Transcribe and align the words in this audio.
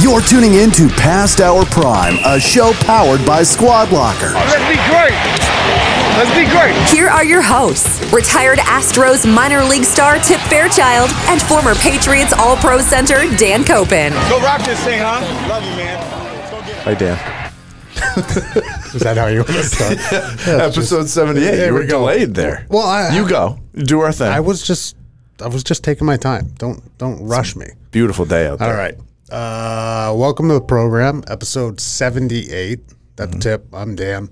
You're 0.00 0.22
tuning 0.22 0.54
in 0.54 0.70
to 0.72 0.88
Past 0.88 1.40
Our 1.40 1.64
Prime, 1.66 2.16
a 2.24 2.40
show 2.40 2.72
powered 2.80 3.24
by 3.26 3.42
Squad 3.42 3.90
Locker. 3.92 4.30
Let's 4.32 4.54
be 4.68 4.76
great. 4.88 5.18
Let's 6.16 6.34
be 6.34 6.46
great. 6.50 6.74
Here 6.96 7.08
are 7.08 7.24
your 7.24 7.42
hosts 7.42 8.00
retired 8.12 8.58
Astros 8.60 9.30
minor 9.30 9.62
league 9.64 9.84
star 9.84 10.18
Tip 10.20 10.40
Fairchild 10.42 11.10
and 11.28 11.42
former 11.42 11.74
Patriots 11.74 12.32
All 12.32 12.56
Pro 12.56 12.78
Center 12.78 13.28
Dan 13.36 13.64
Koppen. 13.64 14.10
Go 14.30 14.40
rock 14.40 14.64
this 14.64 14.82
thing, 14.84 15.00
huh? 15.02 15.20
Love 15.48 15.62
you, 15.64 15.70
man. 15.76 16.50
Go 16.50 16.60
get. 16.62 16.76
Hi, 16.84 16.94
Dan. 16.94 17.52
Is 18.94 19.02
that 19.02 19.16
how 19.18 19.26
you 19.26 19.38
want 19.38 19.50
to 19.50 19.62
start? 19.64 19.98
Episode 20.48 21.08
78. 21.08 21.40
There 21.44 21.66
you 21.66 21.74
we 21.74 21.80
were 21.80 21.86
go. 21.86 21.98
delayed 22.00 22.34
there. 22.34 22.64
Well, 22.70 22.86
I- 22.86 23.14
you 23.14 23.28
go. 23.28 23.58
Do 23.74 24.00
our 24.00 24.12
thing. 24.12 24.28
I 24.28 24.40
was 24.40 24.62
just, 24.62 24.96
I 25.40 25.48
was 25.48 25.62
just 25.64 25.84
taking 25.84 26.06
my 26.06 26.16
time. 26.16 26.52
Don't, 26.58 26.96
don't 26.98 27.24
rush 27.26 27.54
me. 27.56 27.66
Beautiful 27.90 28.24
day 28.24 28.46
out 28.46 28.58
there. 28.58 28.68
All 28.70 28.76
right. 28.76 28.94
Uh, 29.30 30.12
welcome 30.16 30.48
to 30.48 30.54
the 30.54 30.60
program, 30.60 31.22
episode 31.28 31.80
seventy-eight. 31.80 32.80
That's 33.16 33.30
Mm-hmm. 33.32 33.40
tip. 33.40 33.66
I'm 33.72 33.94
Dan. 33.94 34.30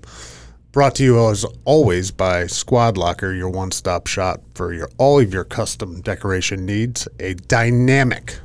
Brought 0.71 0.95
to 0.95 1.03
you 1.03 1.29
as 1.29 1.45
always 1.65 2.11
by 2.11 2.47
Squad 2.47 2.97
Locker, 2.97 3.33
your 3.33 3.49
one-stop 3.49 4.07
shop 4.07 4.41
for 4.55 4.73
your 4.73 4.89
all 4.97 5.19
of 5.19 5.33
your 5.33 5.43
custom 5.43 6.01
decoration 6.01 6.65
needs. 6.65 7.07
A 7.19 7.33
dynamic, 7.35 8.39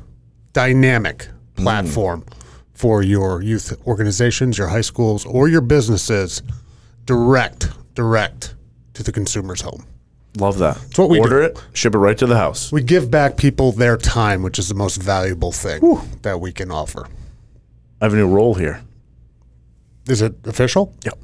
dynamic 0.52 1.28
Mm. 1.56 1.62
platform 1.64 2.24
for 2.72 3.02
your 3.02 3.42
youth 3.42 3.76
organizations, 3.86 4.56
your 4.56 4.68
high 4.68 4.80
schools, 4.80 5.26
or 5.26 5.48
your 5.48 5.60
businesses. 5.60 6.42
Direct, 7.04 7.68
direct 7.94 8.54
to 8.94 9.02
the 9.02 9.12
consumer's 9.12 9.60
home. 9.60 9.84
Love 10.38 10.58
that. 10.58 10.76
That's 10.76 10.98
what 10.98 11.10
we 11.10 11.20
Order 11.20 11.40
do. 11.40 11.46
it, 11.46 11.62
ship 11.74 11.94
it 11.94 11.98
right 11.98 12.16
to 12.18 12.26
the 12.26 12.36
house. 12.36 12.72
We 12.72 12.82
give 12.82 13.10
back 13.10 13.36
people 13.36 13.72
their 13.72 13.96
time, 13.98 14.42
which 14.42 14.58
is 14.58 14.68
the 14.68 14.74
most 14.74 14.96
valuable 14.96 15.52
thing 15.52 15.80
that 16.22 16.40
we 16.40 16.52
can 16.52 16.70
offer. 16.70 17.06
I 18.00 18.06
have 18.06 18.14
a 18.14 18.16
new 18.16 18.26
role 18.28 18.54
here. 18.54 18.82
Is 20.08 20.22
it 20.22 20.34
official? 20.46 20.94
Yep. 21.04 21.18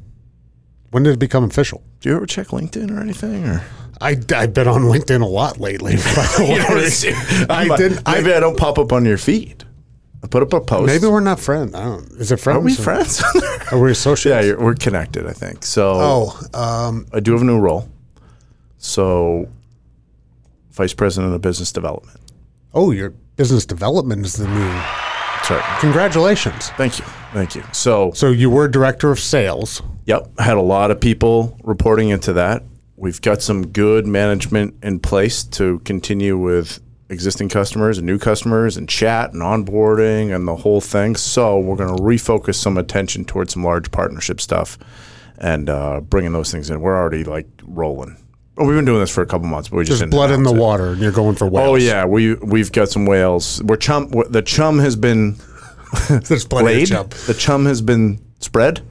When 0.91 1.02
did 1.02 1.14
it 1.14 1.18
become 1.18 1.44
official? 1.44 1.83
Do 2.00 2.08
you 2.10 2.16
ever 2.16 2.27
check 2.27 2.48
LinkedIn 2.48 2.96
or 2.96 3.00
anything? 3.00 3.44
Or 3.46 3.64
I, 4.00 4.16
I've 4.34 4.55
been 4.55 4.68
on 4.68 4.83
LinkedIn 4.83 5.22
a 5.22 5.27
lot 5.27 5.58
lately. 5.58 5.96
by 5.96 6.02
the 6.02 7.46
way. 7.46 7.46
I 7.50 7.77
didn't. 7.77 8.02
I, 8.06 8.20
Maybe 8.20 8.33
I 8.34 8.40
don't 8.40 8.56
pop 8.58 8.78
up 8.78 8.92
on 8.92 9.05
your 9.05 9.18
feed. 9.18 9.64
I 10.22 10.27
put 10.27 10.42
up 10.42 10.52
a 10.52 10.61
post. 10.61 10.86
maybe 10.86 11.06
we're 11.06 11.20
not 11.20 11.40
friends. 11.40 11.74
I 11.74 11.84
don't. 11.84 12.05
Is 12.12 12.30
it 12.33 12.38
friends? 12.40 12.58
Are 12.58 12.61
we 12.61 12.74
friends? 12.74 13.22
Are 13.72 13.78
we 13.78 13.88
yeah, 13.88 13.92
associates? 13.92 14.46
you're, 14.46 14.61
we're 14.61 14.74
connected, 14.74 15.27
I 15.27 15.33
think. 15.33 15.64
So 15.64 15.92
Oh, 15.96 16.40
um, 16.55 17.06
I 17.12 17.20
do 17.20 17.33
have 17.33 17.42
a 17.42 17.44
new 17.44 17.58
role. 17.58 17.88
So, 18.78 19.48
vice 20.70 20.94
president 20.94 21.34
of 21.34 21.40
business 21.40 21.72
development. 21.72 22.18
oh, 22.74 22.90
your 22.92 23.10
business 23.36 23.66
development 23.66 24.24
is 24.24 24.34
the 24.34 24.46
new. 24.48 24.82
Right. 25.50 25.78
Congratulations. 25.80 26.68
Thank 26.70 26.98
you. 26.98 27.04
Thank 27.32 27.54
you. 27.54 27.62
So, 27.72 28.12
So 28.12 28.30
you 28.30 28.50
were 28.50 28.68
director 28.68 29.10
of 29.10 29.18
sales. 29.18 29.80
Yep, 30.04 30.38
had 30.38 30.58
a 30.58 30.62
lot 30.62 30.90
of 30.90 31.00
people 31.00 31.58
reporting 31.64 32.10
into 32.10 32.34
that. 32.34 32.64
We've 32.96 33.20
got 33.22 33.40
some 33.40 33.68
good 33.68 34.06
management 34.06 34.74
in 34.82 35.00
place 35.00 35.44
to 35.44 35.78
continue 35.80 36.36
with 36.36 36.80
existing 37.08 37.48
customers 37.48 37.96
and 37.96 38.06
new 38.06 38.18
customers 38.18 38.76
and 38.76 38.88
chat 38.88 39.32
and 39.32 39.40
onboarding 39.40 40.34
and 40.34 40.46
the 40.46 40.56
whole 40.56 40.82
thing. 40.82 41.16
So 41.16 41.58
we're 41.58 41.76
going 41.76 41.96
to 41.96 42.02
refocus 42.02 42.56
some 42.56 42.76
attention 42.76 43.24
towards 43.24 43.54
some 43.54 43.64
large 43.64 43.90
partnership 43.90 44.42
stuff 44.42 44.76
and 45.38 45.70
uh, 45.70 46.00
bringing 46.00 46.32
those 46.32 46.50
things 46.52 46.68
in. 46.68 46.80
We're 46.82 46.96
already 46.96 47.24
like 47.24 47.46
rolling. 47.64 48.22
Oh, 48.59 48.67
we've 48.67 48.77
been 48.77 48.84
doing 48.84 49.01
this 49.01 49.11
for 49.14 49.23
a 49.23 49.27
couple 49.27 49.47
months, 49.47 49.69
but 49.69 49.77
we 49.77 49.84
just 49.84 50.01
There's 50.01 50.11
blood 50.11 50.31
in 50.31 50.42
the 50.42 50.53
it. 50.55 50.59
water, 50.59 50.89
and 50.89 51.01
you're 51.01 51.12
going 51.12 51.37
for 51.37 51.47
whales. 51.48 51.69
Oh 51.69 51.75
yeah, 51.77 52.05
we 52.05 52.34
we've 52.34 52.73
got 52.73 52.89
some 52.89 53.06
whales. 53.06 53.62
We're 53.64 53.77
chum. 53.77 54.09
The 54.31 54.42
chum 54.42 54.78
has 54.81 54.97
been 54.97 55.37
There's 56.09 56.45
plenty 56.47 56.67
laid. 56.67 56.83
of 56.84 56.89
chub. 56.89 57.11
The 57.12 57.34
chum 57.34 57.64
has 57.67 57.81
been 57.81 58.20
spread, 58.41 58.83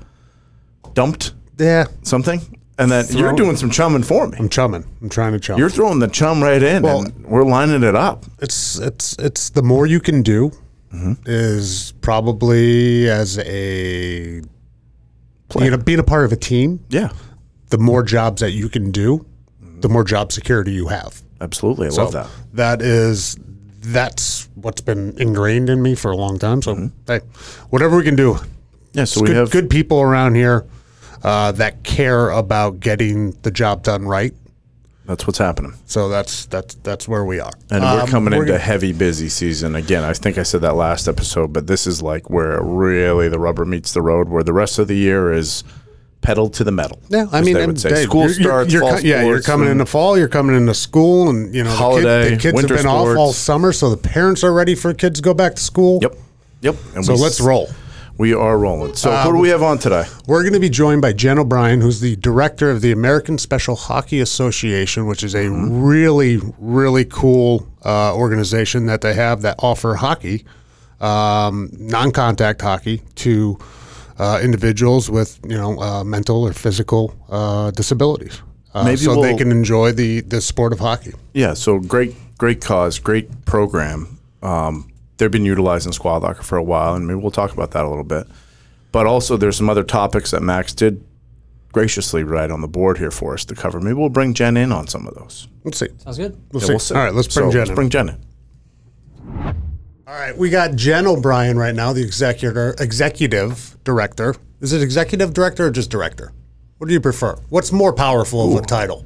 dumped 0.94 1.34
Yeah, 1.60 1.86
something, 2.04 2.40
and 2.80 2.90
then 2.92 3.06
you're 3.10 3.34
doing 3.34 3.56
some 3.58 3.70
chumming 3.70 4.04
for 4.04 4.28
me. 4.28 4.38
I'm 4.40 4.50
chumming. 4.50 4.86
I'm 5.02 5.10
trying 5.10 5.34
to 5.34 5.40
chum. 5.40 5.60
You're 5.60 5.70
throwing 5.70 6.00
the 6.00 6.08
chum 6.08 6.42
right 6.42 6.62
in, 6.64 6.84
Well- 6.84 7.02
and 7.02 7.26
we're 7.26 7.44
lining 7.44 7.84
it 7.84 7.96
up. 7.96 8.26
it's 8.40 8.80
it's 8.80 9.16
it's 9.20 9.50
the 9.50 9.64
more 9.64 9.86
you 9.86 10.00
can 10.00 10.22
do 10.22 10.52
Mm-hmm. 10.94 11.14
is 11.26 11.92
probably 12.00 13.10
as 13.10 13.38
a 13.40 14.42
being 15.60 15.74
a 15.74 15.78
being 15.78 16.00
a 16.00 16.04
part 16.04 16.24
of 16.24 16.32
a 16.32 16.38
team. 16.38 16.80
Yeah, 16.90 17.10
The 17.70 17.78
more 17.78 18.04
jobs 18.04 18.40
that 18.42 18.52
you 18.52 18.70
can 18.70 18.92
do, 18.92 19.26
the 19.82 19.90
more 19.90 20.04
job 20.04 20.32
security 20.32 20.72
you 20.74 20.88
have. 20.88 21.22
absolutely. 21.42 21.88
I 21.88 21.92
love 21.92 22.12
that. 22.14 22.28
That 22.54 22.82
is 22.82 23.38
that's 23.82 24.50
what's 24.56 24.82
been 24.82 25.16
ingrained 25.20 25.70
in 25.70 25.82
me 25.82 25.96
for 25.96 26.12
a 26.12 26.16
long 26.18 26.38
time. 26.40 26.62
So 26.62 26.76
Mm-hmm. 26.76 26.88
hey, 27.12 27.20
whatever 27.70 27.98
we 27.98 28.04
can 28.04 28.16
do. 28.16 28.38
Yeah, 28.94 29.06
so 29.06 29.22
Good, 29.22 29.30
we 29.30 29.36
have 29.36 29.52
good 29.52 29.70
people 29.70 30.02
around 30.02 30.36
here 30.36 30.66
uh, 31.24 31.52
that 31.54 31.84
care 31.84 32.30
about 32.30 32.80
getting 32.80 33.32
the 33.44 33.52
job 33.52 33.84
done 33.84 34.06
right. 34.08 34.34
That's 35.06 35.26
what's 35.26 35.38
happening, 35.40 35.74
So 35.86 36.10
that's 36.10 36.48
that's 36.48 36.76
that's 36.84 37.08
where 37.08 37.24
we 37.24 37.40
are. 37.40 37.54
and 37.72 37.82
we're 37.82 38.02
Um, 38.02 38.08
coming 38.10 38.34
into 38.34 38.46
gonna- 38.48 38.60
heavy 38.60 38.92
busy 38.92 39.30
season 39.30 39.74
again. 39.76 40.04
I 40.04 40.12
think 40.12 40.38
I 40.38 40.44
said 40.44 40.60
that 40.62 40.76
last 40.76 41.08
episode, 41.08 41.54
but 41.54 41.66
this 41.68 41.88
is 41.88 42.02
like 42.02 42.30
where 42.30 42.62
really 42.62 43.30
the 43.30 43.40
rubber 43.40 43.64
meets 43.66 43.94
the 43.94 44.02
road. 44.02 44.28
Where 44.28 44.44
the 44.44 44.52
rest 44.52 44.80
of 44.80 44.90
the 44.90 44.98
year 44.98 45.32
is 45.32 45.64
pedal 46.28 46.50
to 46.50 46.64
the 46.66 46.72
metal. 46.74 47.00
Yeah, 47.08 47.26
I 47.32 47.40
mean, 47.40 47.54
they 47.54 47.66
would 47.66 47.80
say. 47.80 47.90
Dave, 47.90 48.04
school 48.04 48.24
you're- 48.24 48.34
you're- 48.34 48.44
starts. 48.44 48.74
You're, 48.74 48.82
fall 48.82 49.00
yeah, 49.00 49.24
you're 49.24 49.42
coming 49.42 49.68
and- 49.70 49.80
into 49.80 49.86
fall. 49.90 50.18
You're 50.18 50.28
coming 50.28 50.58
into 50.58 50.74
school, 50.74 51.30
and 51.30 51.56
you 51.56 51.64
know, 51.64 51.70
Holiday, 51.72 52.24
the, 52.24 52.30
kid, 52.32 52.38
the 52.38 52.42
kids 52.42 52.54
winter 52.56 52.76
have 52.76 52.84
been 52.84 52.92
off 52.92 53.18
all 53.18 53.32
summer, 53.32 53.72
so 53.72 53.90
the 53.90 53.96
parents 53.96 54.44
are 54.44 54.52
ready 54.52 54.76
for 54.76 54.94
kids 54.94 55.20
to 55.20 55.24
go 55.24 55.34
back 55.34 55.56
to 55.56 55.62
school. 55.62 56.00
Yep, 56.02 56.16
yep. 56.62 56.76
And 56.96 57.06
So 57.06 57.14
we 57.14 57.20
let's 57.22 57.40
roll. 57.40 57.70
We 58.18 58.34
are 58.34 58.58
rolling. 58.58 58.96
So 58.96 59.12
Uh, 59.12 59.24
who 59.24 59.32
do 59.34 59.38
we 59.40 59.50
have 59.50 59.62
on 59.64 59.78
today? 59.78 60.04
We're 60.28 60.42
going 60.42 60.54
to 60.54 60.60
be 60.60 60.70
joined 60.72 61.02
by 61.02 61.14
Jen 61.14 61.38
O'Brien, 61.40 61.80
who's 61.82 62.00
the 62.02 62.16
director 62.18 62.72
of 62.72 62.82
the 62.82 62.92
American 62.92 63.38
Special 63.38 63.76
Hockey 63.78 64.20
Association, 64.20 65.06
which 65.06 65.24
is 65.24 65.34
a 65.36 65.46
Mm-hmm. 65.46 65.82
really, 65.82 66.42
really 66.60 67.06
cool 67.06 67.68
uh, 67.86 68.14
organization 68.16 68.86
that 68.88 69.00
they 69.02 69.14
have 69.14 69.44
that 69.44 69.56
offer 69.60 69.96
hockey, 69.96 70.44
um, 71.00 71.70
non-contact 71.80 72.60
hockey, 72.62 73.02
to 73.16 73.58
uh, 74.20 74.40
individuals 74.42 75.10
with 75.10 75.40
you 75.48 75.58
know 75.58 75.80
uh, 75.82 76.04
mental 76.04 76.44
or 76.48 76.54
physical 76.54 77.14
uh, 77.30 77.72
disabilities, 77.72 78.42
uh, 78.74 78.84
Maybe 78.84 78.98
so 78.98 79.16
they 79.22 79.30
we'll- 79.30 79.38
can 79.38 79.52
enjoy 79.52 79.92
the 79.92 80.22
the 80.22 80.42
sport 80.42 80.74
of 80.74 80.80
hockey. 80.80 81.14
Yeah, 81.34 81.54
so 81.54 81.80
great, 81.80 82.16
great 82.38 82.62
cause, 82.62 83.00
great 83.00 83.46
program. 83.46 84.18
Um, 84.42 84.92
they've 85.18 85.32
been 85.32 85.46
utilizing 85.46 85.92
Squad 85.94 86.24
Locker 86.24 86.44
for 86.44 86.58
a 86.58 86.64
while, 86.64 86.96
and 86.96 87.08
maybe 87.08 87.20
we'll 87.20 87.32
talk 87.32 87.54
about 87.54 87.72
that 87.72 87.84
a 87.86 87.90
little 87.90 88.04
bit. 88.04 88.28
But 88.92 89.06
also, 89.06 89.38
there's 89.38 89.58
some 89.58 89.70
other 89.70 89.84
topics 89.84 90.32
that 90.32 90.42
Max 90.42 90.74
did 90.74 91.04
graciously 91.74 92.24
write 92.24 92.50
on 92.50 92.62
the 92.62 92.68
board 92.68 92.98
here 92.98 93.12
for 93.12 93.34
us 93.34 93.46
to 93.46 93.54
cover. 93.54 93.80
Maybe 93.80 93.94
we'll 93.96 94.10
bring 94.10 94.34
Jen 94.34 94.58
in 94.58 94.72
on 94.72 94.88
some 94.88 95.06
of 95.08 95.14
those. 95.16 95.48
Let's 95.64 95.78
see. 95.78 95.90
Sounds 95.98 96.18
good. 96.18 96.36
We'll 96.52 96.62
Yeah, 96.62 96.68
see. 96.68 96.74
we'll 96.74 96.80
see. 96.80 96.96
All 96.96 97.04
right, 97.04 97.14
let's 97.14 97.28
bring 97.28 97.48
So 97.48 97.52
Jen. 97.52 97.60
Let's 97.60 97.70
in. 97.70 97.76
bring 97.76 97.90
Jen 97.90 98.10
in. 98.10 98.18
All 100.08 100.14
right, 100.14 100.38
we 100.38 100.50
got 100.50 100.74
Jen 100.76 101.06
O'Brien 101.06 101.58
right 101.58 101.76
now, 101.76 101.92
the 101.92 102.02
executive 102.02 102.76
executive 102.80 103.76
director. 103.84 104.36
Is 104.62 104.72
it 104.72 104.82
executive 104.82 105.34
director 105.34 105.66
or 105.66 105.72
just 105.72 105.90
director? 105.90 106.32
What 106.78 106.88
do 106.88 106.94
you 106.94 107.02
prefer? 107.02 107.36
What's 107.50 107.74
more 107.74 107.92
powerful 107.92 108.56
of 108.58 108.64
a 108.64 108.66
title? 108.66 109.06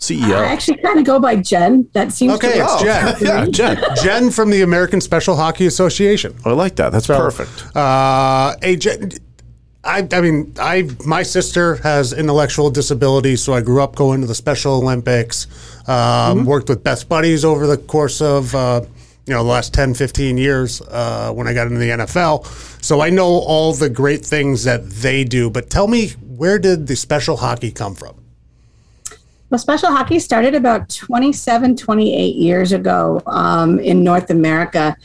CEO. 0.00 0.34
I 0.34 0.46
actually 0.46 0.78
kind 0.78 0.98
of 0.98 1.04
go 1.04 1.20
by 1.20 1.36
Jen. 1.36 1.88
That 1.92 2.10
seems 2.10 2.32
Okay, 2.34 2.54
to 2.54 2.64
it's 2.64 2.82
Jen. 2.82 3.16
yeah, 3.20 3.46
Jen. 3.46 3.84
Jen 4.02 4.30
from 4.30 4.50
the 4.50 4.62
American 4.62 5.00
Special 5.00 5.36
Hockey 5.36 5.66
Association. 5.66 6.34
I 6.44 6.50
like 6.54 6.74
that. 6.76 6.90
That's 6.90 7.06
perfect. 7.06 7.76
Uh, 7.76 8.56
hey, 8.62 8.74
Jen, 8.74 9.12
I, 9.84 10.08
I 10.10 10.20
mean, 10.22 10.54
I 10.58 10.88
my 11.06 11.22
sister 11.22 11.76
has 11.76 12.12
intellectual 12.12 12.70
disabilities, 12.70 13.42
so 13.42 13.52
I 13.52 13.60
grew 13.60 13.80
up 13.80 13.94
going 13.94 14.22
to 14.22 14.26
the 14.26 14.34
Special 14.34 14.72
Olympics. 14.72 15.46
Um, 15.88 16.46
Worked 16.46 16.68
with 16.68 16.82
Best 16.82 17.08
Buddies 17.08 17.44
over 17.44 17.68
the 17.68 17.76
course 17.76 18.20
of 18.20 18.52
uh, 18.56 18.80
you 19.26 19.34
know 19.34 19.42
the 19.42 19.50
last 19.50 19.72
10, 19.74 19.94
15 19.94 20.38
years 20.38 20.80
uh, 20.82 21.32
when 21.32 21.46
I 21.46 21.54
got 21.54 21.66
into 21.66 21.78
the 21.78 21.90
NFL. 21.90 22.46
So 22.82 23.00
I 23.00 23.10
know 23.10 23.26
all 23.26 23.72
the 23.72 23.90
great 23.90 24.24
things 24.24 24.64
that 24.64 24.88
they 24.88 25.24
do. 25.24 25.50
But 25.50 25.70
tell 25.70 25.86
me, 25.86 26.08
where 26.20 26.58
did 26.58 26.86
the 26.86 26.96
special 26.96 27.36
hockey 27.36 27.70
come 27.70 27.94
from? 27.94 28.19
Well, 29.50 29.58
special 29.58 29.90
hockey 29.90 30.20
started 30.20 30.54
about 30.54 30.88
27, 30.90 31.74
28 31.74 32.36
years 32.36 32.70
ago 32.70 33.20
um, 33.26 33.80
in 33.80 34.04
North 34.04 34.30
America 34.30 34.96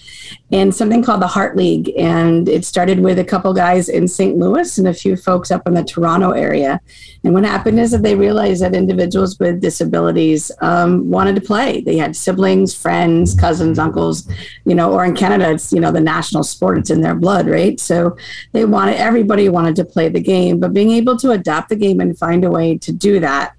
in 0.51 0.71
something 0.71 1.01
called 1.01 1.23
the 1.23 1.27
Heart 1.27 1.57
League. 1.57 1.91
And 1.97 2.47
it 2.47 2.63
started 2.63 2.99
with 2.99 3.17
a 3.17 3.23
couple 3.23 3.51
guys 3.55 3.89
in 3.89 4.07
St. 4.07 4.37
Louis 4.37 4.77
and 4.77 4.87
a 4.87 4.93
few 4.93 5.17
folks 5.17 5.49
up 5.49 5.65
in 5.65 5.73
the 5.73 5.83
Toronto 5.83 6.29
area. 6.29 6.79
And 7.23 7.33
what 7.33 7.43
happened 7.43 7.79
is 7.79 7.89
that 7.89 8.03
they 8.03 8.13
realized 8.13 8.61
that 8.61 8.75
individuals 8.75 9.39
with 9.39 9.61
disabilities 9.61 10.51
um, 10.61 11.09
wanted 11.09 11.33
to 11.37 11.41
play. 11.41 11.81
They 11.81 11.97
had 11.97 12.15
siblings, 12.15 12.75
friends, 12.75 13.33
cousins, 13.33 13.79
uncles, 13.79 14.31
you 14.63 14.75
know, 14.75 14.93
or 14.93 15.05
in 15.05 15.15
Canada, 15.15 15.53
it's, 15.53 15.73
you 15.73 15.79
know, 15.79 15.91
the 15.91 16.01
national 16.01 16.43
sport, 16.43 16.77
it's 16.77 16.91
in 16.91 17.01
their 17.01 17.15
blood, 17.15 17.47
right? 17.49 17.79
So 17.79 18.15
they 18.51 18.63
wanted, 18.65 18.97
everybody 18.97 19.49
wanted 19.49 19.75
to 19.77 19.85
play 19.85 20.07
the 20.09 20.21
game, 20.21 20.59
but 20.59 20.71
being 20.71 20.91
able 20.91 21.17
to 21.17 21.31
adapt 21.31 21.69
the 21.69 21.75
game 21.75 21.99
and 21.99 22.15
find 22.15 22.43
a 22.43 22.51
way 22.51 22.77
to 22.77 22.91
do 22.91 23.19
that 23.21 23.55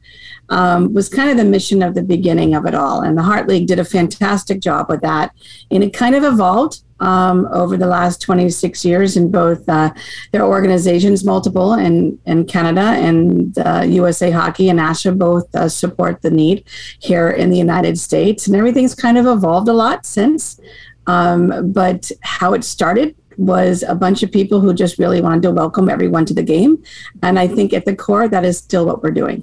um, 0.48 0.92
was 0.94 1.08
kind 1.08 1.30
of 1.30 1.36
the 1.36 1.44
mission 1.44 1.82
of 1.82 1.94
the 1.94 2.02
beginning 2.02 2.54
of 2.54 2.66
it 2.66 2.74
all. 2.74 3.00
And 3.00 3.16
the 3.16 3.22
Heart 3.22 3.48
League 3.48 3.66
did 3.66 3.78
a 3.78 3.84
fantastic 3.84 4.60
job 4.60 4.88
with 4.88 5.00
that. 5.02 5.34
And 5.70 5.82
it 5.82 5.92
kind 5.92 6.14
of 6.14 6.24
evolved 6.24 6.82
um, 7.00 7.46
over 7.52 7.76
the 7.76 7.86
last 7.86 8.22
26 8.22 8.84
years 8.84 9.16
in 9.16 9.30
both 9.30 9.68
uh, 9.68 9.92
their 10.32 10.44
organizations, 10.44 11.24
multiple 11.24 11.74
in, 11.74 12.18
in 12.26 12.46
Canada 12.46 12.80
and 12.80 13.58
uh, 13.58 13.84
USA 13.86 14.30
Hockey 14.30 14.68
and 14.70 14.78
ASHA 14.78 15.18
both 15.18 15.54
uh, 15.54 15.68
support 15.68 16.22
the 16.22 16.30
need 16.30 16.64
here 17.00 17.28
in 17.28 17.50
the 17.50 17.58
United 17.58 17.98
States. 17.98 18.46
And 18.46 18.56
everything's 18.56 18.94
kind 18.94 19.18
of 19.18 19.26
evolved 19.26 19.68
a 19.68 19.74
lot 19.74 20.06
since. 20.06 20.58
Um, 21.06 21.72
but 21.72 22.10
how 22.22 22.54
it 22.54 22.64
started 22.64 23.14
was 23.36 23.84
a 23.86 23.94
bunch 23.94 24.22
of 24.22 24.32
people 24.32 24.60
who 24.60 24.72
just 24.72 24.98
really 24.98 25.20
wanted 25.20 25.42
to 25.42 25.50
welcome 25.50 25.88
everyone 25.88 26.24
to 26.26 26.34
the 26.34 26.42
game. 26.42 26.82
And 27.22 27.38
I 27.38 27.46
think 27.46 27.72
at 27.72 27.84
the 27.84 27.94
core, 27.94 28.28
that 28.28 28.44
is 28.44 28.58
still 28.58 28.86
what 28.86 29.02
we're 29.02 29.10
doing. 29.10 29.42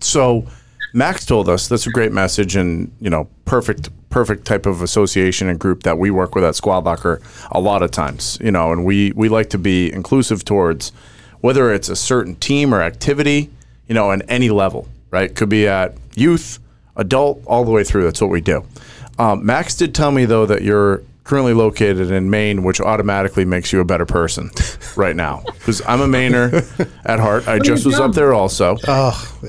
So 0.00 0.46
Max 0.92 1.24
told 1.24 1.48
us 1.48 1.68
that's 1.68 1.86
a 1.86 1.90
great 1.90 2.12
message 2.12 2.56
and 2.56 2.90
you 3.00 3.10
know 3.10 3.28
perfect 3.44 3.90
perfect 4.08 4.46
type 4.46 4.66
of 4.66 4.82
association 4.82 5.48
and 5.48 5.58
group 5.58 5.82
that 5.82 5.98
we 5.98 6.10
work 6.10 6.34
with 6.34 6.44
at 6.44 6.54
Squad 6.54 6.84
Locker 6.84 7.20
a 7.50 7.60
lot 7.60 7.82
of 7.82 7.90
times 7.90 8.38
you 8.40 8.50
know 8.50 8.72
and 8.72 8.84
we 8.84 9.12
we 9.12 9.28
like 9.28 9.50
to 9.50 9.58
be 9.58 9.92
inclusive 9.92 10.44
towards 10.44 10.90
whether 11.40 11.72
it's 11.72 11.90
a 11.90 11.96
certain 11.96 12.34
team 12.36 12.72
or 12.72 12.80
activity 12.80 13.50
you 13.88 13.94
know 13.94 14.10
on 14.10 14.22
any 14.22 14.48
level 14.48 14.88
right? 15.10 15.34
Could 15.34 15.48
be 15.48 15.66
at 15.66 15.94
youth 16.14 16.58
adult 16.96 17.42
all 17.46 17.64
the 17.64 17.70
way 17.70 17.84
through. 17.84 18.04
That's 18.04 18.20
what 18.20 18.30
we 18.30 18.40
do. 18.40 18.64
Um, 19.18 19.46
Max 19.46 19.74
did 19.74 19.94
tell 19.94 20.10
me 20.10 20.24
though 20.24 20.46
that 20.46 20.62
you're 20.62 21.02
currently 21.26 21.52
located 21.52 22.10
in 22.10 22.30
Maine 22.30 22.62
which 22.62 22.80
automatically 22.80 23.44
makes 23.44 23.72
you 23.72 23.80
a 23.80 23.84
better 23.84 24.06
person 24.06 24.50
right 24.96 25.16
now 25.16 25.42
because 25.58 25.82
I'm 25.86 26.00
a 26.00 26.06
Mainer 26.06 26.46
at 27.04 27.18
heart 27.20 27.48
I 27.48 27.58
just 27.58 27.84
was 27.84 27.98
up 27.98 28.12
there 28.12 28.32
also 28.32 28.76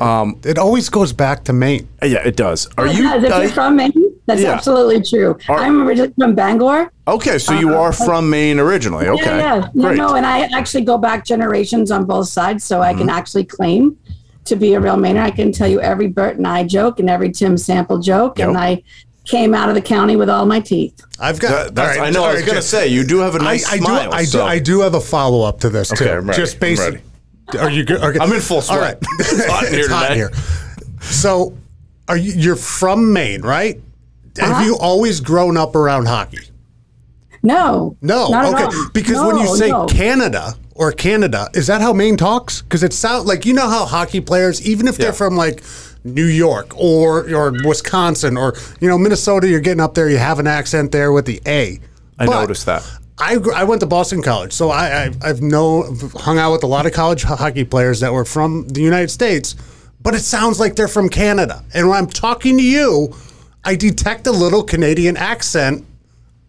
Um, 0.02 0.40
It 0.44 0.58
always 0.58 0.90
goes 0.90 1.14
back 1.14 1.44
to 1.46 1.54
Maine. 1.54 1.88
yeah, 2.04 2.20
it 2.26 2.36
does. 2.36 2.68
Are 2.78 2.88
It 2.88 2.96
you? 2.96 3.04
does. 3.04 3.24
If 3.24 3.32
I- 3.34 3.42
you're 3.44 3.52
from 3.52 3.76
Maine, 3.76 3.94
that's 4.26 4.42
Yeah. 4.42 4.54
absolutely 4.54 5.02
true. 5.02 5.38
Are- 5.50 5.60
I'm 5.60 5.82
originally 5.88 6.14
from 6.20 6.36
Bangor. 6.36 6.92
okay, 7.08 7.38
so 7.40 7.54
you 7.54 7.74
are 7.76 7.94
from 7.94 8.30
Maine 8.30 8.60
originally. 8.60 9.08
Okay, 9.08 9.38
Yeah, 9.38 9.56
yeah. 9.56 9.68
No, 9.74 9.88
great. 9.90 9.98
no, 9.98 10.16
and 10.16 10.26
I 10.26 10.42
actually 10.60 10.84
go 10.84 10.98
back 10.98 11.26
generations 11.26 11.92
on 11.92 12.06
both 12.06 12.28
sides, 12.28 12.64
so 12.64 12.82
I 12.82 12.90
Mm-hmm. 12.92 13.00
can 13.00 13.10
actually 13.10 13.46
claim 13.46 13.96
to 14.46 14.56
be 14.56 14.74
a 14.76 14.80
real 14.80 14.96
Mainer. 14.98 15.22
I 15.22 15.32
can 15.32 15.52
tell 15.52 15.68
you 15.68 15.80
every 15.82 16.08
Bert 16.08 16.38
and 16.38 16.48
I 16.48 16.64
joke 16.64 17.00
and 17.00 17.10
every 17.10 17.32
Tim 17.32 17.58
Sample 17.58 18.00
joke, 18.00 18.40
and 18.40 18.58
I 18.58 18.82
came 19.28 19.54
out 19.54 19.70
of 19.70 19.76
the 19.76 19.82
county 19.82 20.16
with 20.16 20.30
all 20.30 20.46
my 20.46 20.60
teeth. 20.60 21.00
I've 21.20 21.40
got. 21.40 21.50
That- 21.50 21.76
that's- 21.76 21.98
all 21.98 22.04
I 22.06 22.10
know. 22.10 22.24
I 22.24 22.34
was 22.34 22.44
gonna 22.44 22.62
say 22.62 22.88
you 22.88 23.04
do 23.06 23.20
have 23.20 23.36
a 23.36 23.40
nice 23.40 23.68
I, 23.70 23.74
I 23.76 23.78
smile. 23.78 24.10
Do, 24.12 24.16
I, 24.18 24.24
so- 24.24 24.40
do, 24.40 24.44
I 24.46 24.60
do 24.60 24.82
have 24.82 24.94
a 24.96 25.02
follow 25.02 25.42
up 25.44 25.60
to 25.62 25.70
this 25.70 25.90
too. 25.90 26.10
I'm 26.10 26.28
ready. 26.28 26.42
Just 26.42 26.64
I'm 26.64 26.76
ready. 26.76 27.02
Are 27.60 27.70
you 27.70 27.84
good? 27.86 28.02
Okay. 28.02 28.20
I'm 28.20 28.32
in 28.34 28.42
full 28.42 28.62
sweat. 28.62 28.78
All 28.78 28.84
right. 28.84 28.98
It's 29.20 29.46
hot 29.48 29.68
here 29.68 29.80
It's 29.80 29.88
hot 29.90 30.14
here. 30.14 30.32
So, 31.02 31.56
are 32.08 32.18
you? 32.18 32.34
You're 32.34 32.56
from 32.56 33.14
Maine, 33.14 33.42
right? 33.42 33.78
Uh-huh. 34.40 34.54
Have 34.54 34.66
you 34.66 34.78
always 34.78 35.20
grown 35.20 35.58
up 35.58 35.76
around 35.76 36.08
hockey? 36.08 36.40
No, 37.44 37.96
No. 38.02 38.30
not 38.30 38.46
at 38.46 38.54
okay. 38.54 38.64
all. 38.66 38.90
Because 38.94 39.26
when 39.26 39.38
you 39.38 39.56
say 39.56 39.70
no. 39.70 39.86
Canada 39.86 40.56
or 40.76 40.92
Canada, 40.92 41.50
is 41.54 41.68
that 41.68 41.82
how 41.82 41.94
Maine 41.94 42.18
talks? 42.18 42.62
Because 42.62 42.84
it 42.84 42.94
sounds 42.94 43.26
like 43.26 43.46
you 43.46 43.54
know 43.54 43.70
how 43.70 43.86
hockey 43.86 44.20
players, 44.22 44.62
even 44.68 44.88
if 44.88 44.98
they're 44.98 45.14
from 45.14 45.36
like 45.38 45.64
New 46.14 46.26
York 46.26 46.78
or 46.78 47.30
or 47.34 47.54
Wisconsin 47.64 48.38
or 48.38 48.56
you 48.80 48.88
know 48.88 48.98
Minnesota, 48.98 49.48
you're 49.48 49.60
getting 49.60 49.82
up 49.82 49.94
there, 49.94 50.10
you 50.10 50.18
have 50.18 50.40
an 50.40 50.48
accent 50.48 50.92
there 50.92 51.12
with 51.12 51.26
the 51.26 51.42
A. 51.46 51.80
I 52.20 52.26
But 52.26 52.42
noticed 52.42 52.66
that. 52.66 52.90
I, 53.20 53.38
I 53.56 53.64
went 53.64 53.82
to 53.82 53.88
Boston 53.88 54.22
College, 54.22 54.54
so 54.54 54.70
I, 54.70 55.06
I 55.06 55.12
I've 55.24 55.42
know 55.42 55.96
hung 56.16 56.38
out 56.38 56.52
with 56.52 56.64
a 56.64 56.68
lot 56.68 56.86
of 56.86 56.94
college 56.94 57.24
hockey 57.24 57.64
players 57.64 58.00
that 58.02 58.14
were 58.14 58.26
from 58.26 58.68
the 58.68 58.82
United 58.82 59.10
States, 59.10 59.56
but 60.02 60.14
it 60.14 60.20
sounds 60.20 60.60
like 60.60 60.76
they're 60.76 60.88
from 60.88 61.10
Canada. 61.10 61.64
And 61.74 61.90
when 61.90 61.98
I'm 61.98 62.08
talking 62.08 62.58
to 62.58 62.64
you, 62.64 63.16
I 63.64 63.76
detect 63.76 64.28
a 64.28 64.32
little 64.32 64.64
Canadian 64.64 65.18
accent. 65.18 65.84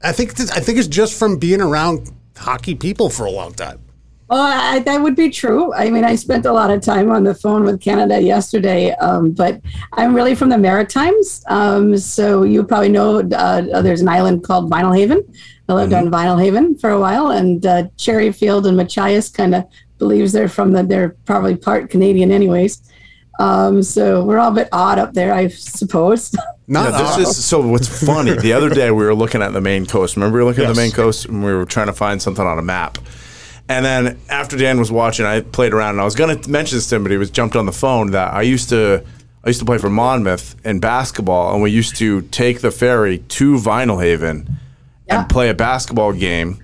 I 0.03 0.13
think 0.13 0.37
th- 0.37 0.51
I 0.51 0.61
think 0.61 0.79
it's 0.79 0.89
just 0.89 1.19
from 1.19 1.39
being 1.39 1.61
around 1.61 2.11
hockey 2.37 2.75
people 2.75 3.09
for 3.09 3.25
a 3.25 3.31
long 3.31 3.55
time. 3.55 3.81
Well, 4.29 4.41
I, 4.43 4.81
that 4.81 5.01
would 5.01 5.17
be 5.17 5.31
true. 5.31 5.73
I 5.73 5.89
mean, 5.89 6.05
I 6.05 6.15
spent 6.15 6.45
a 6.45 6.53
lot 6.53 6.71
of 6.71 6.83
time 6.83 7.11
on 7.11 7.25
the 7.25 7.35
phone 7.35 7.65
with 7.65 7.81
Canada 7.81 8.21
yesterday, 8.21 8.91
um, 8.97 9.31
but 9.33 9.61
I'm 9.95 10.15
really 10.15 10.35
from 10.35 10.51
the 10.51 10.59
Maritimes. 10.59 11.43
Um, 11.47 11.97
so 11.97 12.43
you 12.43 12.63
probably 12.63 12.91
know 12.91 13.21
uh, 13.21 13.81
there's 13.81 14.03
an 14.03 14.09
island 14.09 14.45
called 14.45 14.71
Vinalhaven. 14.71 15.23
I 15.71 15.75
lived 15.75 15.93
on 15.93 16.11
Vinalhaven 16.11 16.81
for 16.81 16.91
a 16.91 17.01
while, 17.01 17.31
and 17.31 17.65
uh, 17.65 17.85
Cherryfield 17.97 18.67
and 18.67 18.77
Machias 18.77 19.31
kind 19.31 19.55
of 19.55 19.65
believes 19.99 20.33
they're 20.33 20.49
from 20.49 20.73
the. 20.73 20.83
They're 20.83 21.11
probably 21.25 21.57
part 21.57 21.91
Canadian, 21.91 22.31
anyways. 22.31 22.83
Um, 23.39 23.83
so 23.83 24.25
we're 24.25 24.39
all 24.39 24.51
a 24.51 24.55
bit 24.55 24.69
odd 24.73 24.99
up 24.99 25.15
there, 25.15 25.33
I 25.33 25.49
suppose. 25.49 26.35
Not 26.67 26.93
Yeah, 26.93 27.17
this 27.17 27.29
is 27.39 27.45
so. 27.45 27.67
What's 27.67 28.05
funny? 28.05 28.33
The 28.33 28.53
other 28.53 28.69
day 28.69 28.91
we 28.91 29.05
were 29.05 29.15
looking 29.15 29.41
at 29.43 29.53
the 29.53 29.61
Maine 29.61 29.87
coast. 29.87 30.17
Remember, 30.17 30.39
we 30.39 30.45
were 30.45 30.51
looking 30.51 30.65
at 30.65 30.75
the 30.75 30.81
Yes. 30.81 30.91
Maine 30.91 30.93
coast 30.93 31.27
and 31.27 31.43
we 31.45 31.53
were 31.53 31.65
trying 31.65 31.87
to 31.87 31.93
find 31.93 32.21
something 32.21 32.45
on 32.45 32.59
a 32.59 32.63
map. 32.63 32.99
And 33.69 33.85
then 33.85 34.19
after 34.31 34.57
Dan 34.57 34.79
was 34.79 34.91
watching, 34.91 35.27
I 35.27 35.41
played 35.43 35.75
around 35.75 35.91
and 35.91 36.01
I 36.01 36.05
was 36.05 36.15
going 36.15 36.41
to 36.41 36.51
mention 36.51 36.79
this 36.79 36.87
to 36.89 36.97
him, 36.97 37.03
but 37.03 37.13
he 37.13 37.19
was 37.19 37.31
jumped 37.31 37.55
on 37.55 37.67
the 37.67 37.73
phone 37.73 38.13
that 38.13 38.33
I 38.33 38.43
used 38.43 38.69
to. 38.71 39.05
I 39.45 39.49
used 39.51 39.61
to 39.61 39.67
play 39.67 39.79
for 39.79 39.89
Monmouth 39.91 40.57
in 40.65 40.81
basketball, 40.81 41.53
and 41.55 41.63
we 41.63 41.71
used 41.71 41.97
to 41.97 42.23
take 42.23 42.61
the 42.61 42.71
ferry 42.71 43.19
to 43.19 43.55
Vinalhaven 43.57 44.49
Yeah. 45.07 45.21
and 45.21 45.29
play 45.29 45.49
a 45.49 45.55
basketball 45.55 46.13
game, 46.13 46.59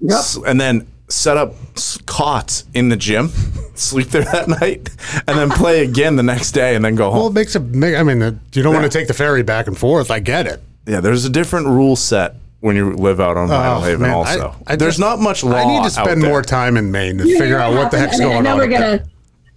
Yep. 0.00 0.18
s- 0.18 0.38
and 0.46 0.60
then 0.60 0.86
set 1.08 1.36
up 1.36 1.54
s- 1.76 1.98
cots 2.06 2.64
in 2.72 2.88
the 2.88 2.96
gym, 2.96 3.30
sleep 3.74 4.10
there 4.10 4.22
that 4.24 4.48
night, 4.48 4.88
and 5.28 5.38
then 5.38 5.50
play 5.50 5.82
again 5.82 6.16
the 6.16 6.22
next 6.22 6.52
day, 6.52 6.74
and 6.74 6.84
then 6.84 6.94
go 6.94 7.10
home. 7.10 7.18
well, 7.18 7.26
it 7.28 7.34
makes 7.34 7.54
a. 7.56 7.58
I 7.60 8.02
mean, 8.02 8.22
uh, 8.22 8.32
you 8.54 8.62
don't 8.62 8.72
Yeah. 8.72 8.80
want 8.80 8.90
to 8.90 8.98
take 8.98 9.06
the 9.06 9.14
ferry 9.14 9.42
back 9.42 9.66
and 9.66 9.76
forth. 9.76 10.10
I 10.10 10.18
get 10.20 10.46
it. 10.46 10.62
Yeah, 10.86 11.00
there's 11.00 11.24
a 11.26 11.30
different 11.30 11.66
rule 11.66 11.94
set 11.94 12.36
when 12.64 12.76
you 12.76 12.94
live 12.94 13.20
out 13.20 13.36
on 13.36 13.46
Vinyl 13.48 13.76
Oh, 13.76 13.80
Haven. 13.82 14.00
man, 14.00 14.10
also, 14.14 14.54
I- 14.66 14.72
I 14.72 14.76
there's 14.76 14.94
just- 14.94 15.00
not 15.00 15.20
much 15.20 15.44
law. 15.44 15.56
I 15.56 15.64
need 15.66 15.80
to 15.90 16.00
out 16.00 16.06
spend 16.06 16.22
there. 16.22 16.30
more 16.30 16.40
time 16.40 16.78
in 16.78 16.90
Maine 16.90 17.18
to 17.18 17.28
You 17.28 17.38
figure 17.38 17.58
out 17.58 17.74
what 17.74 17.90
the 17.90 17.98
happened? 17.98 18.00
heck's 18.00 18.18
And 18.20 18.24
going 18.30 18.38
I 18.38 18.40
know 18.40 18.52
on. 18.52 18.58
we're 18.58 18.68
gonna. 18.68 19.02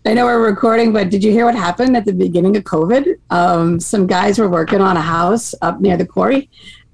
I 0.05 0.13
know 0.13 0.25
we're 0.25 0.45
recording, 0.45 0.91
but 0.93 1.09
did 1.09 1.23
you 1.23 1.31
hear 1.31 1.45
what 1.45 1.55
happened 1.55 1.95
at 1.95 2.03
the 2.05 2.11
beginning 2.13 2.55
of 2.57 2.63
COVID? 2.65 3.15
Um, 3.29 3.79
some 3.79 4.07
guys 4.07 4.37
were 4.39 4.49
working 4.49 4.81
on 4.81 4.95
a 4.97 5.01
house 5.01 5.55
up 5.61 5.79
near 5.81 5.95
the 5.97 6.05
quarry, 6.05 6.49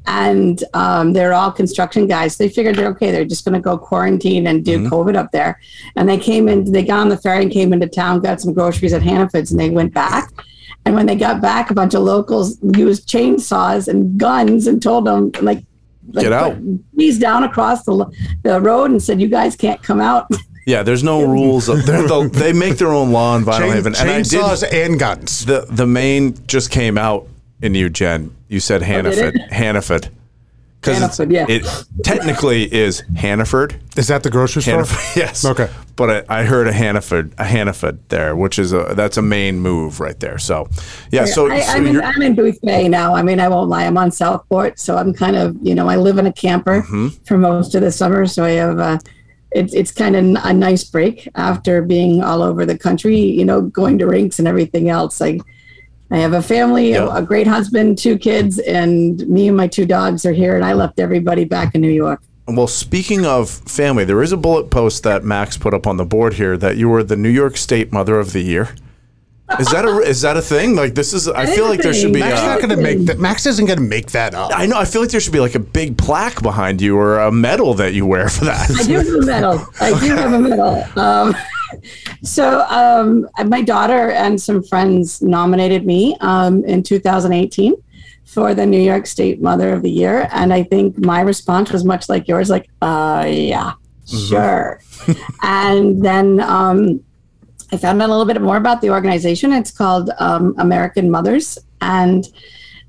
and 0.08 0.64
um, 0.76 1.14
they're 1.14 1.34
all 1.34 1.52
construction 1.52 2.06
guys. 2.08 2.38
They 2.38 2.48
figured 2.50 2.76
they're 2.76 2.90
okay. 2.90 3.12
They're 3.12 3.26
just 3.26 3.44
going 3.46 3.54
to 3.54 3.60
go 3.60 3.78
quarantine 3.78 4.48
and 4.48 4.64
do 4.66 4.88
COVID 4.90 5.16
up 5.16 5.32
there. 5.32 5.60
And 5.96 6.08
they 6.10 6.18
came 6.18 6.48
in. 6.48 6.72
They 6.72 6.84
got 6.84 7.00
on 7.00 7.10
the 7.10 7.18
ferry 7.18 7.44
and 7.44 7.52
came 7.52 7.72
into 7.74 7.88
town, 7.88 8.20
got 8.20 8.40
some 8.42 8.54
groceries 8.54 8.94
at 8.94 9.02
Hannaford's, 9.04 9.52
and 9.52 9.60
they 9.60 9.70
went 9.72 9.94
back. 9.94 10.32
And 10.86 10.94
when 10.96 11.06
they 11.06 11.16
got 11.16 11.40
back, 11.42 11.70
a 11.72 11.74
bunch 11.74 11.94
of 11.94 12.02
locals 12.02 12.58
used 12.76 13.08
chainsaws 13.08 13.88
and 13.88 14.18
guns 14.18 14.68
and 14.68 14.82
told 14.82 15.06
them 15.06 15.32
like. 15.42 15.64
Like, 16.12 16.24
Get 16.24 16.34
out. 16.34 16.56
put 16.56 16.94
Trees 16.96 17.18
down 17.20 17.44
across 17.44 17.84
the, 17.86 18.06
the 18.44 18.60
road 18.62 18.92
and 18.92 19.02
said, 19.02 19.20
"You 19.22 19.28
guys 19.28 19.56
can't 19.56 19.82
come 19.82 20.02
out." 20.02 20.28
Yeah, 20.66 20.82
there's 20.82 21.04
no 21.04 21.26
rules. 21.26 21.68
Up 21.68 21.84
there. 21.84 22.08
They'll- 22.08 22.30
They 22.30 22.54
make 22.54 22.78
their 22.78 22.94
own 22.94 23.12
law 23.12 23.36
in 23.36 23.44
Vinyl 23.44 23.58
Chain, 23.58 23.74
Haven, 23.74 23.96
and 24.00 24.10
I 24.10 24.22
did. 24.22 24.28
chainsaws 24.28 24.64
and 24.72 24.98
guns. 24.98 25.44
The 25.46 25.66
the 25.70 25.86
Maine 25.86 26.38
just 26.48 26.72
came 26.72 26.98
out 26.98 27.28
in 27.62 27.76
you, 27.76 27.90
Jen. 27.90 28.34
You 28.48 28.62
said 28.62 28.82
oh, 28.82 28.86
Hannaford. 28.86 29.36
it? 29.36 29.52
Hannaford. 29.52 30.08
Hannaford, 30.86 31.32
yeah. 31.32 31.46
It 31.50 31.66
technically 32.04 32.72
is 32.74 33.02
Hannaford. 33.16 33.76
Is 33.96 34.08
that 34.08 34.24
the 34.24 34.30
grocery 34.30 34.62
store? 34.62 34.76
Hannaford, 34.84 35.16
yes. 35.16 35.46
Okay. 35.46 35.70
But 35.96 36.26
I, 36.30 36.40
I 36.42 36.44
heard 36.44 36.68
a 36.68 36.74
Hannaford, 36.74 37.34
a 37.38 37.44
Hannaford 37.44 38.00
there, 38.10 38.36
which 38.36 38.58
is 38.60 38.74
a 38.74 38.94
that's 38.96 39.18
a 39.18 39.22
Maine 39.22 39.60
move 39.60 40.00
right 40.00 40.20
there. 40.20 40.38
So, 40.40 40.68
yeah. 41.12 41.26
So, 41.26 41.50
I, 41.52 41.60
so 41.62 41.72
I'm, 41.74 41.86
in, 41.88 41.94
you're- 41.94 42.06
I'm 42.06 42.22
in 42.22 42.36
Boothbay 42.36 42.90
now. 42.90 43.14
I 43.16 43.22
mean, 43.22 43.40
I 43.40 43.48
won't 43.48 43.70
lie. 43.70 43.86
I'm 43.86 43.98
on 43.98 44.12
Southport, 44.12 44.80
so 44.80 44.98
I'm 44.98 45.14
kind 45.14 45.36
of, 45.36 45.56
you 45.62 45.76
know, 45.76 45.88
I 45.88 45.96
live 45.98 46.18
in 46.18 46.26
a 46.26 46.34
camper 46.34 46.82
Mm-hmm. 46.82 47.08
for 47.26 47.38
most 47.38 47.76
of 47.76 47.82
the 47.82 47.92
summer. 47.92 48.26
So 48.26 48.44
I 48.44 48.52
have, 48.52 48.80
uh, 48.80 48.98
it's 49.52 49.74
it's 49.76 49.92
kind 49.92 50.16
of 50.16 50.24
a 50.44 50.52
nice 50.54 50.84
break 50.84 51.28
after 51.36 51.84
being 51.84 52.24
all 52.24 52.42
over 52.42 52.66
the 52.66 52.76
country, 52.78 53.18
you 53.20 53.46
know, 53.46 53.62
going 53.62 54.00
to 54.00 54.08
rinks 54.08 54.40
and 54.40 54.48
everything 54.48 54.90
else. 54.90 55.22
Like, 55.22 55.42
I 56.14 56.18
have 56.18 56.34
a 56.34 56.42
family, 56.44 56.92
Yeah. 56.92 57.06
a, 57.08 57.16
a 57.16 57.22
great 57.24 57.48
husband, 57.48 57.98
two 57.98 58.18
kids, 58.18 58.60
and 58.60 59.28
me 59.28 59.48
and 59.48 59.58
my 59.58 59.68
two 59.68 59.86
dogs 59.86 60.26
are 60.26 60.32
here. 60.32 60.56
And 60.56 60.64
I 60.64 60.74
left 60.74 61.00
everybody 61.00 61.44
back 61.44 61.74
in 61.76 61.82
New 61.82 61.90
York. 61.92 62.22
Well, 62.48 62.68
speaking 62.68 63.26
of 63.26 63.50
family, 63.50 64.06
there 64.06 64.22
is 64.22 64.32
a 64.32 64.38
bullet 64.38 64.70
post 64.70 65.04
that 65.04 65.24
Max 65.24 65.58
put 65.58 65.74
up 65.74 65.88
on 65.88 65.98
the 65.98 66.06
board 66.06 66.36
here 66.36 66.56
that 66.58 66.78
you 66.78 66.88
were 66.88 67.02
the 67.04 67.16
New 67.16 67.30
York 67.30 67.58
State 67.58 67.92
Mother 67.92 68.20
of 68.20 68.32
the 68.32 68.42
Year. 68.42 68.76
Is 69.60 69.68
that 69.72 69.86
a 69.86 69.98
is 70.08 70.22
that 70.22 70.38
a 70.38 70.42
thing? 70.42 70.76
Like 70.76 70.94
this 70.94 71.14
is. 71.14 71.28
I 71.28 71.46
feel 71.46 71.54
is 71.54 71.60
a 71.60 71.70
like 71.70 71.82
there 71.82 71.94
should 71.94 72.14
be. 72.14 72.20
Max 72.20 72.42
a- 72.42 72.46
not 72.46 72.58
going 72.58 72.70
to 72.70 72.78
make 72.78 73.00
that. 73.08 73.18
Max 73.20 73.46
isn't 73.46 73.66
going 73.66 73.80
to 73.80 73.84
make 73.86 74.12
that 74.12 74.34
up. 74.36 74.52
I 74.54 74.66
know. 74.68 74.78
I 74.78 74.86
feel 74.86 75.02
like 75.02 75.10
there 75.12 75.20
should 75.20 75.34
be 75.34 75.40
like 75.40 75.56
a 75.56 75.60
big 75.60 75.98
plaque 75.98 76.42
behind 76.44 76.82
you 76.82 76.98
or 76.98 77.18
a 77.20 77.32
medal 77.32 77.74
that 77.76 77.94
you 77.94 78.06
wear 78.06 78.30
for 78.30 78.46
that. 78.46 78.70
I 78.72 78.84
do 78.84 78.94
have 78.94 79.08
a 79.08 79.22
medal. 79.26 79.66
I 79.82 79.90
do 80.00 80.16
have 80.16 80.34
a 80.34 80.40
medal. 80.40 80.84
Um, 80.98 81.36
so 82.24 82.62
um, 82.70 83.28
my 83.48 83.62
daughter 83.62 84.12
and 84.12 84.40
some 84.42 84.64
friends 84.64 85.22
nominated 85.22 85.86
me 85.86 86.16
um, 86.22 86.64
in 86.66 86.84
2018 86.84 87.76
for 88.26 88.54
the 88.54 88.66
New 88.66 88.82
York 88.82 89.06
State 89.06 89.42
Mother 89.42 89.74
of 89.74 89.82
the 89.82 89.92
Year, 89.92 90.28
and 90.32 90.54
I 90.54 90.64
think 90.64 90.98
my 90.98 91.22
response 91.22 91.72
was 91.72 91.84
much 91.84 92.10
like 92.10 92.28
yours, 92.28 92.50
like, 92.50 92.70
uh, 92.82 93.26
yeah, 93.28 93.74
sure. 94.08 94.82
and 95.44 96.04
then 96.04 96.40
um, 96.40 97.04
I 97.72 97.78
found 97.78 98.02
out 98.02 98.10
a 98.10 98.12
little 98.12 98.26
bit 98.26 98.42
more 98.42 98.58
about 98.58 98.82
the 98.82 98.92
organization. 98.92 99.52
It's 99.52 99.72
called 99.72 100.12
um, 100.20 100.56
American 100.58 101.10
Mothers, 101.10 101.58
and 101.82 102.26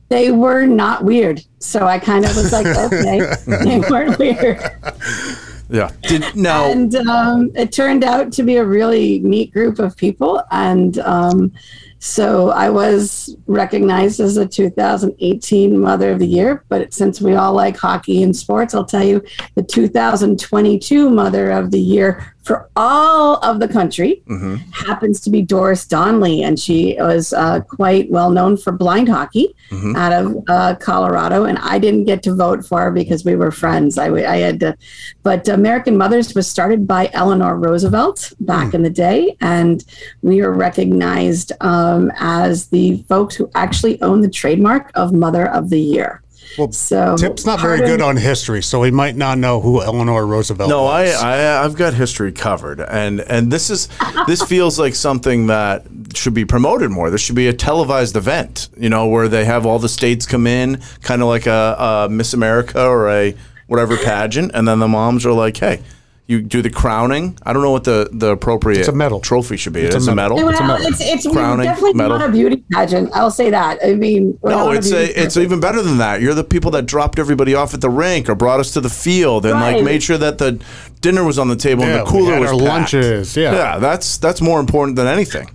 they 0.09 0.31
were 0.31 0.67
not 0.67 1.05
weird. 1.05 1.43
So 1.59 1.87
I 1.87 1.99
kind 1.99 2.25
of 2.25 2.37
was 2.37 2.53
like, 2.53 2.67
okay, 2.93 3.35
they 3.47 3.81
weren't 3.81 4.19
weird. 4.19 4.61
Yeah. 5.69 5.91
Did 6.03 6.37
now 6.37 6.71
And 6.71 6.95
um, 6.95 7.51
it 7.55 7.73
turned 7.73 8.05
out 8.05 8.33
to 8.33 8.43
be 8.43 8.57
a 8.57 8.65
really 8.65 9.21
neat 9.21 9.53
group 9.53 9.79
of 9.79 9.97
people. 9.97 10.43
And 10.51 10.99
um, 10.99 11.53
so 11.99 12.51
I 12.51 12.69
was 12.69 13.35
recognized 13.47 14.21
as 14.21 14.37
a 14.37 14.47
2018 14.47 15.81
Mother 15.81 16.13
of 16.13 16.19
the 16.19 16.27
Year. 16.27 16.63
But 16.69 16.93
since 16.93 17.21
we 17.21 17.35
all 17.35 17.55
like 17.55 17.77
hockey 17.77 18.23
and 18.23 18.37
sports, 18.37 18.75
I'll 18.75 18.85
tell 18.85 19.05
you 19.05 19.23
the 19.55 19.63
2022 19.63 21.09
Mother 21.09 21.51
of 21.51 21.71
the 21.71 21.81
Year 21.81 22.34
for 22.45 22.69
all 22.77 23.37
of 23.43 23.59
the 23.59 23.67
country 23.69 24.23
happens 24.73 25.19
to 25.21 25.31
be 25.31 25.41
Doris 25.43 25.87
Donley. 25.87 26.43
And 26.43 26.59
she 26.59 26.95
was 26.99 27.33
uh, 27.33 27.61
quite 27.61 28.11
well 28.11 28.31
known 28.31 28.57
for 28.57 28.71
blind 28.71 29.09
hockey 29.09 29.55
out 29.97 30.13
of 30.13 30.45
uh, 30.49 30.75
Colorado. 30.77 31.45
And 31.45 31.59
I 31.59 31.79
didn't 31.79 32.05
get 32.05 32.23
to 32.25 32.35
vote 32.35 32.65
for 32.67 32.83
her 32.83 32.91
because 32.91 33.25
we 33.25 33.35
were 33.35 33.51
friends. 33.51 33.97
I, 33.99 34.09
I 34.09 34.37
had 34.37 34.61
to, 34.61 34.77
but 35.23 35.49
American 35.49 35.97
Mothers 35.97 36.35
was 36.35 36.47
started 36.47 36.87
by 36.87 37.11
Eleanor 37.15 37.57
Roosevelt 37.57 38.33
back 38.41 38.75
in 38.75 38.83
the 38.83 38.91
day. 38.91 39.37
And 39.41 39.83
we 40.23 40.43
are 40.43 40.53
recognized 40.53 41.53
um, 41.61 42.13
as 42.17 42.69
the 42.69 43.03
folks 43.09 43.35
who 43.35 43.51
actually 43.55 44.01
own 44.03 44.21
the 44.21 44.31
trademark 44.31 44.91
of 44.95 45.13
Mother 45.13 45.47
of 45.51 45.71
the 45.71 45.81
Year. 45.81 46.24
Well, 46.59 46.73
So 46.73 47.17
Tip's 47.17 47.45
not 47.45 47.61
very 47.61 47.79
good 47.79 48.01
of- 48.01 48.07
on 48.09 48.17
history, 48.17 48.63
so 48.63 48.83
he 48.83 48.91
might 48.91 49.17
not 49.17 49.39
know 49.39 49.61
who 49.61 49.83
Eleanor 49.83 50.27
Roosevelt 50.27 50.69
No, 50.71 50.87
I. 50.87 51.07
I 51.07 51.65
I've 51.65 51.77
got 51.77 51.95
history 51.95 52.33
covered, 52.33 52.81
and 52.81 53.21
and 53.21 53.51
this 53.53 53.71
is 53.71 53.89
this 54.27 54.43
feels 54.43 54.79
like 54.79 54.95
something 54.95 55.47
that 55.49 55.87
should 56.15 56.35
be 56.35 56.45
promoted 56.45 56.91
more. 56.91 57.11
There 57.11 57.19
should 57.19 57.35
be 57.35 57.49
a 57.49 57.53
televised 57.53 58.17
event, 58.17 58.69
you 58.79 58.89
know, 58.89 59.07
where 59.07 59.29
they 59.29 59.45
have 59.45 59.67
all 59.67 59.79
the 59.79 59.89
states 59.89 60.27
come 60.27 60.47
in, 60.47 60.81
kind 61.03 61.23
of 61.23 61.29
like 61.29 61.47
a, 61.47 62.07
a 62.07 62.09
Miss 62.11 62.33
America 62.35 62.85
or 62.87 63.11
a 63.11 63.35
whatever 63.67 63.97
pageant, 63.97 64.53
and 64.55 64.69
then 64.69 64.79
the 64.79 64.89
moms 64.89 65.25
are 65.27 65.33
like, 65.33 65.57
hey. 65.57 65.81
You 66.27 66.41
do 66.41 66.63
the 66.63 66.71
crowning. 66.71 67.39
I 67.43 67.53
don't 67.53 67.61
know 67.61 67.71
what 67.71 67.85
the, 67.85 68.09
the 68.11 68.29
appropriate 68.31 68.79
It's 68.81 68.89
a 68.89 68.93
medal. 68.93 69.21
trophy 69.21 69.59
should 69.59 69.75
be. 69.75 69.83
It's 69.83 69.95
It's, 69.95 70.07
a 70.07 70.13
a 70.13 70.15
medal. 70.15 70.39
medal. 70.39 70.51
It's 70.53 70.61
a 70.61 70.65
medal. 70.67 70.87
it's, 70.87 71.01
it's 71.03 71.27
Crowning, 71.29 71.67
definitely 71.67 71.93
medal. 71.93 72.19
not 72.19 72.29
a 72.31 72.33
beauty 72.33 72.65
pageant. 72.73 73.11
I'll 73.13 73.31
say 73.31 73.51
that. 73.51 73.79
I 73.85 73.93
mean, 73.93 74.39
No, 74.43 74.51
not 74.51 74.75
a 74.75 74.79
it's 74.79 74.91
a, 74.91 75.23
it's 75.23 75.37
even 75.37 75.61
better 75.61 75.83
than 75.83 75.99
that. 75.99 76.23
You're 76.23 76.33
the 76.33 76.43
people 76.43 76.71
that 76.71 76.87
dropped 76.87 77.19
everybody 77.19 77.55
off 77.55 77.75
at 77.75 77.83
the 77.83 77.91
rink 77.91 78.31
or 78.31 78.35
brought 78.35 78.59
us 78.59 78.73
to 78.73 78.81
the 78.81 78.89
field 78.89 79.45
and 79.45 79.61
like 79.61 79.85
made 79.85 80.03
sure 80.03 80.17
that 80.17 80.39
the 80.39 80.59
dinner 81.03 81.25
was 81.25 81.39
on 81.39 81.49
the 81.49 81.57
table 81.57 81.83
Yeah, 81.83 81.99
and 81.99 82.01
the 82.01 82.05
we 82.05 82.11
cooler 82.11 82.33
had 82.33 82.41
was 82.41 82.51
our 82.53 82.57
packed. 82.59 82.69
lunches, 82.71 83.37
yeah. 83.37 83.53
yeah, 83.53 83.79
that's 83.79 84.17
that's 84.17 84.41
more 84.41 84.61
important 84.61 84.97
than 84.97 85.07
anything. 85.07 85.51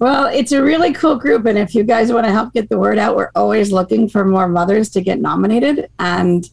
Well, 0.00 0.26
it's 0.26 0.50
a 0.50 0.60
really 0.60 0.92
cool 0.92 1.14
group. 1.14 1.46
And 1.46 1.56
if 1.56 1.76
you 1.76 1.84
guys 1.84 2.12
want 2.12 2.26
to 2.26 2.32
help 2.32 2.52
get 2.52 2.68
the 2.68 2.76
word 2.76 2.98
out, 2.98 3.14
we're 3.14 3.30
always 3.36 3.70
looking 3.70 4.08
for 4.08 4.24
more 4.24 4.48
mothers 4.48 4.90
to 4.90 5.00
get 5.00 5.20
nominated. 5.20 5.88
And 6.00 6.50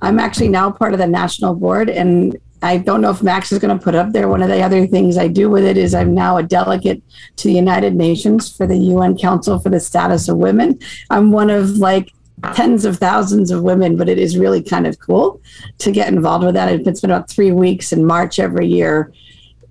I'm 0.00 0.18
actually 0.18 0.48
now 0.48 0.70
part 0.70 0.94
of 0.94 0.98
the 0.98 1.06
national 1.06 1.56
board. 1.56 1.90
And 1.90 2.38
I 2.62 2.78
don't 2.78 3.00
know 3.00 3.10
if 3.10 3.22
Max 3.22 3.52
is 3.52 3.58
going 3.58 3.76
to 3.76 3.82
put 3.82 3.94
up 3.94 4.12
there. 4.12 4.28
One 4.28 4.42
of 4.42 4.48
the 4.48 4.62
other 4.62 4.86
things 4.86 5.18
I 5.18 5.28
do 5.28 5.50
with 5.50 5.64
it 5.64 5.76
is 5.76 5.94
I'm 5.94 6.14
now 6.14 6.36
a 6.38 6.42
delegate 6.42 7.02
to 7.36 7.48
the 7.48 7.54
United 7.54 7.94
Nations 7.94 8.54
for 8.54 8.66
the 8.66 8.76
UN 8.76 9.16
Council 9.16 9.58
for 9.58 9.68
the 9.68 9.80
Status 9.80 10.28
of 10.28 10.38
Women. 10.38 10.78
I'm 11.10 11.32
one 11.32 11.50
of 11.50 11.78
like 11.78 12.12
tens 12.54 12.84
of 12.84 12.98
thousands 12.98 13.50
of 13.50 13.62
women, 13.62 13.96
but 13.96 14.08
it 14.08 14.18
is 14.18 14.38
really 14.38 14.62
kind 14.62 14.86
of 14.86 14.98
cool 14.98 15.40
to 15.78 15.92
get 15.92 16.08
involved 16.08 16.44
with 16.44 16.54
that. 16.54 16.72
It's 16.72 17.00
been 17.00 17.10
about 17.10 17.28
three 17.30 17.52
weeks 17.52 17.92
in 17.92 18.04
March 18.04 18.38
every 18.38 18.66
year 18.66 19.12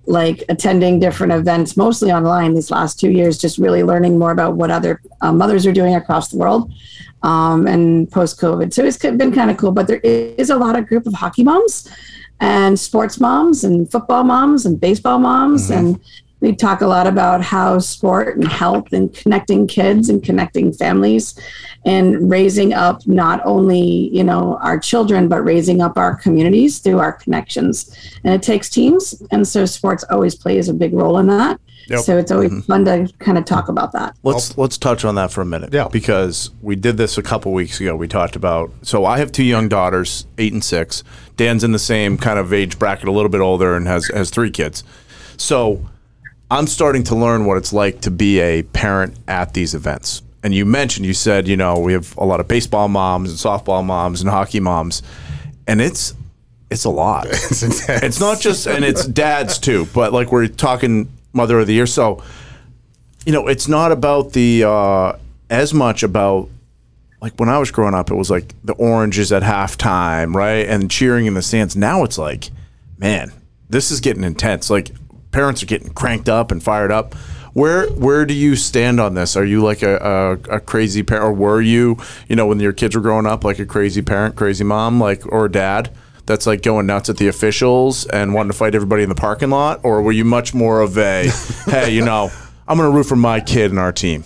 like 0.06 0.44
attending 0.48 1.00
different 1.00 1.32
events, 1.32 1.76
mostly 1.76 2.12
online 2.12 2.54
these 2.54 2.70
last 2.70 2.98
two 2.98 3.10
years, 3.10 3.38
just 3.38 3.58
really 3.58 3.82
learning 3.82 4.18
more 4.18 4.30
about 4.30 4.54
what 4.54 4.70
other 4.70 5.00
uh, 5.20 5.32
mothers 5.32 5.66
are 5.66 5.72
doing 5.72 5.96
across 5.96 6.28
the 6.28 6.38
world 6.38 6.72
um, 7.22 7.66
and 7.66 8.10
post 8.10 8.40
COVID. 8.40 8.72
So 8.72 8.84
it's 8.84 8.98
been 8.98 9.32
kind 9.32 9.50
of 9.50 9.56
cool. 9.56 9.72
But 9.72 9.88
there 9.88 10.00
is 10.02 10.50
a 10.50 10.56
lot 10.56 10.76
of 10.76 10.86
group 10.86 11.06
of 11.06 11.14
hockey 11.14 11.42
moms 11.42 11.88
and 12.40 12.78
sports 12.78 13.18
moms 13.18 13.64
and 13.64 13.90
football 13.90 14.24
moms 14.24 14.66
and 14.66 14.80
baseball 14.80 15.18
moms. 15.18 15.70
Mm-hmm. 15.70 15.86
And 15.86 16.00
we 16.40 16.54
talk 16.54 16.80
a 16.80 16.86
lot 16.86 17.06
about 17.06 17.42
how 17.42 17.78
sport 17.78 18.36
and 18.36 18.46
health 18.46 18.92
and 18.92 19.14
connecting 19.14 19.66
kids 19.66 20.08
and 20.08 20.22
connecting 20.22 20.72
families 20.72 21.38
and 21.84 22.30
raising 22.30 22.72
up 22.72 23.06
not 23.06 23.40
only 23.44 24.10
you 24.12 24.24
know 24.24 24.58
our 24.62 24.78
children 24.78 25.28
but 25.28 25.42
raising 25.42 25.80
up 25.80 25.96
our 25.96 26.14
communities 26.14 26.78
through 26.78 26.98
our 26.98 27.12
connections 27.12 27.96
and 28.24 28.34
it 28.34 28.42
takes 28.42 28.68
teams 28.68 29.22
and 29.30 29.46
so 29.46 29.64
sports 29.64 30.04
always 30.10 30.34
plays 30.34 30.68
a 30.68 30.74
big 30.74 30.92
role 30.92 31.18
in 31.18 31.26
that 31.26 31.60
Yep. 31.88 32.00
so 32.00 32.18
it's 32.18 32.32
always 32.32 32.50
mm-hmm. 32.50 32.60
fun 32.62 32.84
to 32.86 33.08
kind 33.20 33.38
of 33.38 33.44
talk 33.44 33.68
about 33.68 33.92
that 33.92 34.16
Let's 34.24 34.58
let's 34.58 34.76
touch 34.76 35.04
on 35.04 35.14
that 35.14 35.30
for 35.30 35.40
a 35.40 35.44
minute. 35.44 35.72
Yeah. 35.72 35.86
Because 35.86 36.50
we 36.60 36.74
did 36.74 36.96
this 36.96 37.16
a 37.16 37.22
couple 37.22 37.52
weeks 37.52 37.80
ago. 37.80 37.94
We 37.94 38.08
talked 38.08 38.34
about 38.34 38.72
so 38.82 39.04
I 39.04 39.18
have 39.18 39.30
two 39.30 39.44
young 39.44 39.68
daughters, 39.68 40.26
eight 40.36 40.52
and 40.52 40.64
six. 40.64 41.04
Dan's 41.36 41.62
in 41.62 41.70
the 41.70 41.78
same 41.78 42.18
kind 42.18 42.40
of 42.40 42.52
age 42.52 42.78
bracket, 42.78 43.06
a 43.06 43.12
little 43.12 43.28
bit 43.28 43.40
older, 43.40 43.76
and 43.76 43.86
has 43.86 44.08
has 44.08 44.30
three 44.30 44.50
kids. 44.50 44.82
So 45.36 45.88
I'm 46.50 46.66
starting 46.66 47.02
to 47.04 47.16
learn 47.16 47.44
what 47.44 47.56
it's 47.56 47.72
like 47.72 48.02
to 48.02 48.10
be 48.10 48.40
a 48.40 48.62
parent 48.62 49.18
at 49.26 49.54
these 49.54 49.74
events. 49.74 50.22
And 50.42 50.54
you 50.54 50.64
mentioned, 50.64 51.06
you 51.06 51.14
said, 51.14 51.48
you 51.48 51.56
know, 51.56 51.78
we 51.78 51.92
have 51.92 52.16
a 52.16 52.24
lot 52.24 52.38
of 52.38 52.46
baseball 52.46 52.86
moms 52.88 53.30
and 53.30 53.38
softball 53.38 53.84
moms 53.84 54.20
and 54.20 54.30
hockey 54.30 54.60
moms, 54.60 55.02
and 55.66 55.80
it's 55.80 56.14
it's 56.70 56.84
a 56.84 56.90
lot. 56.90 57.26
It's 57.30 57.62
intense. 57.62 58.02
It's 58.02 58.20
not 58.20 58.40
just, 58.40 58.66
and 58.66 58.84
it's 58.84 59.06
dads 59.06 59.58
too, 59.58 59.86
but 59.94 60.12
like 60.12 60.32
we're 60.32 60.48
talking 60.48 61.08
mother 61.32 61.58
of 61.60 61.66
the 61.66 61.74
year. 61.74 61.86
So, 61.86 62.22
you 63.24 63.32
know, 63.32 63.46
it's 63.46 63.68
not 63.68 63.92
about 63.92 64.32
the, 64.32 64.64
uh, 64.64 65.16
as 65.48 65.72
much 65.72 66.02
about, 66.02 66.48
like 67.20 67.38
when 67.38 67.48
I 67.48 67.58
was 67.58 67.70
growing 67.70 67.94
up, 67.94 68.10
it 68.10 68.14
was 68.14 68.30
like 68.30 68.54
the 68.64 68.74
oranges 68.74 69.32
at 69.32 69.42
halftime, 69.42 70.34
right? 70.34 70.66
And 70.66 70.90
cheering 70.90 71.26
in 71.26 71.34
the 71.34 71.42
stands. 71.42 71.76
Now 71.76 72.04
it's 72.04 72.18
like, 72.18 72.50
man, 72.98 73.32
this 73.70 73.90
is 73.90 74.00
getting 74.00 74.24
intense. 74.24 74.68
Like 74.70 74.90
parents 75.36 75.62
are 75.62 75.66
getting 75.66 75.92
cranked 75.92 76.30
up 76.30 76.50
and 76.50 76.62
fired 76.62 76.90
up. 76.90 77.14
Where 77.52 77.88
where 77.88 78.24
do 78.24 78.32
you 78.32 78.56
stand 78.56 78.98
on 78.98 79.12
this? 79.12 79.36
Are 79.36 79.44
you 79.44 79.62
like 79.62 79.82
a, 79.82 79.96
a, 80.50 80.56
a 80.56 80.60
crazy 80.60 81.02
parent, 81.02 81.26
or 81.26 81.32
were 81.34 81.60
you, 81.60 81.98
you 82.26 82.36
know, 82.36 82.46
when 82.46 82.58
your 82.58 82.72
kids 82.72 82.94
were 82.94 83.02
growing 83.02 83.26
up, 83.26 83.44
like 83.44 83.58
a 83.58 83.66
crazy 83.66 84.00
parent, 84.00 84.34
crazy 84.34 84.64
mom, 84.64 84.98
like 84.98 85.30
or 85.30 85.48
dad? 85.48 85.90
that's 86.24 86.44
like 86.44 86.60
going 86.60 86.86
nuts 86.86 87.08
at 87.08 87.18
the 87.18 87.28
officials 87.28 88.04
and 88.06 88.34
wanting 88.34 88.50
to 88.50 88.58
fight 88.58 88.74
everybody 88.74 89.04
in 89.04 89.08
the 89.08 89.14
parking 89.14 89.50
lot, 89.50 89.78
or 89.84 90.02
were 90.02 90.10
you 90.10 90.24
much 90.24 90.52
more 90.52 90.80
of 90.80 90.98
a, 90.98 91.30
hey, 91.66 91.90
you 91.94 92.04
know, 92.04 92.32
I'm 92.66 92.78
going 92.78 92.90
to 92.90 92.96
root 92.96 93.04
for 93.04 93.14
my 93.14 93.38
kid 93.38 93.70
and 93.70 93.78
our 93.78 93.92
team? 93.92 94.24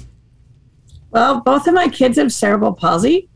Well, 1.11 1.43
both 1.43 1.67
of 1.67 1.75
my 1.75 1.89
kids 1.89 2.17
have 2.17 2.33
cerebral 2.33 2.73
palsy. 2.73 3.29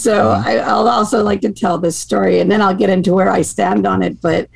So 0.00 0.30
I, 0.30 0.56
I'll 0.56 0.88
also 0.88 1.22
like 1.22 1.40
to 1.42 1.52
tell 1.52 1.78
this 1.78 1.96
story 1.96 2.40
and 2.40 2.50
then 2.50 2.60
I'll 2.60 2.74
get 2.74 2.90
into 2.90 3.12
where 3.14 3.30
I 3.30 3.42
stand 3.42 3.86
on 3.86 4.02
it. 4.02 4.20
But 4.20 4.48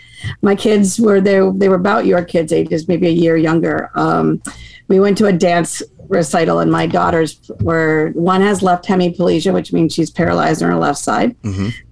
my 0.43 0.55
kids 0.55 0.99
were 0.99 1.21
there, 1.21 1.51
they 1.53 1.69
were 1.69 1.77
about 1.77 2.07
your 2.07 2.25
kids' 2.25 2.53
ages, 2.53 2.89
maybe 2.89 3.07
a 3.09 3.11
year 3.13 3.37
younger. 3.37 3.91
Um, 3.95 4.43
we 4.89 5.01
went 5.01 5.19
to 5.19 5.27
a 5.27 5.33
dance 5.33 5.83
recital 6.09 6.61
and 6.61 6.73
my 6.73 6.87
daughters 6.87 7.51
were 7.61 8.11
one 8.15 8.41
has 8.41 8.63
left 8.63 8.87
hemiplegia, 8.87 9.53
which 9.53 9.73
means 9.73 9.93
she's 9.93 10.11
paralyzed 10.11 10.63
on 10.63 10.71
her 10.71 10.79
left 10.79 10.99
side. 10.99 11.37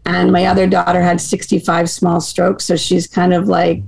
And 0.06 0.32
my 0.32 0.46
other 0.46 0.66
daughter 0.66 1.02
had 1.02 1.20
65 1.20 1.90
small 1.90 2.20
strokes. 2.20 2.64
So 2.64 2.76
she's 2.76 3.06
kind 3.06 3.34
of 3.34 3.48
like 3.48 3.82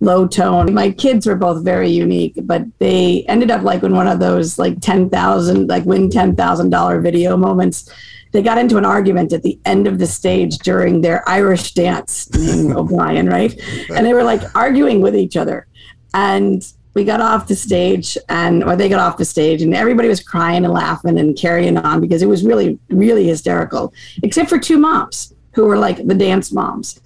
low 0.00 0.26
tone. 0.26 0.74
My 0.74 0.90
kids 0.90 1.26
were 1.26 1.36
both 1.36 1.64
very 1.64 1.88
unique, 1.88 2.34
but 2.42 2.64
they 2.78 3.24
ended 3.28 3.50
up 3.50 3.62
like 3.62 3.82
in 3.82 3.94
one 3.94 4.08
of 4.08 4.18
those 4.18 4.58
like 4.58 4.80
10,000, 4.80 5.68
like 5.68 5.84
win 5.84 6.10
$10,000 6.10 7.02
video 7.02 7.36
moments. 7.36 7.90
They 8.32 8.42
got 8.42 8.58
into 8.58 8.78
an 8.78 8.84
argument 8.84 9.32
at 9.32 9.42
the 9.42 9.58
end 9.64 9.86
of 9.86 9.98
the 9.98 10.06
stage 10.06 10.58
during 10.58 11.00
their 11.00 11.26
Irish 11.28 11.74
dance 11.74 12.28
O'Brien, 12.36 13.28
right? 13.28 13.58
And 13.94 14.06
they 14.06 14.14
were 14.14 14.24
like 14.24 14.42
arguing 14.56 15.00
with 15.00 15.14
each 15.14 15.36
other. 15.36 15.66
And 16.14 16.66
we 16.94 17.04
got 17.04 17.20
off 17.20 17.48
the 17.48 17.56
stage 17.56 18.18
and 18.28 18.64
or 18.64 18.76
they 18.76 18.88
got 18.88 19.00
off 19.00 19.16
the 19.16 19.24
stage 19.24 19.62
and 19.62 19.74
everybody 19.74 20.08
was 20.08 20.22
crying 20.22 20.64
and 20.64 20.72
laughing 20.72 21.18
and 21.18 21.36
carrying 21.36 21.78
on 21.78 22.00
because 22.00 22.22
it 22.22 22.26
was 22.26 22.44
really 22.44 22.78
really 22.90 23.26
hysterical 23.26 23.94
except 24.22 24.50
for 24.50 24.58
two 24.58 24.76
moms 24.76 25.32
who 25.54 25.64
were 25.64 25.78
like 25.78 26.06
the 26.06 26.14
dance 26.14 26.52
moms 26.52 27.00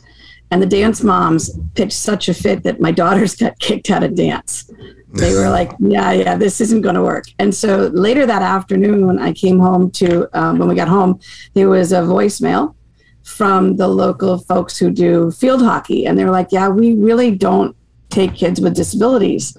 and 0.50 0.62
the 0.62 0.66
dance 0.66 1.02
moms 1.02 1.50
pitched 1.74 1.92
such 1.98 2.28
a 2.28 2.34
fit 2.34 2.62
that 2.62 2.80
my 2.80 2.92
daughters 2.92 3.34
got 3.42 3.58
kicked 3.58 3.90
out 3.90 4.02
of 4.04 4.14
dance. 4.14 4.70
They 5.12 5.34
were 5.34 5.48
like 5.50 5.72
yeah 5.80 6.12
yeah 6.12 6.36
this 6.36 6.60
isn't 6.60 6.82
going 6.82 6.94
to 6.94 7.02
work. 7.02 7.24
And 7.38 7.54
so 7.54 7.88
later 7.92 8.26
that 8.26 8.42
afternoon 8.42 9.06
when 9.06 9.18
i 9.18 9.32
came 9.32 9.58
home 9.58 9.90
to 9.92 10.28
um, 10.38 10.58
when 10.58 10.68
we 10.68 10.74
got 10.74 10.88
home 10.88 11.18
there 11.54 11.68
was 11.68 11.92
a 11.92 12.00
voicemail 12.02 12.74
from 13.22 13.76
the 13.76 13.88
local 13.88 14.38
folks 14.38 14.78
who 14.78 14.90
do 14.90 15.30
field 15.32 15.62
hockey. 15.62 16.06
And 16.06 16.16
they 16.18 16.24
were 16.24 16.30
like 16.30 16.48
yeah 16.52 16.68
we 16.68 16.94
really 16.94 17.34
don't 17.34 17.74
take 18.10 18.34
kids 18.34 18.60
with 18.60 18.74
disabilities. 18.76 19.56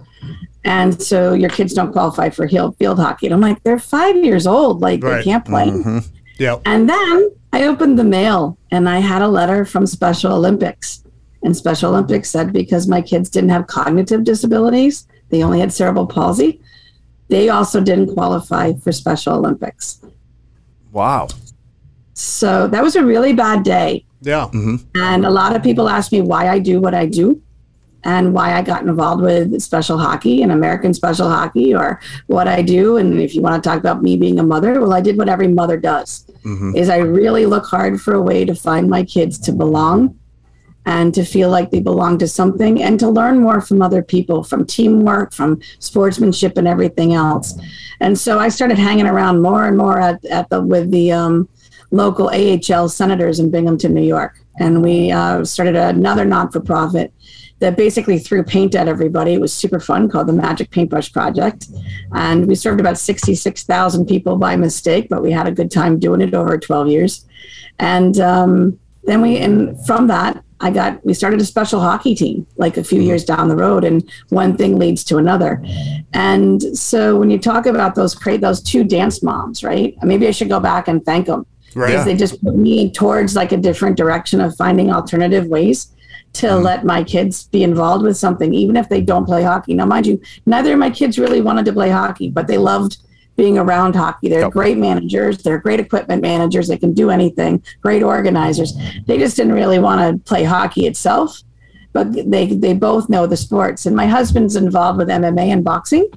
And 0.63 1.01
so 1.01 1.33
your 1.33 1.49
kids 1.49 1.73
don't 1.73 1.91
qualify 1.91 2.29
for 2.29 2.45
heel- 2.45 2.73
field 2.79 2.99
hockey. 2.99 3.25
And 3.27 3.33
i'm 3.33 3.41
like 3.41 3.61
they're 3.63 3.79
five 3.79 4.15
years 4.23 4.45
old. 4.47 4.81
Like 4.81 5.03
Right. 5.03 5.17
they 5.17 5.23
can't 5.23 5.45
play. 5.45 5.67
Yep. 6.39 6.61
and 6.65 6.87
then 6.87 7.31
I 7.53 7.63
opened 7.63 7.97
the 7.97 8.03
mail 8.03 8.57
and 8.71 8.87
I 8.89 8.99
had 8.99 9.21
a 9.21 9.27
letter 9.27 9.65
from 9.65 9.87
Special 9.87 10.33
Olympics. 10.33 11.03
And 11.43 11.55
Special 11.55 11.91
Olympics 11.91 12.29
said 12.29 12.51
because 12.51 12.87
my 12.87 13.01
kids 13.01 13.29
didn't 13.29 13.49
have 13.49 13.67
cognitive 13.67 14.23
disabilities, 14.23 15.07
They 15.29 15.43
only 15.43 15.59
had 15.59 15.73
cerebral 15.73 16.07
palsy. 16.07 16.61
They 17.29 17.49
also 17.49 17.81
didn't 17.81 18.13
qualify 18.13 18.73
for 18.73 18.91
Special 18.91 19.35
Olympics. 19.35 20.01
Wow. 20.91 21.27
So 22.13 22.67
that 22.67 22.81
was 22.83 22.95
a 22.95 23.05
really 23.05 23.33
bad 23.33 23.63
day. 23.63 24.05
Yeah. 24.21 24.47
Mm-hmm. 24.53 24.75
And 24.95 25.25
a 25.25 25.29
lot 25.29 25.55
of 25.55 25.61
people 25.61 25.89
ask 25.89 26.11
me 26.11 26.21
why 26.21 26.49
I 26.49 26.59
do 26.59 26.79
what 26.79 26.93
I 26.93 27.05
do 27.05 27.41
and 28.07 28.33
why 28.33 28.53
I 28.53 28.61
got 28.61 28.83
involved 28.83 29.21
with 29.21 29.61
special 29.61 29.97
hockey 29.97 30.41
and 30.41 30.51
American 30.51 30.93
special 30.93 31.29
hockey 31.29 31.75
or 31.75 31.99
what 32.27 32.47
I 32.47 32.61
do. 32.61 32.95
And 32.95 33.19
if 33.19 33.35
you 33.35 33.41
want 33.41 33.61
to 33.61 33.69
talk 33.69 33.79
about 33.79 34.01
me 34.01 34.15
being 34.15 34.39
a 34.39 34.43
mother, 34.43 34.79
well, 34.79 34.93
I 34.93 35.01
did 35.01 35.17
what 35.17 35.27
every 35.27 35.49
mother 35.49 35.77
does 35.77 36.25
is 36.75 36.89
I 36.89 36.99
really 36.99 37.45
look 37.45 37.65
hard 37.65 38.01
for 38.01 38.13
a 38.13 38.21
way 38.21 38.45
to 38.45 38.55
find 38.55 38.89
my 38.89 39.03
kids 39.03 39.37
to 39.39 39.51
belong 39.51 40.17
and 40.85 41.13
to 41.13 41.25
feel 41.25 41.49
like 41.49 41.69
they 41.69 41.81
belong 41.81 42.17
to 42.19 42.27
something 42.29 42.81
and 42.81 42.97
to 43.01 43.09
learn 43.09 43.39
more 43.39 43.59
from 43.59 43.81
other 43.81 44.01
people, 44.01 44.41
from 44.41 44.65
teamwork, 44.65 45.33
from 45.33 45.59
sportsmanship 45.79 46.57
and 46.57 46.65
everything 46.65 47.13
else. 47.13 47.59
And 47.99 48.17
so 48.17 48.39
I 48.39 48.47
started 48.47 48.77
hanging 48.77 49.07
around 49.07 49.41
more 49.41 49.67
and 49.67 49.77
more 49.77 49.99
at, 49.99 50.23
at 50.25 50.49
the 50.49 50.61
with 50.61 50.89
the 50.91 51.11
um, 51.11 51.49
local 51.91 52.29
AHL 52.29 52.87
senators 52.87 53.41
in 53.41 53.51
Binghamton, 53.51 53.93
New 53.93 54.03
York. 54.03 54.39
And 54.59 54.81
we 54.81 55.11
uh, 55.11 55.43
started 55.43 55.75
another 55.75 56.23
non 56.23 56.49
for 56.49 56.61
profit 56.61 57.11
that 57.59 57.75
basically 57.75 58.19
threw 58.19 58.43
paint 58.43 58.75
at 58.75 58.87
everybody. 58.87 59.33
It 59.33 59.41
was 59.41 59.53
super 59.53 59.79
fun 59.79 60.09
called 60.09 60.27
the 60.27 60.33
Magic 60.33 60.69
Paintbrush 60.69 61.11
Project. 61.11 61.67
And 62.13 62.47
we 62.47 62.55
served 62.55 62.79
about 62.79 62.97
66,000 62.97 64.05
people 64.05 64.37
by 64.37 64.55
mistake, 64.55 65.07
but 65.09 65.23
we 65.23 65.31
had 65.31 65.47
a 65.47 65.51
good 65.51 65.71
time 65.71 65.99
doing 65.99 66.21
it 66.21 66.33
over 66.33 66.57
12 66.57 66.87
years. 66.87 67.25
And 67.79 68.19
um, 68.19 68.79
then 69.03 69.21
we, 69.21 69.37
and 69.37 69.83
from 69.85 70.07
that, 70.07 70.43
I 70.59 70.71
got, 70.71 71.03
we 71.05 71.13
started 71.13 71.39
a 71.39 71.45
special 71.45 71.79
hockey 71.79 72.15
team 72.15 72.47
like 72.57 72.77
a 72.77 72.83
few 72.83 73.01
years 73.01 73.23
down 73.23 73.47
the 73.47 73.55
road, 73.55 73.83
and 73.83 74.07
one 74.29 74.57
thing 74.57 74.77
leads 74.79 75.03
to 75.05 75.17
another. 75.17 75.63
And 76.13 76.61
so 76.77 77.15
when 77.17 77.29
you 77.29 77.37
talk 77.37 77.67
about 77.67 77.93
those, 77.93 78.15
create 78.15 78.41
those 78.41 78.61
two 78.61 78.83
dance 78.83 79.21
moms, 79.21 79.63
right? 79.63 79.95
Maybe 80.01 80.27
I 80.27 80.31
should 80.31 80.49
go 80.49 80.59
back 80.59 80.87
and 80.87 81.03
thank 81.05 81.27
them 81.27 81.45
Right. 81.75 81.91
because 81.91 82.05
they 82.05 82.15
just 82.15 82.43
put 82.43 82.55
me 82.55 82.89
towards 82.91 83.35
like 83.35 83.51
a 83.51 83.57
different 83.57 83.97
direction 83.97 84.41
of 84.41 84.55
finding 84.55 84.91
alternative 84.91 85.45
ways 85.45 85.93
to 86.37 86.55
let 86.55 86.85
my 86.85 87.03
kids 87.03 87.47
be 87.47 87.63
involved 87.63 88.03
with 88.03 88.17
something, 88.17 88.53
even 88.53 88.75
if 88.77 88.89
they 88.89 89.01
don't 89.01 89.25
play 89.25 89.43
hockey. 89.43 89.73
Now, 89.73 89.85
mind 89.85 90.07
you, 90.07 90.21
neither 90.45 90.73
of 90.73 90.79
my 90.79 90.89
kids 90.89 91.17
really 91.19 91.41
wanted 91.41 91.65
to 91.65 91.73
play 91.73 91.89
hockey, 91.89 92.29
but 92.29 92.47
they 92.47 92.57
loved 92.57 92.97
being 93.35 93.57
around 93.57 93.95
hockey. 93.95 94.29
They're 94.29 94.41
Yep. 94.41 94.51
great 94.51 94.77
managers. 94.77 95.37
They're 95.39 95.59
great 95.59 95.79
equipment 95.79 96.21
managers. 96.21 96.67
They 96.67 96.77
can 96.77 96.93
do 96.93 97.09
anything. 97.11 97.61
Great 97.81 98.01
organizers. 98.03 98.73
They 99.05 99.17
just 99.19 99.35
didn't 99.37 99.53
really 99.53 99.79
want 99.79 99.99
to 100.01 100.23
play 100.29 100.43
hockey 100.43 100.87
itself, 100.87 101.41
but 101.93 102.11
they 102.31 102.47
they 102.47 102.73
both 102.73 103.09
know 103.09 103.27
the 103.27 103.37
sports. 103.37 103.85
And 103.85 103.95
my 103.95 104.07
husband's 104.07 104.55
involved 104.55 104.97
with 104.97 105.09
MMA 105.09 105.51
and 105.51 105.63
boxing, 105.63 106.07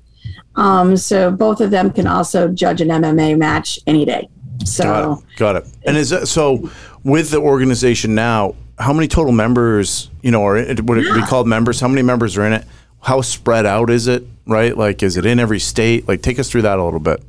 um, 0.57 0.97
so 0.97 1.31
both 1.31 1.61
of 1.61 1.71
them 1.71 1.91
can 1.91 2.07
also 2.07 2.49
judge 2.49 2.81
an 2.81 2.89
MMA 2.89 3.35
match 3.37 3.79
any 3.87 4.05
day. 4.07 4.29
So. 4.65 4.85
Got 4.85 5.19
it. 5.19 5.37
Got 5.37 5.57
it. 5.57 5.67
And 5.87 5.97
is 5.97 6.11
that 6.11 6.27
so? 6.27 6.71
With 7.03 7.31
the 7.31 7.39
organization 7.41 8.15
now, 8.15 8.55
how 8.81 8.93
many 8.93 9.07
total 9.07 9.33
members? 9.33 10.11
You 10.23 10.31
know, 10.31 10.43
or 10.43 10.57
it, 10.57 10.85
would 10.85 10.99
it 10.99 11.15
be 11.15 11.23
called 11.23 11.47
members? 11.47 11.81
How 11.81 11.89
many 11.89 12.03
members 12.03 12.37
are 12.37 12.45
in 12.45 12.53
it? 12.53 12.65
How 13.03 13.21
spread 13.21 13.67
out 13.67 13.91
is 13.91 14.09
it? 14.09 14.27
Right? 14.47 14.77
Like, 14.77 15.03
is 15.03 15.17
it 15.17 15.27
in 15.27 15.39
every 15.39 15.61
state? 15.61 16.09
Like, 16.09 16.23
take 16.23 16.39
us 16.39 16.51
through 16.51 16.63
that 16.63 16.79
a 16.79 16.85
little 16.85 17.01
bit. 17.01 17.23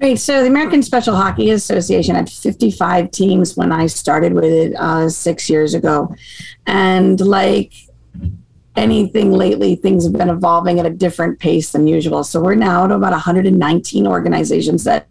Right. 0.00 0.18
So 0.18 0.42
the 0.42 0.48
American 0.48 0.82
Special 0.82 1.14
Hockey 1.14 1.50
Association 1.50 2.16
had 2.16 2.28
55 2.28 3.12
teams 3.12 3.56
when 3.56 3.70
I 3.70 3.86
started 3.86 4.34
with 4.34 4.44
it 4.44 4.74
uh, 4.74 5.08
six 5.08 5.48
years 5.48 5.74
ago. 5.74 6.12
And 6.66 7.20
like 7.20 7.72
anything 8.74 9.30
lately, 9.30 9.76
things 9.76 10.02
have 10.02 10.12
been 10.12 10.28
evolving 10.28 10.80
at 10.80 10.86
a 10.86 10.90
different 10.90 11.38
pace 11.38 11.70
than 11.70 11.86
usual. 11.86 12.24
So 12.24 12.40
we're 12.40 12.56
now 12.56 12.88
to 12.88 12.94
about 12.94 13.12
119 13.12 14.06
organizations 14.08 14.82
that 14.84 15.06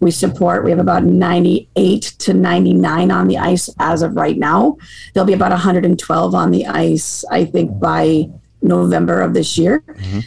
we 0.00 0.10
support. 0.10 0.64
We 0.64 0.70
have 0.70 0.78
about 0.78 1.04
98 1.04 2.02
to 2.02 2.34
99 2.34 3.10
on 3.10 3.28
the 3.28 3.38
ice 3.38 3.70
as 3.78 4.02
of 4.02 4.16
right 4.16 4.36
now. 4.36 4.76
There'll 5.12 5.26
be 5.26 5.32
about 5.32 5.52
112 5.52 6.34
on 6.34 6.50
the 6.50 6.66
ice, 6.66 7.24
I 7.30 7.44
think, 7.44 7.78
by 7.80 8.28
November 8.62 9.22
of 9.22 9.34
this 9.34 9.56
year. 9.56 9.82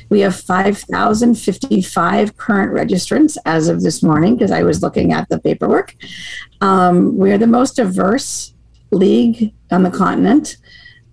We 0.09 0.21
have 0.21 0.35
5,055 0.35 2.37
current 2.37 2.73
registrants 2.73 3.37
as 3.45 3.67
of 3.67 3.81
this 3.81 4.01
morning 4.01 4.35
because 4.35 4.51
I 4.51 4.63
was 4.63 4.81
looking 4.81 5.13
at 5.13 5.27
the 5.29 5.39
paperwork. 5.39 5.95
Um, 6.61 7.17
we're 7.17 7.37
the 7.37 7.47
most 7.47 7.75
diverse 7.75 8.53
league 8.91 9.53
on 9.71 9.83
the 9.83 9.91
continent. 9.91 10.57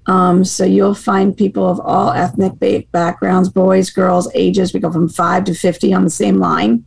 Um, 0.07 0.45
so 0.45 0.65
you'll 0.65 0.95
find 0.95 1.37
people 1.37 1.69
of 1.69 1.81
all 1.81 2.13
ethnic 2.13 2.59
ba- 2.61 2.85
backgrounds, 2.93 3.49
boys, 3.49 3.91
girls, 3.91 4.31
ages. 4.35 4.73
We 4.73 4.81
go 4.81 4.93
from 4.93 5.09
five 5.09 5.45
to 5.45 5.55
50 5.55 5.93
on 5.93 6.05
the 6.05 6.11
same 6.11 6.37
line. 6.37 6.85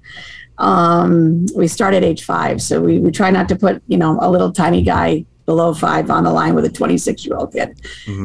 Um, 0.59 1.45
we 1.55 1.67
start 1.67 1.93
at 1.93 2.03
age 2.03 2.23
five. 2.23 2.61
So 2.61 2.81
we, 2.81 2.99
we 2.99 3.11
try 3.11 3.31
not 3.31 3.47
to 3.49 3.55
put, 3.55 3.81
you 3.87 3.97
know, 3.97 4.19
a 4.21 4.29
little 4.29 4.51
tiny 4.51 4.81
guy 4.83 5.25
below 5.45 5.73
five 5.73 6.11
on 6.11 6.25
the 6.25 6.31
line 6.31 6.53
with 6.53 6.65
a 6.65 6.69
26 6.69 7.25
year 7.25 7.35
old 7.35 7.51
kid. 7.53 7.79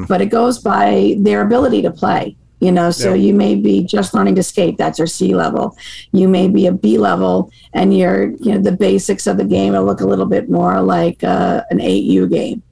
But 0.06 0.20
it 0.20 0.26
goes 0.26 0.58
by 0.58 1.14
their 1.18 1.40
ability 1.40 1.80
to 1.82 1.90
play. 1.90 2.36
You 2.60 2.72
know, 2.72 2.90
so 2.90 3.12
you 3.14 3.34
may 3.34 3.56
be 3.56 3.82
just 3.84 4.14
learning 4.14 4.36
to 4.36 4.42
skate. 4.42 4.78
That's 4.78 4.98
your 4.98 5.06
C 5.06 5.34
level. 5.34 5.76
You 6.12 6.28
may 6.28 6.48
be 6.48 6.66
a 6.66 6.72
B 6.72 6.96
level, 6.96 7.50
and 7.74 7.94
you're, 7.96 8.30
you 8.36 8.52
know, 8.52 8.58
the 8.58 8.72
basics 8.72 9.26
of 9.26 9.36
the 9.36 9.44
game 9.44 9.74
will 9.74 9.84
look 9.84 10.00
a 10.00 10.06
little 10.06 10.24
bit 10.24 10.48
more 10.48 10.80
like 10.80 11.22
uh, 11.22 11.62
an 11.70 11.78
8U 11.78 12.30
game. 12.30 12.62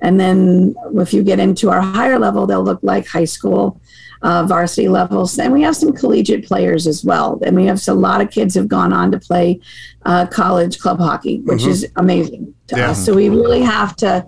And 0.00 0.18
then 0.18 0.74
if 0.94 1.12
you 1.12 1.22
get 1.22 1.38
into 1.40 1.70
our 1.70 1.80
higher 1.80 2.18
level, 2.18 2.46
they'll 2.46 2.62
look 2.62 2.80
like 2.82 3.06
high 3.06 3.24
school, 3.24 3.80
uh, 4.22 4.44
varsity 4.46 4.88
levels. 4.88 5.38
And 5.38 5.52
we 5.52 5.62
have 5.62 5.76
some 5.76 5.92
collegiate 5.92 6.46
players 6.46 6.86
as 6.86 7.04
well. 7.04 7.40
And 7.44 7.56
we 7.56 7.66
have 7.66 7.80
a 7.88 7.94
lot 7.94 8.20
of 8.20 8.30
kids 8.30 8.54
have 8.54 8.68
gone 8.68 8.92
on 8.92 9.10
to 9.12 9.18
play 9.18 9.60
uh, 10.04 10.26
college 10.26 10.78
club 10.78 10.98
hockey, 11.00 11.40
which 11.40 11.64
is 11.66 11.86
amazing 11.96 12.54
to 12.68 12.76
Yeah. 12.76 12.90
us. 12.90 13.04
So 13.04 13.14
we 13.14 13.28
really 13.28 13.62
have 13.62 13.96
to. 13.96 14.26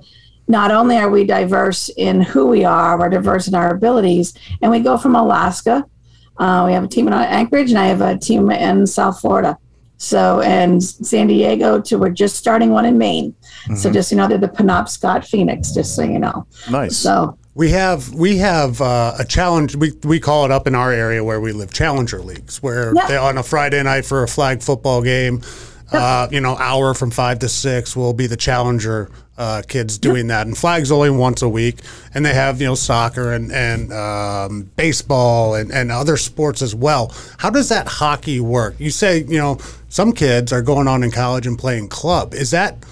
Not 0.48 0.72
only 0.72 0.96
are 0.96 1.08
we 1.08 1.24
diverse 1.24 1.90
in 1.90 2.20
who 2.22 2.46
we 2.46 2.64
are, 2.64 2.98
we're 2.98 3.08
diverse 3.08 3.46
in 3.46 3.54
our 3.54 3.72
abilities, 3.72 4.34
and 4.60 4.72
we 4.72 4.80
go 4.80 4.98
from 4.98 5.14
Alaska. 5.14 5.84
Uh, 6.36 6.64
we 6.66 6.72
have 6.72 6.82
a 6.82 6.88
team 6.88 7.06
in 7.06 7.12
Anchorage, 7.12 7.70
and 7.70 7.78
I 7.78 7.86
have 7.86 8.00
a 8.00 8.18
team 8.18 8.50
in 8.50 8.84
South 8.88 9.20
Florida. 9.20 9.56
So, 10.04 10.40
and 10.40 10.82
San 10.82 11.26
Diego 11.26 11.78
to 11.82 11.98
we're 11.98 12.08
just 12.08 12.36
starting 12.36 12.70
one 12.70 12.86
in 12.86 12.96
Maine. 12.96 13.34
So 13.76 13.90
just 13.92 14.10
you 14.10 14.16
know, 14.16 14.26
they're 14.26 14.38
the 14.38 14.48
Penobscot 14.48 15.26
Phoenix. 15.26 15.72
Just 15.72 15.94
so 15.94 16.02
you 16.02 16.18
know. 16.18 16.46
Nice. 16.70 16.96
So 16.96 17.36
We 17.54 17.70
have 17.72 18.12
we 18.14 18.38
have 18.38 18.80
uh, 18.80 19.14
a 19.18 19.24
challenge. 19.26 19.76
We 19.76 19.92
we 20.02 20.18
call 20.18 20.46
it 20.46 20.50
up 20.50 20.66
in 20.66 20.74
our 20.74 20.90
area 20.90 21.22
where 21.22 21.38
we 21.38 21.52
live, 21.52 21.70
Challenger 21.74 22.20
leagues, 22.20 22.62
where 22.62 22.94
Yeah. 22.96 23.08
they 23.08 23.16
on 23.18 23.36
a 23.36 23.42
Friday 23.42 23.82
night 23.82 24.06
for 24.06 24.22
a 24.22 24.28
flag 24.28 24.62
football 24.62 25.02
game. 25.02 25.42
Uh, 25.92 26.28
you 26.30 26.40
know, 26.40 26.56
hour 26.56 26.94
from 26.94 27.10
five 27.10 27.38
to 27.40 27.48
six 27.48 27.94
will 27.94 28.14
be 28.14 28.26
the 28.26 28.36
Challenger 28.38 29.10
uh, 29.40 29.62
kids 29.66 29.96
doing 29.96 30.26
that, 30.26 30.46
and 30.46 30.56
flags 30.56 30.92
only 30.92 31.08
once 31.08 31.40
a 31.40 31.48
week. 31.48 31.78
And 32.14 32.24
they 32.24 32.34
have 32.34 32.60
you 32.60 32.66
know 32.66 32.74
soccer 32.74 33.32
and 33.32 33.50
and 33.50 33.92
um, 33.92 34.70
baseball 34.76 35.54
and 35.54 35.72
and 35.72 35.90
other 35.90 36.18
sports 36.18 36.60
as 36.60 36.74
well. 36.74 37.14
How 37.38 37.48
does 37.48 37.70
that 37.70 37.88
hockey 37.88 38.38
work? 38.38 38.74
You 38.78 38.90
say 38.90 39.24
you 39.24 39.38
know 39.38 39.58
some 39.88 40.12
kids 40.12 40.52
are 40.52 40.62
going 40.62 40.86
on 40.86 41.02
in 41.02 41.10
college 41.10 41.46
and 41.46 41.58
playing 41.58 41.88
club. 41.88 42.34
Is 42.34 42.50
that 42.50 42.84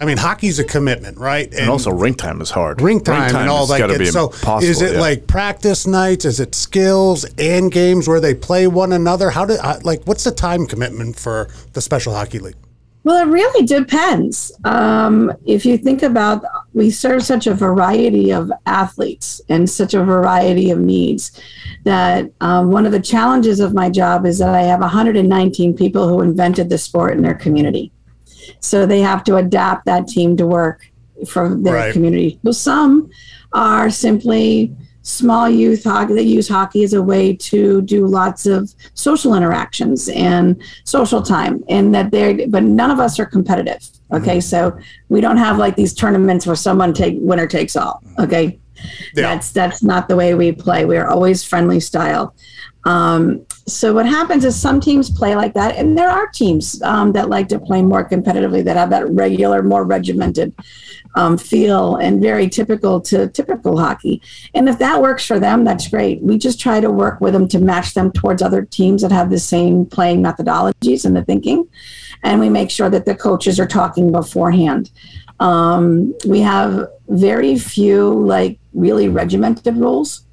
I 0.00 0.06
mean, 0.06 0.16
hockey's 0.16 0.58
a 0.58 0.64
commitment, 0.64 1.18
right? 1.18 1.54
and 1.54 1.70
also, 1.70 1.92
ring 1.92 2.14
time 2.14 2.40
is 2.40 2.50
hard. 2.50 2.80
ring 2.80 3.00
time, 3.00 3.28
ring 3.28 3.42
and 3.42 3.48
all 3.48 3.66
that. 3.68 3.96
be 3.96 4.06
so, 4.06 4.26
impossible, 4.26 4.68
is 4.68 4.82
it 4.82 4.94
yeah. 4.94 5.00
like 5.00 5.28
practice 5.28 5.86
nights? 5.86 6.24
Is 6.24 6.40
it 6.40 6.56
skills 6.56 7.24
and 7.38 7.70
games 7.70 8.08
where 8.08 8.20
they 8.20 8.34
play 8.34 8.66
one 8.66 8.92
another? 8.92 9.30
How 9.30 9.44
do 9.44 9.56
I, 9.62 9.78
like 9.78 10.02
what's 10.04 10.24
the 10.24 10.32
time 10.32 10.66
commitment 10.66 11.16
for 11.16 11.48
the 11.74 11.80
Special 11.80 12.12
Hockey 12.12 12.40
League? 12.40 12.56
Well, 13.04 13.22
it 13.26 13.30
really 13.30 13.66
depends. 13.66 14.50
Um, 14.64 15.30
if 15.44 15.66
you 15.66 15.76
think 15.76 16.02
about, 16.02 16.42
we 16.72 16.90
serve 16.90 17.22
such 17.22 17.46
a 17.46 17.52
variety 17.54 18.32
of 18.32 18.50
athletes 18.64 19.42
and 19.50 19.68
such 19.68 19.92
a 19.92 20.02
variety 20.02 20.70
of 20.70 20.78
needs 20.80 21.38
that 21.84 22.30
um, 22.40 22.70
one 22.70 22.86
of 22.86 22.92
the 22.92 23.00
challenges 23.00 23.60
of 23.60 23.74
my 23.74 23.90
job 23.90 24.24
is 24.24 24.38
that 24.38 24.54
I 24.54 24.62
have 24.62 24.80
119 24.80 25.76
people 25.76 26.08
who 26.08 26.22
invented 26.22 26.70
the 26.70 26.78
sport 26.78 27.14
in 27.14 27.22
their 27.22 27.34
community. 27.34 27.92
So 28.60 28.86
they 28.86 29.00
have 29.00 29.22
to 29.24 29.36
adapt 29.36 29.84
that 29.84 30.08
team 30.08 30.34
to 30.38 30.46
work 30.46 30.80
for 31.28 31.54
their 31.54 31.74
Right. 31.74 31.92
community. 31.92 32.38
Well, 32.42 32.54
some 32.54 33.10
are 33.52 33.90
simply 33.90 34.74
small 35.04 35.48
youth 35.50 35.84
hockey 35.84 36.14
that 36.14 36.24
use 36.24 36.48
hockey 36.48 36.82
as 36.82 36.94
a 36.94 37.02
way 37.02 37.36
to 37.36 37.82
do 37.82 38.06
lots 38.06 38.46
of 38.46 38.74
social 38.94 39.34
interactions 39.34 40.08
and 40.08 40.60
social 40.84 41.20
time 41.20 41.62
and 41.68 41.94
that 41.94 42.10
they're 42.10 42.48
but 42.48 42.62
none 42.62 42.90
of 42.90 42.98
us 42.98 43.18
are 43.18 43.26
competitive 43.26 43.80
mm-hmm. 43.80 44.16
okay? 44.16 44.40
So 44.40 44.76
we 45.10 45.20
don't 45.20 45.36
have 45.36 45.58
like 45.58 45.76
these 45.76 45.94
tournaments 45.94 46.46
where 46.46 46.56
someone 46.56 46.94
take 46.94 47.16
winner 47.18 47.46
takes 47.46 47.76
all 47.76 48.02
okay? 48.18 48.58
Yeah. 49.14 49.22
that's 49.22 49.52
that's 49.52 49.82
not 49.82 50.08
the 50.08 50.16
way 50.16 50.34
we 50.34 50.52
play. 50.52 50.84
We're 50.84 51.06
always 51.06 51.44
friendly 51.44 51.80
style 51.80 52.34
um, 52.84 53.46
So 53.66 53.94
what 53.94 54.06
happens 54.06 54.44
is 54.44 54.60
some 54.60 54.78
teams 54.78 55.10
play 55.10 55.34
like 55.34 55.54
that, 55.54 55.76
and 55.76 55.96
there 55.96 56.10
are 56.10 56.26
teams 56.28 56.82
um, 56.82 57.12
that 57.12 57.30
like 57.30 57.48
to 57.48 57.58
play 57.58 57.80
more 57.80 58.06
competitively 58.06 58.62
that 58.64 58.76
have 58.76 58.90
that 58.90 59.08
regular, 59.10 59.62
more 59.62 59.84
regimented 59.84 60.54
um, 61.14 61.38
feel 61.38 61.96
and 61.96 62.20
very 62.20 62.48
typical 62.48 63.00
to 63.00 63.28
typical 63.28 63.78
hockey. 63.78 64.20
And 64.54 64.68
if 64.68 64.78
that 64.80 65.00
works 65.00 65.24
for 65.24 65.38
them, 65.38 65.64
that's 65.64 65.88
great. 65.88 66.20
We 66.22 66.36
just 66.36 66.60
try 66.60 66.80
to 66.80 66.90
work 66.90 67.20
with 67.20 67.32
them 67.32 67.48
to 67.48 67.58
match 67.58 67.94
them 67.94 68.12
towards 68.12 68.42
other 68.42 68.62
teams 68.62 69.00
that 69.02 69.12
have 69.12 69.30
the 69.30 69.38
same 69.38 69.86
playing 69.86 70.22
methodologies 70.22 71.04
and 71.06 71.16
the 71.16 71.24
thinking, 71.24 71.66
and 72.22 72.40
we 72.40 72.50
make 72.50 72.70
sure 72.70 72.90
that 72.90 73.06
the 73.06 73.14
coaches 73.14 73.58
are 73.58 73.66
talking 73.66 74.12
beforehand. 74.12 74.90
Um, 75.40 76.14
we 76.26 76.40
have 76.40 76.86
very 77.08 77.58
few 77.58 78.24
like 78.24 78.58
really 78.72 79.08
regimented 79.08 79.76
rules 79.76 80.24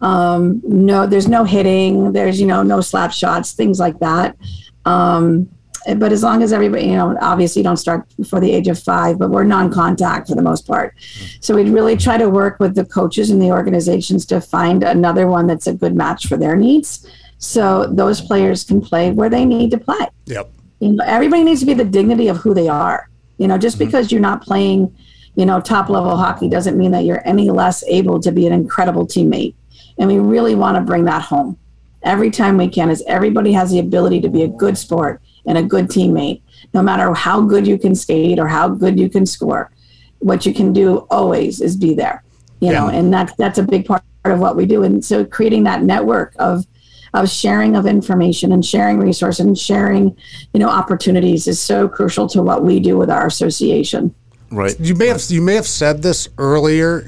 um, 0.00 0.62
no, 0.64 1.06
there's 1.06 1.28
no 1.28 1.44
hitting. 1.44 2.12
There's 2.12 2.40
you 2.40 2.46
know 2.46 2.62
no 2.62 2.80
slap 2.80 3.12
shots, 3.12 3.52
things 3.52 3.78
like 3.78 3.98
that. 4.00 4.36
Um, 4.84 5.48
but 5.96 6.12
as 6.12 6.22
long 6.22 6.42
as 6.42 6.52
everybody, 6.52 6.84
you 6.84 6.96
know, 6.96 7.16
obviously 7.20 7.60
you 7.60 7.64
don't 7.64 7.78
start 7.78 8.04
before 8.16 8.40
the 8.40 8.52
age 8.52 8.68
of 8.68 8.78
five, 8.78 9.18
but 9.18 9.30
we're 9.30 9.44
non-contact 9.44 10.28
for 10.28 10.34
the 10.34 10.42
most 10.42 10.66
part. 10.66 10.94
So 11.40 11.54
we'd 11.54 11.70
really 11.70 11.96
try 11.96 12.18
to 12.18 12.28
work 12.28 12.60
with 12.60 12.74
the 12.74 12.84
coaches 12.84 13.30
and 13.30 13.40
the 13.40 13.50
organizations 13.50 14.26
to 14.26 14.40
find 14.40 14.82
another 14.82 15.26
one 15.26 15.46
that's 15.46 15.66
a 15.66 15.72
good 15.72 15.94
match 15.94 16.26
for 16.26 16.36
their 16.36 16.54
needs. 16.54 17.08
So 17.38 17.86
those 17.86 18.20
players 18.20 18.62
can 18.62 18.82
play 18.82 19.10
where 19.10 19.30
they 19.30 19.46
need 19.46 19.70
to 19.70 19.78
play. 19.78 20.06
Yep. 20.26 20.52
You 20.80 20.92
know, 20.92 21.04
everybody 21.06 21.44
needs 21.44 21.60
to 21.60 21.66
be 21.66 21.74
the 21.74 21.84
dignity 21.84 22.28
of 22.28 22.36
who 22.36 22.52
they 22.52 22.68
are. 22.68 23.08
You 23.38 23.48
know, 23.48 23.56
just 23.56 23.76
mm-hmm. 23.76 23.86
because 23.86 24.12
you're 24.12 24.20
not 24.20 24.42
playing, 24.42 24.94
you 25.34 25.46
know, 25.46 25.62
top 25.62 25.88
level 25.88 26.14
hockey 26.14 26.50
doesn't 26.50 26.76
mean 26.76 26.90
that 26.92 27.04
you're 27.04 27.26
any 27.26 27.48
less 27.48 27.82
able 27.84 28.20
to 28.20 28.30
be 28.30 28.46
an 28.46 28.52
incredible 28.52 29.06
teammate. 29.06 29.54
And 30.00 30.08
we 30.08 30.18
really 30.18 30.56
want 30.56 30.76
to 30.76 30.82
bring 30.82 31.04
that 31.04 31.22
home 31.22 31.56
every 32.02 32.30
time 32.30 32.56
we 32.56 32.68
can 32.68 32.90
is 32.90 33.04
everybody 33.06 33.52
has 33.52 33.70
the 33.70 33.78
ability 33.78 34.20
to 34.22 34.28
be 34.28 34.42
a 34.42 34.48
good 34.48 34.76
sport 34.76 35.20
and 35.46 35.58
a 35.58 35.62
good 35.62 35.86
teammate, 35.86 36.42
no 36.74 36.82
matter 36.82 37.12
how 37.14 37.40
good 37.40 37.66
you 37.66 37.78
can 37.78 37.94
skate 37.94 38.38
or 38.38 38.46
how 38.48 38.68
good 38.68 38.98
you 38.98 39.08
can 39.08 39.26
score. 39.26 39.70
What 40.18 40.44
you 40.44 40.52
can 40.52 40.72
do 40.72 41.06
always 41.10 41.60
is 41.60 41.76
be 41.76 41.94
there, 41.94 42.22
you 42.60 42.72
yeah. 42.72 42.80
know, 42.80 42.88
and 42.88 43.12
that's 43.12 43.32
that's 43.34 43.58
a 43.58 43.62
big 43.62 43.86
part 43.86 44.02
of 44.24 44.38
what 44.38 44.56
we 44.56 44.66
do. 44.66 44.82
And 44.82 45.04
so 45.04 45.24
creating 45.24 45.64
that 45.64 45.82
network 45.82 46.34
of 46.38 46.66
of 47.14 47.28
sharing 47.28 47.74
of 47.74 47.86
information 47.86 48.52
and 48.52 48.64
sharing 48.64 48.98
resources 48.98 49.44
and 49.44 49.58
sharing, 49.58 50.16
you 50.52 50.60
know, 50.60 50.68
opportunities 50.68 51.48
is 51.48 51.60
so 51.60 51.88
crucial 51.88 52.28
to 52.28 52.42
what 52.42 52.62
we 52.62 52.80
do 52.80 52.96
with 52.96 53.10
our 53.10 53.26
association. 53.26 54.14
Right. 54.50 54.78
You 54.80 54.96
may 54.96 55.06
have 55.06 55.22
you 55.28 55.40
may 55.40 55.54
have 55.54 55.66
said 55.66 56.02
this 56.02 56.28
earlier. 56.36 57.06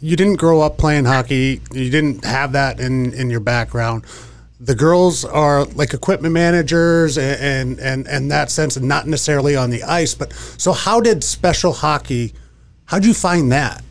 You 0.00 0.16
didn't 0.16 0.36
grow 0.36 0.60
up 0.60 0.78
playing 0.78 1.04
hockey. 1.04 1.60
You 1.72 1.90
didn't 1.90 2.24
have 2.24 2.52
that 2.52 2.78
in 2.78 3.12
in 3.14 3.28
your 3.28 3.40
background. 3.40 4.04
The 4.60 4.74
girls 4.74 5.24
are 5.24 5.64
like 5.64 5.94
equipment 5.94 6.32
managers 6.32 7.18
and 7.18 7.80
and 7.80 8.06
and 8.06 8.30
that 8.30 8.52
sense, 8.52 8.76
and 8.76 8.86
not 8.86 9.08
necessarily 9.08 9.56
on 9.56 9.70
the 9.70 9.82
ice. 9.82 10.14
But 10.14 10.32
so, 10.32 10.72
how 10.72 11.00
did 11.00 11.24
special 11.24 11.72
hockey? 11.72 12.34
How'd 12.84 13.04
you 13.04 13.14
find 13.14 13.50
that? 13.50 13.82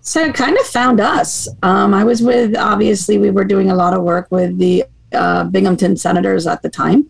So 0.00 0.24
it 0.24 0.34
kind 0.34 0.58
of 0.58 0.66
found 0.66 1.00
us. 1.00 1.48
Um, 1.62 1.94
I 1.94 2.04
was 2.04 2.20
with 2.20 2.56
obviously 2.56 3.16
we 3.16 3.30
were 3.30 3.44
doing 3.44 3.70
a 3.70 3.74
lot 3.74 3.94
of 3.94 4.02
work 4.02 4.26
with 4.30 4.58
the 4.58 4.84
uh, 5.12 5.44
Binghamton 5.44 5.96
Senators 5.96 6.48
at 6.48 6.62
the 6.62 6.68
time 6.68 7.08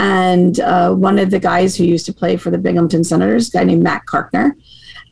and 0.00 0.60
uh, 0.60 0.94
one 0.94 1.18
of 1.18 1.30
the 1.30 1.38
guys 1.38 1.76
who 1.76 1.84
used 1.84 2.06
to 2.06 2.12
play 2.14 2.38
for 2.38 2.50
the 2.50 2.56
Binghamton 2.56 3.04
Senators, 3.04 3.48
a 3.48 3.52
guy 3.52 3.64
named 3.64 3.82
Matt 3.82 4.06
Carkner. 4.06 4.52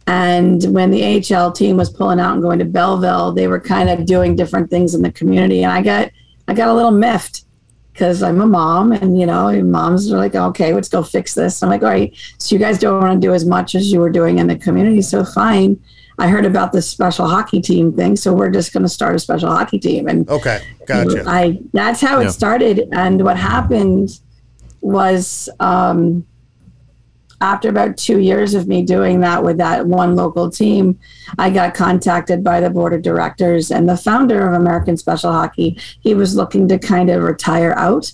And 0.07 0.65
when 0.73 0.91
the 0.91 1.05
AHL 1.05 1.53
team 1.53 1.77
was 1.77 1.91
pulling 1.91 2.19
out 2.19 2.33
and 2.33 2.43
going 2.43 2.59
to 2.61 2.65
Belleville, 2.65 3.33
they 3.33 3.49
were 3.49 3.61
kind 3.61 3.91
of 3.91 4.07
doing 4.07 4.35
different 4.35 4.71
things 4.71 4.95
in 4.95 5.03
the 5.03 5.13
community, 5.13 5.63
and 5.63 5.71
I 5.71 5.83
got 5.83 6.11
I 6.49 6.55
got 6.55 6.71
a 6.71 6.73
little 6.73 6.91
miffed 6.91 7.45
because 7.93 8.23
I'm 8.23 8.41
a 8.41 8.47
mom, 8.47 8.93
and 8.93 9.21
you 9.21 9.27
know, 9.27 9.63
moms 9.63 10.11
are 10.11 10.17
like, 10.17 10.35
okay, 10.35 10.73
let's 10.73 10.89
go 10.89 11.03
fix 11.03 11.35
this. 11.35 11.63
I'm 11.63 11.69
like, 11.69 11.83
all 11.83 11.91
right, 11.91 12.17
so 12.39 12.55
you 12.55 12.59
guys 12.59 12.79
don't 12.79 13.03
want 13.03 13.21
to 13.21 13.27
do 13.27 13.35
as 13.35 13.45
much 13.45 13.75
as 13.75 13.93
you 13.93 14.01
were 14.01 14.09
doing 14.09 14.39
in 14.39 14.47
the 14.47 14.57
community, 14.57 15.03
so 15.03 15.23
fine. 15.23 15.79
I 16.19 16.29
heard 16.29 16.47
about 16.47 16.73
this 16.73 16.89
special 16.89 17.29
hockey 17.29 17.61
team 17.61 17.93
thing, 17.93 18.17
so 18.17 18.33
we're 18.33 18.51
just 18.51 18.73
going 18.73 18.85
to 18.85 18.89
start 18.89 19.15
a 19.15 19.19
special 19.19 19.51
hockey 19.51 19.79
team. 19.79 20.09
And 20.09 20.27
okay, 20.31 20.63
gotcha. 20.87 21.25
I 21.27 21.61
that's 21.75 22.01
how 22.01 22.21
yeah. 22.21 22.29
it 22.29 22.31
started, 22.31 22.89
and 22.93 23.23
what 23.23 23.37
happened 23.37 24.19
was 24.81 25.49
um, 25.61 26.27
after 27.41 27.69
about 27.69 27.97
two 27.97 28.19
years 28.19 28.55
of 28.55 28.67
me 28.67 28.83
doing 28.83 29.21
that 29.21 29.43
with 29.45 29.59
that 29.59 29.87
one 29.87 30.17
local 30.17 30.51
team, 30.51 30.99
I 31.39 31.51
got 31.51 31.75
contacted 31.75 32.43
by 32.43 32.61
the 32.61 32.71
board 32.71 32.93
of 32.93 33.03
directors 33.03 33.71
and 33.71 33.89
the 33.89 33.97
founder 33.97 34.47
of 34.47 34.55
American 34.55 34.97
Special 34.97 35.33
Hockey. 35.33 35.79
He 36.01 36.15
was 36.15 36.35
looking 36.35 36.67
to 36.69 36.79
kind 36.79 37.11
of 37.11 37.23
retire 37.23 37.75
out. 37.77 38.13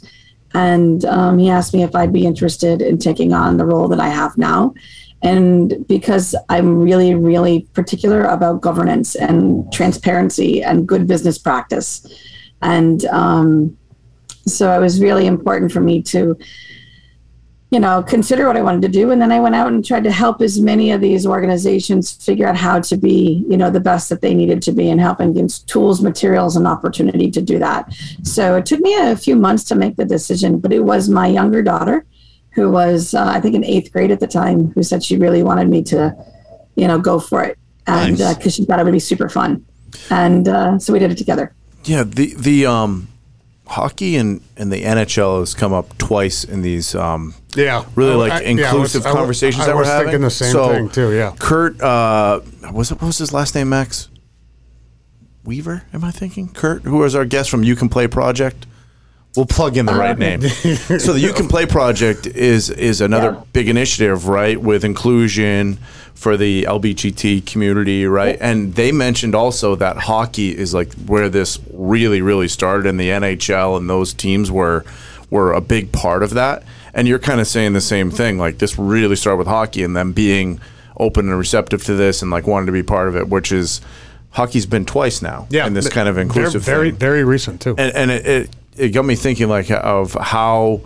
And 0.52 1.04
um, 1.06 1.38
he 1.38 1.50
asked 1.50 1.74
me 1.74 1.82
if 1.82 1.94
I'd 1.94 2.12
be 2.12 2.26
interested 2.26 2.82
in 2.82 2.98
taking 2.98 3.32
on 3.32 3.56
the 3.56 3.64
role 3.64 3.88
that 3.88 4.00
I 4.00 4.08
have 4.08 4.36
now. 4.36 4.74
And 5.22 5.86
because 5.88 6.36
I'm 6.50 6.78
really, 6.78 7.14
really 7.14 7.66
particular 7.72 8.24
about 8.24 8.60
governance 8.60 9.14
and 9.14 9.72
transparency 9.72 10.62
and 10.62 10.86
good 10.86 11.06
business 11.06 11.38
practice. 11.38 12.06
And 12.60 13.06
um, 13.06 13.76
so 14.46 14.76
it 14.76 14.80
was 14.80 15.00
really 15.00 15.26
important 15.26 15.72
for 15.72 15.80
me 15.80 16.02
to, 16.02 16.36
you 17.70 17.80
know, 17.80 18.02
consider 18.02 18.46
what 18.46 18.56
I 18.56 18.62
wanted 18.62 18.82
to 18.82 18.88
do. 18.88 19.10
And 19.10 19.20
then 19.20 19.32
I 19.32 19.40
went 19.40 19.54
out 19.54 19.72
and 19.72 19.84
tried 19.84 20.04
to 20.04 20.12
help 20.12 20.40
as 20.40 20.60
many 20.60 20.92
of 20.92 21.00
these 21.00 21.26
organizations 21.26 22.12
figure 22.12 22.46
out 22.46 22.56
how 22.56 22.80
to 22.80 22.96
be, 22.96 23.44
you 23.48 23.56
know, 23.56 23.68
the 23.68 23.80
best 23.80 24.08
that 24.10 24.20
they 24.20 24.32
needed 24.32 24.62
to 24.62 24.72
be 24.72 24.90
and 24.90 25.00
helping 25.00 25.32
give 25.32 25.50
tools, 25.66 26.00
materials, 26.00 26.56
and 26.56 26.68
opportunity 26.68 27.30
to 27.32 27.42
do 27.42 27.58
that. 27.58 27.92
So 28.22 28.56
it 28.56 28.66
took 28.66 28.80
me 28.80 28.94
a 28.94 29.16
few 29.16 29.34
months 29.34 29.64
to 29.64 29.74
make 29.74 29.96
the 29.96 30.04
decision, 30.04 30.58
but 30.58 30.72
it 30.72 30.84
was 30.84 31.08
my 31.08 31.26
younger 31.26 31.62
daughter 31.62 32.06
who 32.50 32.70
was, 32.70 33.14
uh, 33.14 33.24
I 33.26 33.40
think, 33.40 33.56
in 33.56 33.64
eighth 33.64 33.92
grade 33.92 34.12
at 34.12 34.20
the 34.20 34.28
time, 34.28 34.70
who 34.72 34.84
said 34.84 35.02
she 35.02 35.16
really 35.16 35.42
wanted 35.42 35.68
me 35.68 35.82
to, 35.84 36.14
you 36.76 36.86
know, 36.86 37.00
go 37.00 37.18
for 37.18 37.42
it. 37.42 37.58
And 37.88 38.16
because 38.16 38.36
nice. 38.36 38.46
uh, 38.46 38.50
she 38.50 38.64
thought 38.64 38.78
it 38.78 38.84
would 38.84 38.92
be 38.92 39.00
super 39.00 39.28
fun. 39.28 39.66
And 40.10 40.46
uh, 40.46 40.78
so 40.78 40.92
we 40.92 41.00
did 41.00 41.10
it 41.10 41.18
together. 41.18 41.52
Yeah. 41.82 42.04
The, 42.04 42.34
the, 42.38 42.66
um, 42.66 43.08
hockey 43.66 44.16
and, 44.16 44.40
and 44.56 44.70
the 44.70 44.82
NHL 44.82 45.40
has 45.40 45.54
come 45.54 45.72
up 45.72 45.96
twice 45.98 46.44
in 46.44 46.62
these 46.62 46.94
um, 46.94 47.34
yeah 47.54 47.84
really 47.94 48.14
like 48.14 48.32
I, 48.32 48.42
inclusive 48.42 49.02
yeah, 49.02 49.08
was, 49.08 49.16
conversations 49.16 49.62
I, 49.62 49.64
I, 49.64 49.66
that 49.68 49.76
we're 49.76 49.84
having. 49.84 50.06
thinking 50.06 50.22
the 50.22 50.30
same 50.30 50.52
so, 50.52 50.68
thing 50.68 50.88
too. 50.90 51.12
Yeah, 51.12 51.34
Kurt 51.38 51.80
uh, 51.80 52.40
was 52.72 52.90
it 52.90 53.00
what 53.00 53.08
was 53.08 53.18
his 53.18 53.32
last 53.32 53.54
name? 53.54 53.68
Max 53.68 54.08
Weaver? 55.44 55.84
Am 55.92 56.04
I 56.04 56.10
thinking 56.10 56.48
Kurt? 56.48 56.82
Who 56.82 56.98
was 56.98 57.14
our 57.14 57.24
guest 57.24 57.50
from 57.50 57.62
You 57.62 57.76
Can 57.76 57.88
Play 57.88 58.06
Project? 58.06 58.66
We'll 59.36 59.46
plug 59.46 59.76
in 59.76 59.86
the 59.86 59.94
right 59.94 60.16
name. 60.16 60.42
so 60.48 61.12
the 61.12 61.18
You 61.20 61.32
Can 61.32 61.48
Play 61.48 61.66
project 61.66 62.26
is 62.26 62.70
is 62.70 63.00
another 63.00 63.32
yeah. 63.32 63.42
big 63.52 63.68
initiative, 63.68 64.28
right, 64.28 64.60
with 64.60 64.84
inclusion 64.84 65.78
for 66.14 66.36
the 66.36 66.62
LBGT 66.62 67.44
community, 67.44 68.06
right? 68.06 68.36
Yeah. 68.36 68.48
And 68.50 68.74
they 68.74 68.92
mentioned 68.92 69.34
also 69.34 69.74
that 69.74 69.96
hockey 69.96 70.56
is 70.56 70.72
like 70.72 70.92
where 71.06 71.28
this 71.28 71.58
really, 71.72 72.22
really 72.22 72.46
started, 72.46 72.86
and 72.86 72.98
the 72.98 73.08
NHL 73.08 73.76
and 73.76 73.90
those 73.90 74.14
teams 74.14 74.52
were 74.52 74.84
were 75.30 75.52
a 75.52 75.60
big 75.60 75.90
part 75.90 76.22
of 76.22 76.30
that. 76.34 76.62
And 76.92 77.08
you're 77.08 77.18
kind 77.18 77.40
of 77.40 77.48
saying 77.48 77.72
the 77.72 77.80
same 77.80 78.12
thing, 78.12 78.38
like 78.38 78.58
this 78.58 78.78
really 78.78 79.16
started 79.16 79.38
with 79.38 79.48
hockey, 79.48 79.82
and 79.82 79.96
them 79.96 80.12
being 80.12 80.60
open 80.96 81.28
and 81.28 81.36
receptive 81.36 81.82
to 81.86 81.94
this, 81.94 82.22
and 82.22 82.30
like 82.30 82.46
wanting 82.46 82.66
to 82.66 82.72
be 82.72 82.84
part 82.84 83.08
of 83.08 83.16
it, 83.16 83.28
which 83.28 83.50
is 83.50 83.80
hockey's 84.34 84.66
been 84.66 84.84
twice 84.84 85.22
now 85.22 85.46
yeah, 85.48 85.66
in 85.66 85.74
this 85.74 85.88
kind 85.88 86.08
of 86.08 86.18
inclusive 86.18 86.60
very 86.62 86.90
thing. 86.90 86.98
very 86.98 87.22
recent 87.22 87.60
too 87.60 87.74
and, 87.78 87.94
and 87.94 88.10
it, 88.10 88.26
it 88.26 88.50
it 88.76 88.90
got 88.90 89.04
me 89.04 89.14
thinking 89.14 89.48
like 89.48 89.70
of 89.70 90.14
how 90.14 90.80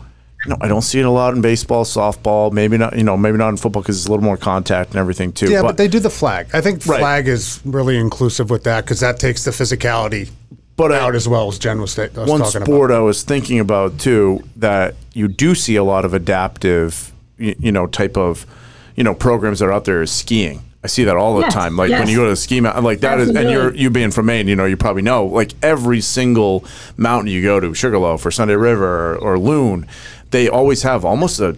you 0.45 0.51
know, 0.51 0.57
I 0.61 0.69
don't 0.69 0.83
see 0.83 1.01
it 1.01 1.05
a 1.05 1.11
lot 1.11 1.35
in 1.35 1.41
baseball, 1.41 1.85
softball, 1.85 2.53
maybe 2.53 2.79
not, 2.79 2.97
you 2.97 3.03
know, 3.03 3.17
maybe 3.17 3.39
not 3.39 3.49
in 3.49 3.57
football 3.57 3.83
because 3.83 3.99
it's 3.99 4.07
a 4.07 4.11
little 4.11 4.25
more 4.25 4.37
contact 4.37 4.91
and 4.91 4.99
everything 4.99 5.33
too. 5.33 5.51
Yeah, 5.51 5.63
but, 5.63 5.69
but 5.69 5.77
they 5.79 5.89
do 5.89 5.99
the 5.99 6.11
flag. 6.11 6.49
I 6.53 6.61
think 6.61 6.87
right. 6.87 7.01
flag 7.01 7.27
is 7.27 7.61
really 7.65 7.99
inclusive 7.99 8.49
with 8.49 8.63
that 8.65 8.85
because 8.85 9.01
that 9.01 9.19
takes 9.19 9.45
the 9.45 9.51
physicality 9.51 10.31
but 10.77 10.93
out 10.93 11.15
I, 11.15 11.17
as 11.17 11.27
well 11.27 11.49
as 11.49 11.59
Jen 11.59 11.81
was, 11.81 11.97
was 11.97 12.11
one 12.15 12.45
sport 12.45 12.91
about. 12.91 12.99
I 12.99 13.01
was 13.01 13.25
thinking 13.25 13.59
about 13.59 13.99
too 13.99 14.45
that 14.57 14.95
you 15.13 15.27
do 15.27 15.57
see 15.57 15.75
a 15.75 15.83
lot 15.83 16.05
of 16.05 16.15
adaptive, 16.15 17.13
you, 17.37 17.57
you 17.59 17.73
know, 17.73 17.89
type 17.89 18.17
of, 18.17 18.47
you 18.95 19.03
know, 19.03 19.15
programs 19.15 19.59
that 19.59 19.67
are 19.67 19.73
out 19.73 19.87
there 19.87 20.03
is 20.03 20.13
skiing. 20.13 20.63
I 20.83 20.87
see 20.87 21.05
that 21.05 21.17
all 21.17 21.35
the 21.35 21.43
yes, 21.43 21.55
time. 21.55 21.77
Like 21.77 21.91
yes. 21.91 22.01
when 22.01 22.09
you 22.09 22.17
go 22.17 22.25
to 22.25 22.31
the 22.31 22.37
ski 22.37 22.61
mountain, 22.61 22.85
like 22.85 23.01
that 23.01 23.19
is, 23.19 23.31
and 23.31 23.51
you're 23.51 23.75
you 23.75 23.91
being 23.91 24.13
from 24.13 24.27
Maine, 24.27 24.47
you 24.47 24.55
know, 24.55 24.65
you 24.65 24.77
probably 24.77 25.03
know, 25.03 25.27
like 25.27 25.53
every 25.61 26.01
single 26.01 26.65
mountain 26.97 27.33
you 27.33 27.43
go 27.43 27.59
to, 27.59 27.75
Sugarloaf 27.75 28.25
or 28.25 28.31
Sunday 28.31 28.55
River 28.55 29.15
or, 29.15 29.17
or 29.17 29.39
Loon, 29.39 29.89
they 30.31 30.49
always 30.49 30.83
have 30.83 31.05
almost 31.05 31.41
a, 31.41 31.57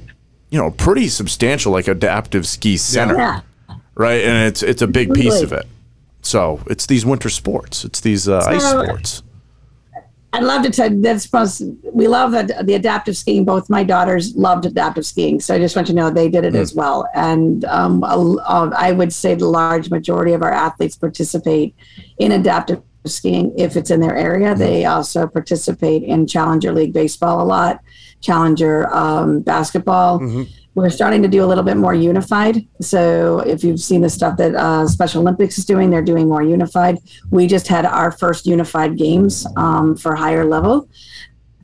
you 0.50 0.58
know, 0.58 0.70
pretty 0.70 1.08
substantial 1.08 1.70
like 1.70 1.86
adaptive 1.86 2.46
ski 2.46 2.78
center, 2.78 3.16
yeah. 3.16 3.40
right? 3.94 4.24
And 4.24 4.48
it's 4.48 4.62
it's 4.62 4.80
a 4.80 4.86
big 4.86 5.12
piece 5.12 5.42
of 5.42 5.52
it. 5.52 5.66
So 6.22 6.60
it's 6.66 6.86
these 6.86 7.04
winter 7.04 7.28
sports, 7.28 7.84
it's 7.84 8.00
these 8.00 8.26
uh, 8.26 8.40
so, 8.40 8.50
ice 8.50 8.64
sports. 8.64 9.22
I'd 10.32 10.44
love 10.44 10.62
to 10.62 10.70
tell 10.70 10.90
that's 10.90 11.24
supposed 11.24 11.64
we 11.92 12.06
love 12.06 12.32
the, 12.32 12.62
the 12.62 12.74
adaptive 12.74 13.16
skiing. 13.16 13.44
Both 13.44 13.68
my 13.68 13.82
daughters 13.82 14.36
loved 14.36 14.64
adaptive 14.64 15.04
skiing, 15.04 15.40
so 15.40 15.54
I 15.54 15.58
just 15.58 15.74
want 15.74 15.88
you 15.88 15.94
to 15.94 16.00
know 16.00 16.10
they 16.10 16.28
did 16.28 16.44
it 16.44 16.54
mm. 16.54 16.60
as 16.60 16.74
well. 16.74 17.08
And 17.14 17.64
um, 17.64 18.04
I 18.04 18.92
would 18.92 19.12
say 19.12 19.34
the 19.34 19.46
large 19.46 19.90
majority 19.90 20.32
of 20.32 20.42
our 20.42 20.52
athletes 20.52 20.96
participate 20.96 21.74
in 22.18 22.32
adaptive 22.32 22.82
skiing 23.06 23.52
if 23.58 23.76
it's 23.76 23.90
in 23.90 24.00
their 24.00 24.16
area. 24.16 24.54
They 24.54 24.84
also 24.84 25.26
participate 25.26 26.04
in 26.04 26.26
Challenger 26.26 26.72
League 26.72 26.92
baseball 26.92 27.42
a 27.42 27.44
lot, 27.44 27.80
Challenger 28.20 28.92
um, 28.94 29.40
basketball. 29.40 30.20
We're 30.74 30.90
starting 30.90 31.22
to 31.22 31.28
do 31.28 31.44
a 31.44 31.46
little 31.46 31.64
bit 31.64 31.76
more 31.76 31.94
unified. 31.94 32.66
So 32.80 33.40
if 33.40 33.64
you've 33.64 33.80
seen 33.80 34.02
the 34.02 34.10
stuff 34.10 34.36
that 34.36 34.54
uh, 34.54 34.86
Special 34.86 35.20
Olympics 35.20 35.58
is 35.58 35.64
doing, 35.64 35.90
they're 35.90 36.02
doing 36.02 36.28
more 36.28 36.42
unified. 36.42 36.98
We 37.30 37.46
just 37.46 37.66
had 37.66 37.84
our 37.84 38.12
first 38.12 38.46
unified 38.46 38.96
games 38.96 39.46
um, 39.56 39.96
for 39.96 40.14
higher 40.14 40.44
level 40.44 40.88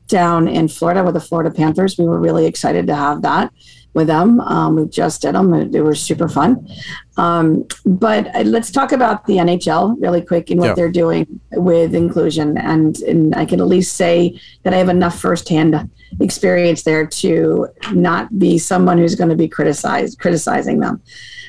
down 0.09 0.49
in 0.49 0.69
Florida 0.69 1.05
with 1.05 1.15
the 1.15 1.21
Florida 1.21 1.51
Panthers. 1.51 1.99
We 1.99 2.07
were 2.07 2.19
really 2.19 2.47
excited 2.47 2.87
to 2.89 2.97
have 2.97 3.23
that 3.23 3.53
with 3.97 4.07
them. 4.07 4.41
Um, 4.43 4.77
we 4.77 4.87
just 4.89 5.23
did 5.23 5.35
them; 5.35 5.73
they 5.73 5.81
were 5.81 5.95
super 5.97 6.29
fun. 6.29 6.69
Um, 7.17 7.67
but 7.85 8.33
uh, 8.37 8.43
let's 8.43 8.71
talk 8.71 8.93
about 8.93 9.27
the 9.27 9.39
NHL 9.39 9.97
really 10.01 10.21
quick 10.21 10.51
and 10.51 10.61
what 10.61 10.67
Yeah. 10.69 10.75
they're 10.75 10.93
doing 10.93 11.41
with 11.53 11.95
inclusion. 11.95 12.57
And 12.59 12.97
and 13.01 13.35
I 13.35 13.45
can 13.47 13.61
at 13.61 13.67
least 13.67 13.97
say 13.97 14.39
that 14.63 14.73
I 14.75 14.77
have 14.77 14.91
enough 14.91 15.19
firsthand 15.19 15.91
experience 16.21 16.83
there 16.83 17.07
to 17.07 17.67
not 17.93 18.39
be 18.39 18.59
someone 18.59 18.99
who's 18.99 19.17
going 19.17 19.31
to 19.31 19.37
be 19.37 19.49
criticized 19.49 20.19
criticizing 20.21 20.79
them. 20.81 21.01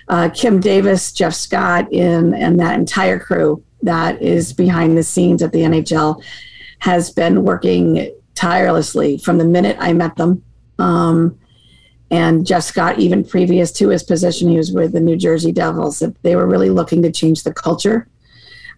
Uh, 0.07 0.29
Kim 0.33 0.59
Davis, 0.61 1.11
Jeff 1.11 1.33
Scott, 1.33 1.91
in 1.91 2.33
and 2.33 2.59
that 2.59 2.79
entire 2.79 3.19
crew 3.19 3.61
that 3.83 4.21
is 4.21 4.53
behind 4.53 4.97
the 4.97 5.03
scenes 5.03 5.43
at 5.43 5.51
the 5.51 5.61
NHL 5.61 6.23
has 6.79 7.11
been 7.11 7.43
working 7.43 8.11
tirelessly 8.35 9.17
from 9.17 9.37
the 9.37 9.45
minute 9.45 9.75
I 9.79 9.91
met 9.93 10.15
them. 10.15 10.43
Um, 10.79 11.37
and 12.09 12.45
Jeff 12.45 12.63
Scott, 12.63 12.99
even 12.99 13.23
previous 13.23 13.71
to 13.73 13.89
his 13.89 14.03
position, 14.03 14.49
he 14.49 14.57
was 14.57 14.71
with 14.71 14.93
the 14.93 14.99
New 14.99 15.17
Jersey 15.17 15.51
Devils. 15.51 15.99
That 15.99 16.21
they 16.23 16.35
were 16.35 16.47
really 16.47 16.69
looking 16.69 17.01
to 17.01 17.11
change 17.11 17.43
the 17.43 17.53
culture 17.53 18.07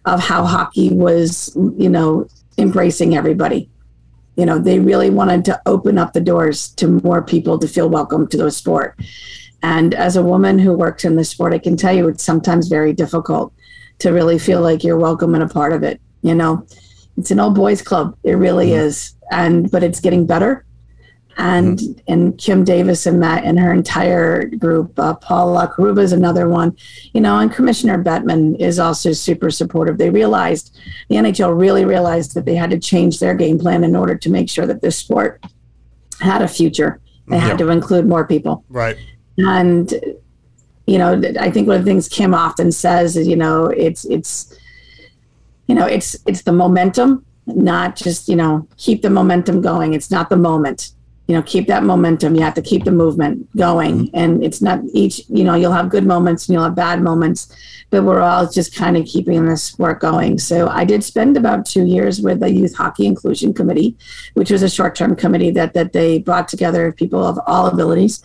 of 0.04 0.20
how 0.20 0.44
hockey 0.44 0.90
was, 0.90 1.52
you 1.76 1.88
know, 1.88 2.26
embracing 2.58 3.16
everybody. 3.16 3.70
You 4.36 4.46
know, 4.46 4.58
they 4.58 4.78
really 4.78 5.10
wanted 5.10 5.44
to 5.46 5.60
open 5.66 5.98
up 5.98 6.12
the 6.12 6.20
doors 6.20 6.70
to 6.74 7.00
more 7.04 7.22
people 7.22 7.58
to 7.58 7.68
feel 7.68 7.88
welcome 7.88 8.26
to 8.28 8.36
the 8.36 8.50
sport. 8.50 8.98
And 9.62 9.94
as 9.94 10.16
a 10.16 10.22
woman 10.22 10.58
who 10.58 10.72
works 10.72 11.04
in 11.04 11.16
the 11.16 11.24
sport, 11.24 11.52
I 11.52 11.58
can 11.58 11.76
tell 11.76 11.94
you 11.94 12.08
it's 12.08 12.24
sometimes 12.24 12.68
very 12.68 12.92
difficult 12.92 13.52
to 13.98 14.10
really 14.10 14.38
feel 14.38 14.62
like 14.62 14.82
you're 14.82 14.98
welcome 14.98 15.34
and 15.34 15.42
a 15.42 15.48
part 15.48 15.72
of 15.72 15.82
it. 15.82 16.00
You 16.22 16.34
know, 16.34 16.66
it's 17.16 17.30
an 17.30 17.40
old 17.40 17.54
boys 17.54 17.82
club. 17.82 18.16
It 18.24 18.32
really 18.32 18.68
mm-hmm. 18.68 18.86
is. 18.86 19.14
And 19.30 19.70
but 19.70 19.84
it's 19.84 20.00
getting 20.00 20.26
better. 20.26 20.64
And 21.36 22.02
and 22.06 22.36
Kim 22.36 22.64
Davis 22.64 23.06
and 23.06 23.18
Matt 23.18 23.44
and 23.44 23.58
her 23.58 23.72
entire 23.72 24.44
group, 24.46 24.98
uh, 24.98 25.14
Paul 25.14 25.54
Lacruba 25.54 26.02
is 26.02 26.12
another 26.12 26.48
one, 26.48 26.76
you 27.14 27.20
know, 27.20 27.38
and 27.38 27.50
Commissioner 27.50 28.02
Bettman 28.02 28.60
is 28.60 28.78
also 28.78 29.12
super 29.12 29.50
supportive. 29.50 29.96
They 29.96 30.10
realized 30.10 30.78
the 31.08 31.16
NHL 31.16 31.58
really 31.58 31.84
realized 31.84 32.34
that 32.34 32.44
they 32.44 32.56
had 32.56 32.70
to 32.70 32.78
change 32.78 33.20
their 33.20 33.34
game 33.34 33.58
plan 33.58 33.84
in 33.84 33.96
order 33.96 34.16
to 34.16 34.30
make 34.30 34.50
sure 34.50 34.66
that 34.66 34.82
this 34.82 34.98
sport 34.98 35.42
had 36.20 36.42
a 36.42 36.48
future. 36.48 37.00
They 37.28 37.38
had 37.38 37.58
to 37.58 37.70
include 37.70 38.06
more 38.06 38.26
people. 38.26 38.64
Right. 38.68 38.98
And 39.38 39.92
you 40.86 40.98
know, 40.98 41.22
I 41.38 41.50
think 41.50 41.68
one 41.68 41.76
of 41.76 41.84
the 41.84 41.90
things 41.90 42.08
Kim 42.08 42.34
often 42.34 42.72
says 42.72 43.16
is, 43.16 43.28
you 43.28 43.36
know, 43.36 43.66
it's 43.66 44.04
it's 44.06 44.58
you 45.68 45.76
know, 45.76 45.86
it's 45.86 46.16
it's 46.26 46.42
the 46.42 46.52
momentum, 46.52 47.24
not 47.46 47.94
just, 47.94 48.28
you 48.28 48.34
know, 48.34 48.66
keep 48.76 49.02
the 49.02 49.10
momentum 49.10 49.60
going. 49.60 49.94
It's 49.94 50.10
not 50.10 50.28
the 50.28 50.36
moment. 50.36 50.90
You 51.30 51.36
know, 51.36 51.42
keep 51.42 51.68
that 51.68 51.84
momentum. 51.84 52.34
You 52.34 52.42
have 52.42 52.54
to 52.54 52.62
keep 52.62 52.82
the 52.82 52.90
movement 52.90 53.48
going. 53.56 54.10
And 54.14 54.42
it's 54.42 54.60
not 54.60 54.80
each, 54.92 55.22
you 55.28 55.44
know, 55.44 55.54
you'll 55.54 55.70
have 55.70 55.88
good 55.88 56.04
moments 56.04 56.48
and 56.48 56.54
you'll 56.54 56.64
have 56.64 56.74
bad 56.74 57.00
moments, 57.02 57.54
but 57.90 58.02
we're 58.02 58.20
all 58.20 58.50
just 58.50 58.74
kind 58.74 58.96
of 58.96 59.06
keeping 59.06 59.46
this 59.46 59.62
sport 59.62 60.00
going. 60.00 60.40
So 60.40 60.66
I 60.66 60.84
did 60.84 61.04
spend 61.04 61.36
about 61.36 61.66
two 61.66 61.86
years 61.86 62.20
with 62.20 62.40
the 62.40 62.52
Youth 62.52 62.74
Hockey 62.74 63.06
Inclusion 63.06 63.54
Committee, 63.54 63.96
which 64.34 64.50
was 64.50 64.64
a 64.64 64.68
short-term 64.68 65.14
committee 65.14 65.52
that 65.52 65.72
that 65.74 65.92
they 65.92 66.18
brought 66.18 66.48
together 66.48 66.90
people 66.90 67.24
of 67.24 67.38
all 67.46 67.68
abilities 67.68 68.24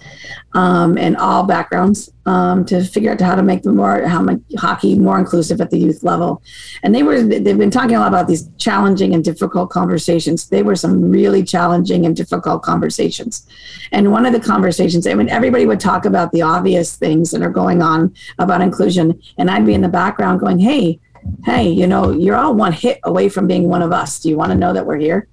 um, 0.53 0.97
and 0.97 1.15
all 1.15 1.43
backgrounds 1.43 2.09
um, 2.25 2.65
to 2.65 2.83
figure 2.83 3.11
out 3.11 3.21
how 3.21 3.35
to 3.35 3.43
make 3.43 3.63
the 3.63 3.71
more 3.71 4.07
how 4.07 4.21
make 4.21 4.39
hockey 4.57 4.97
more 4.97 5.19
inclusive 5.19 5.61
at 5.61 5.69
the 5.69 5.77
youth 5.79 6.03
level. 6.03 6.41
And 6.83 6.93
they 6.93 7.03
were 7.03 7.21
they've 7.21 7.57
been 7.57 7.71
talking 7.71 7.95
a 7.95 7.99
lot 7.99 8.07
about 8.07 8.27
these 8.27 8.49
challenging 8.57 9.13
and 9.13 9.23
difficult 9.23 9.69
conversations. 9.69 10.49
They 10.49 10.63
were 10.63 10.75
some 10.75 11.09
really 11.11 11.43
challenging 11.43 12.05
and 12.05 12.15
difficult 12.15 12.63
conversations. 12.63 13.45
And 13.91 14.11
one 14.11 14.25
of 14.25 14.33
the 14.33 14.39
conversations, 14.39 15.05
I 15.07 15.13
mean, 15.13 15.29
everybody 15.29 15.65
would 15.65 15.79
talk 15.79 16.05
about 16.05 16.31
the 16.31 16.41
obvious 16.41 16.95
things 16.95 17.31
that 17.31 17.41
are 17.41 17.49
going 17.49 17.81
on 17.81 18.13
about 18.39 18.61
inclusion, 18.61 19.21
and 19.37 19.49
I'd 19.51 19.65
be 19.65 19.73
in 19.73 19.81
the 19.81 19.89
background 19.89 20.39
going, 20.39 20.59
"Hey." 20.59 20.99
Hey, 21.43 21.69
you 21.69 21.87
know, 21.87 22.11
you're 22.11 22.35
all 22.35 22.53
one 22.53 22.71
hit 22.71 22.99
away 23.03 23.29
from 23.29 23.47
being 23.47 23.67
one 23.67 23.81
of 23.81 23.91
us. 23.91 24.19
Do 24.19 24.29
you 24.29 24.37
want 24.37 24.51
to 24.51 24.55
know 24.57 24.73
that 24.73 24.85
we're 24.85 24.97
here? 24.99 25.27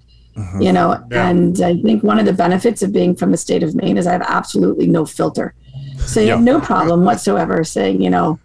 you 0.59 0.73
know 0.73 0.99
Yeah. 1.11 1.29
and 1.29 1.61
i 1.61 1.77
think 1.83 2.03
one 2.03 2.19
of 2.19 2.25
the 2.25 2.33
benefits 2.33 2.81
of 2.81 2.91
being 2.91 3.15
from 3.15 3.33
the 3.33 3.37
state 3.37 3.63
of 3.63 3.75
maine 3.75 3.99
is 3.99 4.07
i 4.07 4.13
have 4.13 4.23
absolutely 4.27 4.87
no 4.87 5.05
filter 5.05 5.53
so 6.07 6.21
you 6.21 6.31
have 6.31 6.43
no 6.43 6.61
problem 6.61 7.05
whatsoever 7.05 7.65
saying 7.65 8.03
you 8.03 8.11
know 8.11 8.39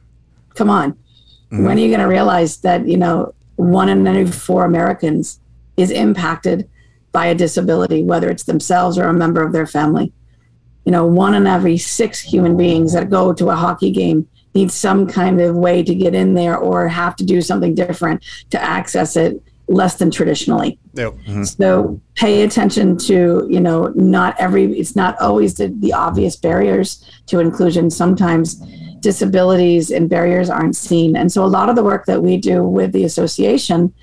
come 0.56 0.70
on. 0.70 0.94
Mm-hmm. 0.94 1.66
When 1.66 1.78
are 1.78 1.82
you 1.82 1.88
going 1.88 2.00
to 2.00 2.08
realize 2.08 2.58
that 2.58 2.88
you 2.88 2.98
know 2.98 3.34
one 3.56 3.90
in 3.90 4.06
every 4.06 4.28
four 4.28 4.66
americans 4.66 5.40
is 5.78 5.92
impacted 5.92 6.70
by 7.12 7.28
a 7.28 7.36
disability 7.36 8.04
whether 8.04 8.30
it's 8.30 8.44
themselves 8.44 8.98
or 8.98 9.06
a 9.06 9.14
member 9.14 9.44
of 9.44 9.54
their 9.54 9.68
family? 9.68 10.12
You 10.86 10.92
know 10.92 11.06
one 11.06 11.36
in 11.36 11.48
every 11.48 11.78
six 11.78 12.22
human 12.22 12.58
beings 12.58 12.94
that 12.94 13.10
go 13.10 13.34
to 13.34 13.50
a 13.50 13.56
hockey 13.56 13.92
game 13.92 14.28
need 14.56 14.72
some 14.72 15.06
kind 15.06 15.40
of 15.40 15.56
way 15.56 15.84
to 15.84 15.94
get 15.94 16.16
in 16.16 16.34
there 16.34 16.58
or 16.58 16.88
have 16.88 17.16
to 17.18 17.24
do 17.24 17.42
something 17.42 17.76
different 17.76 18.24
to 18.50 18.62
access 18.62 19.16
it 19.16 19.42
less 19.68 19.96
than 19.96 20.10
traditionally 20.10 20.80
Yep. 20.98 21.14
Mm-hmm. 21.14 21.44
so 21.44 22.02
pay 22.16 22.42
attention 22.42 22.98
to, 22.98 23.48
you 23.50 23.60
know, 23.60 23.94
not 23.96 24.36
every, 24.40 24.78
it's 24.80 24.96
not 24.96 25.20
always 25.22 25.56
the, 25.56 25.68
the 25.80 25.94
obvious 25.94 26.36
barriers 26.36 27.08
to 27.28 27.40
inclusion. 27.40 27.90
Sometimes 27.92 28.56
disabilities 29.02 29.92
and 29.92 30.10
barriers 30.10 30.50
aren't 30.50 30.76
seen. 30.76 31.16
And 31.16 31.32
so 31.32 31.44
a 31.44 31.48
lot 31.48 31.70
of 31.70 31.76
the 31.76 31.84
work 31.84 32.06
that 32.08 32.22
we 32.22 32.38
do 32.38 32.64
with 32.64 32.92
the 32.94 33.04
association 33.04 33.94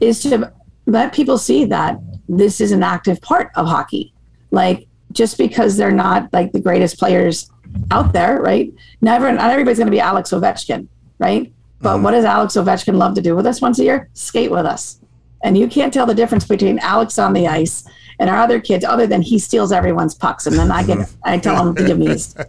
is 0.00 0.22
to 0.22 0.52
let 0.86 1.12
people 1.12 1.38
see 1.38 1.64
that 1.66 2.00
this 2.28 2.60
is 2.60 2.72
an 2.72 2.82
active 2.82 3.20
part 3.20 3.50
of 3.54 3.66
hockey. 3.66 4.12
Like 4.50 4.88
just 5.12 5.38
because 5.38 5.76
they're 5.76 5.90
not 5.90 6.32
like 6.32 6.52
the 6.52 6.60
greatest 6.60 6.98
players 6.98 7.50
out 7.90 8.12
there, 8.12 8.40
right? 8.40 8.72
Never, 9.00 9.30
not 9.32 9.50
everybody's 9.50 9.78
going 9.78 9.86
to 9.86 9.92
be 9.92 10.00
Alex 10.00 10.30
Ovechkin, 10.30 10.88
right? 11.18 11.52
But 11.80 11.94
mm-hmm. 11.94 12.04
what 12.04 12.10
does 12.12 12.24
Alex 12.24 12.54
Ovechkin 12.54 12.96
love 12.96 13.14
to 13.14 13.22
do 13.22 13.34
with 13.34 13.46
us 13.46 13.60
once 13.60 13.78
a 13.78 13.84
year? 13.84 14.08
Skate 14.12 14.50
with 14.50 14.66
us. 14.66 14.99
And 15.42 15.56
you 15.56 15.68
can't 15.68 15.92
tell 15.92 16.06
the 16.06 16.14
difference 16.14 16.46
between 16.46 16.78
Alex 16.80 17.18
on 17.18 17.32
the 17.32 17.46
ice 17.48 17.84
and 18.18 18.28
our 18.28 18.36
other 18.36 18.60
kids, 18.60 18.84
other 18.84 19.06
than 19.06 19.22
he 19.22 19.38
steals 19.38 19.72
everyone's 19.72 20.14
pucks, 20.14 20.46
and 20.46 20.54
then 20.54 20.70
I 20.70 20.82
get, 20.82 21.10
I 21.24 21.38
tell 21.38 21.66
him 21.66 21.74
to 21.76 21.86
give 21.86 21.98
me 21.98 22.08
his. 22.08 22.34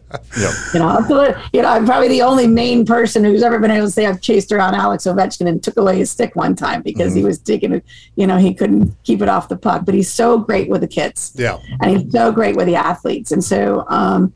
You 0.73 0.79
know, 0.79 0.87
I'm 0.87 1.09
you 1.53 1.61
know, 1.61 1.69
I'm 1.69 1.85
probably 1.85 2.07
the 2.09 2.21
only 2.21 2.47
Maine 2.47 2.85
person 2.85 3.23
who's 3.23 3.43
ever 3.43 3.59
been 3.59 3.71
able 3.71 3.87
to 3.87 3.91
say 3.91 4.05
I've 4.05 4.21
chased 4.21 4.51
around 4.51 4.75
Alex 4.75 5.03
Ovechkin 5.05 5.47
and 5.47 5.61
took 5.63 5.77
away 5.77 5.97
his 5.97 6.09
stick 6.11 6.35
one 6.35 6.55
time 6.55 6.81
because 6.81 7.13
he 7.13 7.23
was 7.23 7.37
taking 7.39 7.73
it. 7.73 7.85
You 8.15 8.27
know, 8.27 8.37
he 8.37 8.53
couldn't 8.53 8.95
keep 9.03 9.21
it 9.21 9.29
off 9.29 9.49
the 9.49 9.57
puck. 9.57 9.83
But 9.85 9.93
he's 9.93 10.11
so 10.11 10.37
great 10.37 10.69
with 10.69 10.81
the 10.81 10.87
kids 10.87 11.33
Yeah. 11.35 11.57
and 11.81 11.97
he's 11.97 12.11
so 12.11 12.31
great 12.31 12.55
with 12.55 12.67
the 12.67 12.75
athletes. 12.75 13.31
And 13.31 13.43
so, 13.43 13.85
um, 13.89 14.33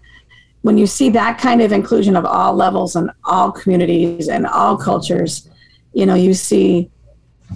when 0.61 0.77
you 0.77 0.87
see 0.87 1.09
that 1.11 1.37
kind 1.37 1.61
of 1.61 1.71
inclusion 1.71 2.15
of 2.15 2.25
all 2.25 2.53
levels 2.53 2.95
and 2.95 3.09
all 3.25 3.51
communities 3.51 4.27
and 4.27 4.45
all 4.47 4.75
cultures, 4.77 5.49
you 5.93 6.05
know, 6.05 6.15
you 6.15 6.33
see 6.33 6.89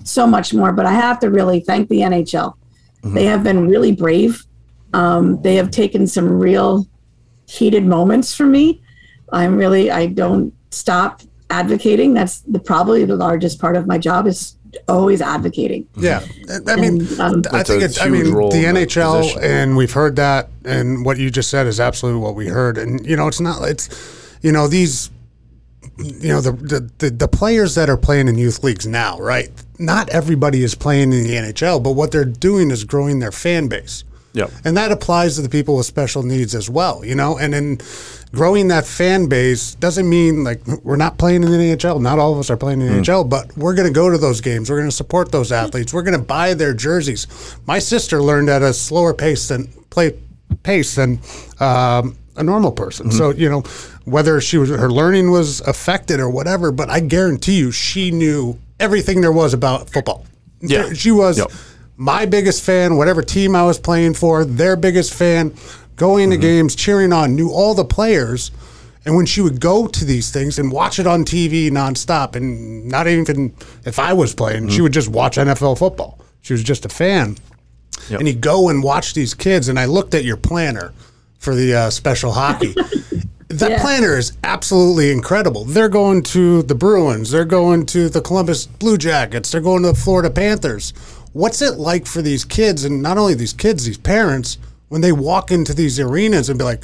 so 0.04 0.26
much 0.28 0.54
more. 0.54 0.72
But 0.72 0.86
I 0.86 0.94
have 0.94 1.20
to 1.20 1.30
really 1.30 1.60
thank 1.60 1.90
the 1.90 2.00
NHL. 2.00 2.56
They 3.04 3.26
have 3.26 3.44
been 3.44 3.68
really 3.68 3.92
brave. 3.94 4.46
Um, 4.94 5.42
they 5.42 5.56
have 5.56 5.72
taken 5.72 6.06
some 6.08 6.28
real 6.28 6.88
heated 7.48 7.86
moments 7.86 8.36
for 8.36 8.46
me. 8.46 8.82
I'm 9.32 9.56
really, 9.56 9.90
I 9.92 10.08
don't 10.08 10.54
stop 10.72 11.22
advocating. 11.50 12.14
That's 12.14 12.40
the 12.42 12.60
probably 12.60 13.06
the 13.06 13.16
largest 13.16 13.60
part 13.60 13.78
of 13.78 13.88
my 13.88 13.98
job 13.98 14.28
is 14.28 14.56
always 14.88 15.22
advocating. 15.22 15.88
Yeah, 15.96 16.26
I 16.68 16.76
mean, 16.76 17.02
And, 17.02 17.20
um, 17.20 17.44
I 17.52 17.64
think 17.64 17.84
it's. 17.84 18.00
I 18.02 18.10
mean, 18.10 18.26
the 18.26 18.32
NHL, 18.32 19.22
position. 19.22 19.44
and 19.44 19.78
we've 19.78 19.94
heard 19.94 20.16
that, 20.18 20.50
and 20.66 21.06
what 21.06 21.18
you 21.18 21.30
just 21.32 21.50
said 21.50 21.68
is 21.68 21.80
absolutely 21.80 22.22
what 22.22 22.36
we 22.36 22.48
heard. 22.48 22.78
And 22.78 23.06
you 23.06 23.16
know, 23.16 23.28
it's 23.28 23.40
not. 23.40 23.62
It's 23.64 23.90
you 24.42 24.52
know 24.52 24.68
these. 24.68 25.10
You 26.00 26.30
know 26.30 26.42
the, 26.42 26.92
the 26.98 27.10
the 27.10 27.28
players 27.28 27.76
that 27.76 27.90
are 27.90 27.98
playing 27.98 28.28
in 28.28 28.38
youth 28.38 28.64
leagues 28.64 28.88
now, 28.88 29.20
right? 29.20 29.50
Not 29.78 30.10
everybody 30.10 30.64
is 30.64 30.76
playing 30.76 31.14
in 31.14 31.24
the 31.24 31.36
NHL, 31.36 31.84
but 31.84 31.92
what 31.92 32.12
they're 32.12 32.26
doing 32.26 32.72
is 32.72 32.84
growing 32.84 33.20
their 33.20 33.32
fan 33.32 33.68
base. 33.68 34.04
Yep. 34.34 34.52
And 34.64 34.78
that 34.78 34.92
applies 34.92 35.36
to 35.36 35.42
the 35.42 35.50
people 35.50 35.76
with 35.76 35.86
special 35.86 36.24
needs 36.24 36.54
as 36.54 36.70
well, 36.70 37.04
you 37.04 37.16
know? 37.16 37.38
And 37.38 37.56
in 37.56 37.80
growing 38.32 38.68
that 38.68 38.86
fan 38.86 39.28
base 39.28 39.76
doesn't 39.76 40.08
mean 40.08 40.44
like 40.44 40.66
we're 40.84 40.98
not 40.98 41.18
playing 41.18 41.44
in 41.44 41.52
the 41.52 41.58
NHL. 41.58 42.00
Not 42.00 42.20
all 42.20 42.34
of 42.34 42.40
us 42.40 42.50
are 42.50 42.58
playing 42.58 42.82
in 42.82 42.88
the 42.88 42.94
NHL, 43.02 43.28
but 43.28 43.56
we're 43.58 43.74
going 43.74 43.88
to 43.88 43.94
go 43.94 44.10
to 44.10 44.18
those 44.18 44.40
games. 44.40 44.70
We're 44.70 44.78
going 44.78 44.90
to 44.90 44.96
support 44.96 45.32
those 45.32 45.52
athletes. 45.52 45.94
We're 45.94 46.04
going 46.04 46.18
to 46.18 46.24
buy 46.24 46.54
their 46.54 46.74
jerseys. 46.74 47.58
My 47.66 47.80
sister 47.80 48.22
learned 48.22 48.50
at 48.50 48.62
a 48.62 48.74
slower 48.74 49.14
pace 49.14 49.48
than 49.48 49.68
play 49.90 50.20
pace 50.64 50.96
than 50.96 51.20
um, 51.60 52.16
a 52.36 52.44
normal 52.44 52.72
person. 52.72 53.12
So, 53.12 53.32
mm-hmm. 53.32 53.42
you 53.42 53.50
know, 53.50 53.64
whether 54.06 54.40
she 54.42 54.58
was 54.58 54.70
her 54.70 54.90
learning 54.90 55.32
was 55.32 55.62
affected 55.62 56.20
or 56.20 56.30
whatever, 56.30 56.72
but 56.72 56.90
I 56.90 57.00
guarantee 57.00 57.58
you 57.58 57.72
she 57.72 58.12
knew 58.12 58.58
everything 58.80 59.22
there 59.22 59.32
was 59.32 59.54
about 59.54 59.90
football. 59.90 60.26
Yeah. 60.62 60.94
She 60.94 61.12
was 61.12 61.38
Yep. 61.38 61.52
my 61.98 62.26
biggest 62.26 62.64
fan, 62.64 62.98
whatever 62.98 63.22
team 63.22 63.56
I 63.56 63.64
was 63.64 63.80
playing 63.80 64.14
for, 64.14 64.46
their 64.46 64.76
biggest 64.76 65.14
fan, 65.14 65.54
going 65.96 66.30
to 66.30 66.36
mm-hmm. 66.36 66.42
games, 66.42 66.76
cheering 66.76 67.14
on, 67.14 67.36
knew 67.36 67.50
all 67.50 67.74
the 67.74 67.86
players. 67.86 68.52
And 69.06 69.16
when 69.16 69.26
she 69.26 69.42
would 69.42 69.60
go 69.60 69.88
to 69.88 70.06
these 70.06 70.30
things 70.30 70.60
and 70.60 70.72
watch 70.72 71.00
it 71.00 71.08
on 71.08 71.24
TV 71.24 71.72
nonstop, 71.72 72.36
and 72.36 72.86
not 72.86 73.08
even 73.08 73.54
if 73.86 73.98
I 73.98 74.14
was 74.14 74.36
playing, 74.36 74.68
she 74.68 74.76
mm-hmm. 74.76 74.84
would 74.84 74.94
just 74.94 75.10
watch 75.10 75.38
NFL 75.38 75.78
football. 75.78 76.20
She 76.42 76.54
was 76.54 76.64
just 76.64 76.86
a 76.86 76.90
fan. 76.90 77.38
And 78.10 78.28
you 78.28 78.34
go 78.34 78.70
and 78.70 78.82
watch 78.82 79.14
these 79.14 79.34
kids, 79.34 79.68
and 79.68 79.78
I 79.78 79.86
looked 79.86 80.14
at 80.16 80.24
your 80.24 80.38
planner 80.38 80.94
for 81.40 81.56
the 81.56 81.74
uh, 81.74 81.90
special 81.90 82.32
hockey. 82.34 82.74
that 83.48 83.72
Yeah. 83.72 83.82
planner 83.82 84.18
is 84.18 84.34
absolutely 84.44 85.12
incredible. 85.12 85.66
They're 85.66 85.90
going 85.90 86.22
to 86.24 86.62
the 86.64 86.76
Bruins, 86.76 87.32
they're 87.32 87.46
going 87.46 87.86
to 87.88 88.10
the 88.10 88.22
Columbus 88.22 88.68
Blue 88.68 88.98
Jackets, 88.98 89.52
they're 89.52 89.62
going 89.62 89.82
to 89.84 89.90
the 89.90 89.96
Florida 89.96 90.30
Panthers. 90.30 90.94
What's 91.34 91.62
it 91.62 91.78
like 91.78 92.06
for 92.06 92.22
these 92.22 92.46
kids, 92.46 92.84
and 92.86 93.02
not 93.02 93.18
only 93.18 93.34
these 93.34 93.54
kids, 93.54 93.86
these 93.86 93.98
parents, 93.98 94.58
when 94.90 95.02
they 95.02 95.12
walk 95.12 95.52
into 95.52 95.74
these 95.74 96.00
arenas 96.00 96.50
and 96.50 96.58
be 96.58 96.66
like, 96.66 96.84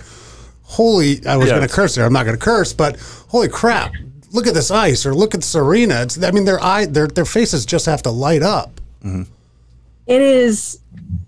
"Holy!" 0.63 1.25
I 1.25 1.35
was 1.35 1.49
Yeah, 1.49 1.55
going 1.57 1.67
to 1.67 1.73
curse 1.73 1.95
there. 1.95 2.05
I'm 2.05 2.13
not 2.13 2.25
going 2.25 2.37
to 2.37 2.43
curse, 2.43 2.71
but 2.71 2.99
holy 3.29 3.49
crap! 3.49 3.91
Look 4.31 4.45
at 4.45 4.53
this 4.53 4.69
ice, 4.69 5.03
or 5.05 5.15
look 5.15 5.33
at 5.33 5.41
this 5.41 5.55
arena. 5.55 6.01
It's, 6.03 6.21
I 6.23 6.29
mean, 6.29 6.45
their 6.45 6.61
eye, 6.63 6.85
their 6.85 7.07
their 7.07 7.25
faces 7.25 7.65
just 7.65 7.87
have 7.87 8.03
to 8.03 8.11
light 8.11 8.43
up. 8.43 8.79
it 9.03 10.21
is 10.21 10.79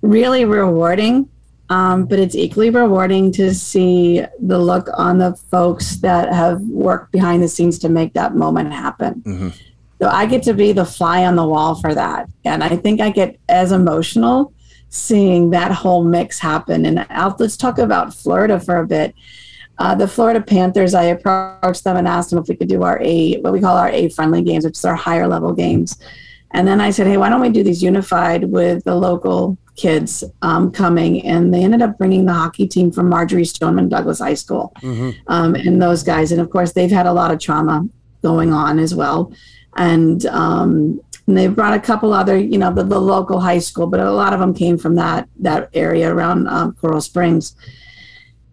really 0.04 0.46
rewarding 0.46 1.28
um, 1.70 2.06
but 2.06 2.20
it's 2.20 2.36
equally 2.36 2.70
rewarding 2.70 3.32
to 3.34 3.54
see 3.54 4.24
the 4.40 4.58
look 4.58 4.88
on 4.98 5.18
the 5.18 5.36
folks 5.52 5.98
that 5.98 6.34
have 6.34 6.62
worked 6.62 7.12
behind 7.12 7.44
the 7.44 7.48
scenes 7.48 7.78
to 7.80 7.90
make 7.90 8.14
that 8.14 8.36
moment 8.36 8.72
happen. 8.72 9.22
So 10.00 10.08
i 10.10 10.26
get 10.28 10.44
to 10.44 10.54
be 10.54 10.74
the 10.74 10.86
fly 10.86 11.26
on 11.26 11.36
the 11.36 11.46
wall 11.46 11.76
for 11.76 11.94
that. 11.94 12.30
And 12.46 12.64
i 12.64 12.76
think 12.76 13.02
i 13.02 13.10
get 13.10 13.40
as 13.50 13.72
emotional 13.72 14.54
seeing 14.90 15.50
that 15.50 15.72
whole 15.72 16.04
mix 16.04 16.40
happen. 16.40 16.86
And 16.86 17.06
I'll, 17.10 17.36
let's 17.40 17.58
talk 17.58 17.78
about 17.78 18.14
florida 18.14 18.60
for 18.60 18.78
a 18.78 18.88
bit. 18.88 19.14
Uh, 19.80 19.94
the 19.94 20.08
Florida 20.08 20.42
Panthers, 20.42 20.96
I 20.96 21.04
approached 21.04 21.84
them 21.84 21.98
and 21.98 22.08
asked 22.08 22.32
them 22.32 22.40
if 22.40 22.48
we 22.48 22.56
could 22.56 22.68
do 22.68 22.82
our 22.82 23.00
A, 23.02 23.40
what 23.42 23.54
we 23.54 23.60
call 23.60 23.78
our 23.78 23.90
A 23.90 24.10
friendly 24.10 24.42
games, 24.42 24.66
which 24.66 24.78
is 24.78 24.86
our 24.86 24.96
higher 24.96 25.28
level 25.28 25.54
games. 25.54 26.00
And 26.52 26.68
then 26.68 26.82
I 26.82 26.90
said, 26.90 27.06
hey, 27.06 27.18
why 27.18 27.30
don't 27.30 27.42
we 27.42 27.50
do 27.50 27.64
these 27.64 27.84
unified 27.84 28.46
with 28.46 28.84
the 28.86 28.96
local 28.96 29.58
kids 29.78 30.24
um, 30.42 30.72
coming? 30.72 31.26
And 31.26 31.54
they 31.54 31.64
ended 31.64 31.82
up 31.82 31.98
bringing 31.98 32.26
the 32.26 32.34
hockey 32.34 32.68
team 32.68 32.92
from 32.92 33.08
Marjory 33.08 33.46
Stoneman 33.46 33.88
Douglas 33.88 34.20
High 34.20 34.34
School 34.34 34.74
um, 35.28 35.56
and 35.56 35.82
those 35.82 36.04
guys. 36.04 36.34
And 36.34 36.42
of 36.42 36.50
course, 36.50 36.74
they've 36.74 36.92
had 36.92 37.06
a 37.06 37.14
lot 37.14 37.32
of 37.32 37.40
trauma 37.40 37.88
going 38.22 38.52
on 38.52 38.80
as 38.80 38.94
well. 38.94 39.32
And, 39.78 40.26
um, 40.26 41.00
and 41.28 41.38
they 41.38 41.48
brought 41.48 41.74
a 41.74 41.80
couple 41.80 42.14
other, 42.14 42.38
you 42.38 42.58
know, 42.58 42.74
the, 42.74 42.84
the 42.84 43.00
local 43.00 43.40
high 43.40 43.60
school, 43.60 43.86
but 43.86 44.00
a 44.00 44.12
lot 44.12 44.34
of 44.34 44.40
them 44.40 44.54
came 44.54 44.78
from 44.78 44.96
that 44.96 45.28
that 45.40 45.70
area 45.74 46.14
around 46.14 46.48
um, 46.48 46.74
Coral 46.74 47.02
Springs. 47.02 47.56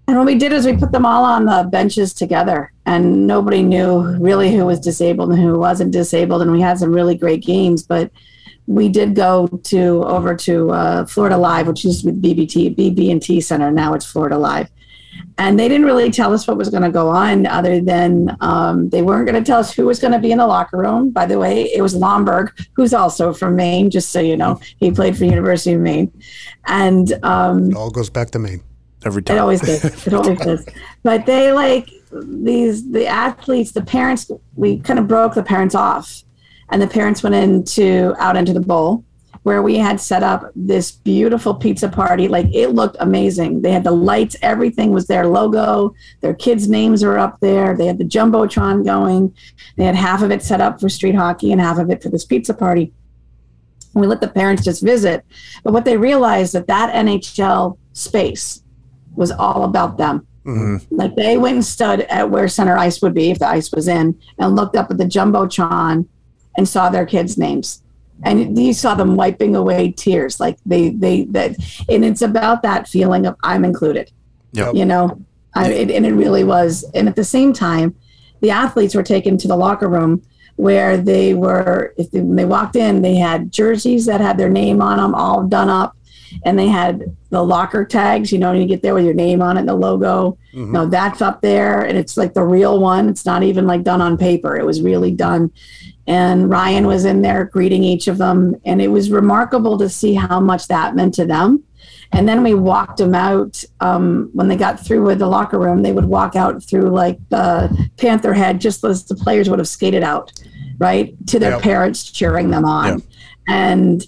And 0.06 0.18
what 0.18 0.26
we 0.26 0.34
did 0.34 0.52
is 0.52 0.66
we 0.66 0.76
put 0.76 0.92
them 0.92 1.06
all 1.06 1.24
on 1.24 1.46
the 1.46 1.68
benches 1.70 2.12
together, 2.12 2.72
and 2.84 3.26
nobody 3.26 3.62
knew 3.62 4.02
really 4.18 4.54
who 4.54 4.66
was 4.66 4.80
disabled 4.80 5.30
and 5.30 5.40
who 5.40 5.58
wasn't 5.58 5.92
disabled. 5.92 6.42
And 6.42 6.52
we 6.52 6.60
had 6.60 6.78
some 6.78 6.92
really 6.92 7.16
great 7.16 7.42
games, 7.42 7.82
but 7.84 8.10
we 8.66 8.88
did 8.88 9.14
go 9.14 9.46
to 9.64 10.04
over 10.04 10.34
to 10.34 10.70
uh, 10.70 11.06
Florida 11.06 11.36
Live, 11.36 11.66
which 11.66 11.84
used 11.84 12.04
to 12.04 12.12
be 12.12 12.34
BBT 12.34 12.74
BB&T 12.76 13.40
Center. 13.40 13.70
Now 13.70 13.94
it's 13.94 14.06
Florida 14.06 14.38
Live, 14.38 14.70
and 15.38 15.58
they 15.58 15.68
didn't 15.68 15.86
really 15.86 16.10
tell 16.10 16.32
us 16.32 16.46
what 16.46 16.56
was 16.56 16.70
going 16.70 16.82
to 16.82 16.90
go 16.90 17.08
on, 17.08 17.46
other 17.46 17.80
than 17.80 18.36
um, 18.40 18.88
they 18.88 19.02
weren't 19.02 19.26
going 19.28 19.42
to 19.42 19.46
tell 19.46 19.60
us 19.60 19.72
who 19.72 19.84
was 19.86 19.98
going 20.00 20.12
to 20.12 20.18
be 20.18 20.32
in 20.32 20.38
the 20.38 20.46
locker 20.46 20.78
room. 20.78 21.10
By 21.10 21.26
the 21.26 21.38
way, 21.38 21.64
it 21.64 21.82
was 21.82 21.94
Lomberg, 21.94 22.50
who's 22.74 22.94
also 22.94 23.32
from 23.34 23.54
Maine, 23.56 23.90
just 23.90 24.10
so 24.10 24.20
you 24.20 24.36
know, 24.36 24.58
he 24.78 24.90
played 24.90 25.16
for 25.16 25.24
University 25.24 25.74
of 25.74 25.80
Maine, 25.80 26.10
and. 26.66 27.12
Um, 27.22 27.70
It 27.70 27.76
all 27.76 27.90
goes 27.90 28.10
back 28.10 28.30
to 28.30 28.38
Maine. 28.38 28.62
every 29.04 29.22
time. 29.22 29.34
it 29.34 29.38
time. 29.38 29.42
always 29.42 29.60
does. 29.60 30.06
It 30.06 30.14
always 30.18 30.38
does. 30.38 30.66
But 31.02 31.26
they 31.26 31.52
like 31.52 31.90
these 32.12 32.90
the 32.92 33.06
athletes, 33.06 33.72
the 33.72 33.82
parents. 33.82 34.30
We 34.54 34.78
kind 34.78 34.98
of 34.98 35.06
broke 35.08 35.34
the 35.34 35.42
parents 35.42 35.74
off, 35.74 36.22
and 36.70 36.80
the 36.80 36.86
parents 36.86 37.22
went 37.22 37.34
into 37.34 38.14
out 38.18 38.36
into 38.36 38.52
the 38.52 38.60
bowl 38.60 39.04
where 39.44 39.62
we 39.62 39.76
had 39.76 40.00
set 40.00 40.22
up 40.22 40.50
this 40.56 40.90
beautiful 40.90 41.54
pizza 41.54 41.86
party. 41.86 42.28
Like 42.28 42.46
it 42.52 42.68
looked 42.68 42.96
amazing. 42.98 43.60
They 43.60 43.72
had 43.72 43.84
the 43.84 43.90
lights, 43.90 44.36
everything 44.40 44.90
was 44.90 45.06
their 45.06 45.26
logo. 45.26 45.94
Their 46.22 46.32
kids' 46.32 46.66
names 46.66 47.04
were 47.04 47.18
up 47.18 47.38
there. 47.40 47.76
They 47.76 47.86
had 47.86 47.98
the 47.98 48.04
jumbotron 48.04 48.86
going. 48.86 49.34
They 49.76 49.84
had 49.84 49.96
half 49.96 50.22
of 50.22 50.30
it 50.30 50.42
set 50.42 50.62
up 50.62 50.80
for 50.80 50.88
street 50.88 51.14
hockey 51.14 51.52
and 51.52 51.60
half 51.60 51.78
of 51.78 51.90
it 51.90 52.02
for 52.02 52.08
this 52.08 52.24
pizza 52.24 52.54
party. 52.54 52.92
And 53.92 54.00
we 54.00 54.06
let 54.06 54.22
the 54.22 54.28
parents 54.28 54.64
just 54.64 54.82
visit. 54.82 55.24
But 55.62 55.74
what 55.74 55.84
they 55.84 55.98
realized 55.98 56.54
that 56.54 56.66
that 56.68 56.94
NHL 56.94 57.76
space 57.92 58.62
was 59.14 59.30
all 59.30 59.64
about 59.64 59.98
them. 59.98 60.26
Mm-hmm. 60.46 60.94
Like 60.94 61.16
they 61.16 61.36
went 61.36 61.56
and 61.56 61.64
stood 61.64 62.00
at 62.02 62.30
where 62.30 62.48
center 62.48 62.78
ice 62.78 63.02
would 63.02 63.14
be 63.14 63.30
if 63.30 63.38
the 63.38 63.48
ice 63.48 63.70
was 63.72 63.88
in, 63.88 64.18
and 64.38 64.56
looked 64.56 64.76
up 64.76 64.90
at 64.90 64.98
the 64.98 65.04
jumbotron 65.04 66.06
and 66.56 66.68
saw 66.68 66.88
their 66.88 67.06
kids' 67.06 67.38
names, 67.38 67.82
and 68.22 68.58
you 68.58 68.72
saw 68.72 68.94
them 68.94 69.16
wiping 69.16 69.56
away 69.56 69.92
tears. 69.92 70.40
Like 70.40 70.58
they 70.64 70.90
they 70.90 71.24
that, 71.26 71.56
and 71.88 72.04
it's 72.04 72.22
about 72.22 72.62
that 72.62 72.88
feeling 72.88 73.26
of 73.26 73.36
I'm 73.42 73.64
included. 73.64 74.10
Yep. 74.52 74.74
You 74.74 74.84
know, 74.84 75.20
I, 75.54 75.70
it, 75.72 75.90
and 75.90 76.06
it 76.06 76.12
really 76.12 76.44
was. 76.44 76.84
And 76.94 77.08
at 77.08 77.16
the 77.16 77.24
same 77.24 77.52
time, 77.52 77.96
the 78.40 78.50
athletes 78.50 78.94
were 78.94 79.02
taken 79.02 79.36
to 79.38 79.48
the 79.48 79.56
locker 79.56 79.88
room 79.88 80.22
where 80.56 80.96
they 80.96 81.34
were. 81.34 81.94
If 81.96 82.10
they, 82.10 82.20
when 82.20 82.36
they 82.36 82.44
walked 82.44 82.76
in, 82.76 83.02
they 83.02 83.16
had 83.16 83.52
jerseys 83.52 84.06
that 84.06 84.20
had 84.20 84.38
their 84.38 84.50
name 84.50 84.80
on 84.80 84.98
them, 84.98 85.14
all 85.14 85.44
done 85.44 85.68
up 85.68 85.96
and 86.44 86.58
they 86.58 86.68
had 86.68 87.16
the 87.30 87.42
locker 87.42 87.84
tags. 87.84 88.32
You 88.32 88.38
know, 88.38 88.52
you 88.52 88.66
get 88.66 88.82
there 88.82 88.94
with 88.94 89.04
your 89.04 89.14
name 89.14 89.42
on 89.42 89.56
it, 89.56 89.60
and 89.60 89.68
the 89.68 89.74
logo. 89.74 90.38
Mm-hmm. 90.52 90.58
You 90.58 90.72
know, 90.72 90.86
that's 90.86 91.22
up 91.22 91.40
there, 91.42 91.82
and 91.82 91.96
it's 91.96 92.16
like 92.16 92.34
the 92.34 92.44
real 92.44 92.80
one. 92.80 93.08
It's 93.08 93.26
not 93.26 93.42
even 93.42 93.66
like 93.66 93.82
done 93.82 94.00
on 94.00 94.16
paper. 94.16 94.56
It 94.56 94.66
was 94.66 94.82
really 94.82 95.12
done. 95.12 95.52
And 96.06 96.50
Ryan 96.50 96.86
was 96.86 97.04
in 97.06 97.22
there 97.22 97.44
greeting 97.46 97.82
each 97.82 98.08
of 98.08 98.18
them, 98.18 98.54
and 98.64 98.82
it 98.82 98.88
was 98.88 99.10
remarkable 99.10 99.78
to 99.78 99.88
see 99.88 100.14
how 100.14 100.38
much 100.38 100.68
that 100.68 100.94
meant 100.94 101.14
to 101.14 101.24
them. 101.24 101.62
And 102.12 102.28
then 102.28 102.42
we 102.42 102.54
walked 102.54 102.98
them 102.98 103.14
out 103.14 103.62
um, 103.80 104.30
when 104.34 104.48
they 104.48 104.56
got 104.56 104.78
through 104.78 105.04
with 105.04 105.18
the 105.18 105.26
locker 105.26 105.58
room. 105.58 105.82
They 105.82 105.92
would 105.92 106.04
walk 106.04 106.36
out 106.36 106.62
through 106.62 106.90
like 106.90 107.18
the 107.30 107.88
Panther 107.96 108.34
head, 108.34 108.60
just 108.60 108.84
as 108.84 109.04
the 109.04 109.14
players 109.14 109.48
would 109.48 109.58
have 109.58 109.68
skated 109.68 110.02
out, 110.04 110.30
right 110.78 111.14
to 111.28 111.38
their 111.38 111.52
Yep. 111.52 111.62
parents 111.62 112.04
cheering 112.04 112.50
them 112.50 112.64
on, 112.64 112.98
Yeah. 112.98 112.98
and 113.48 114.04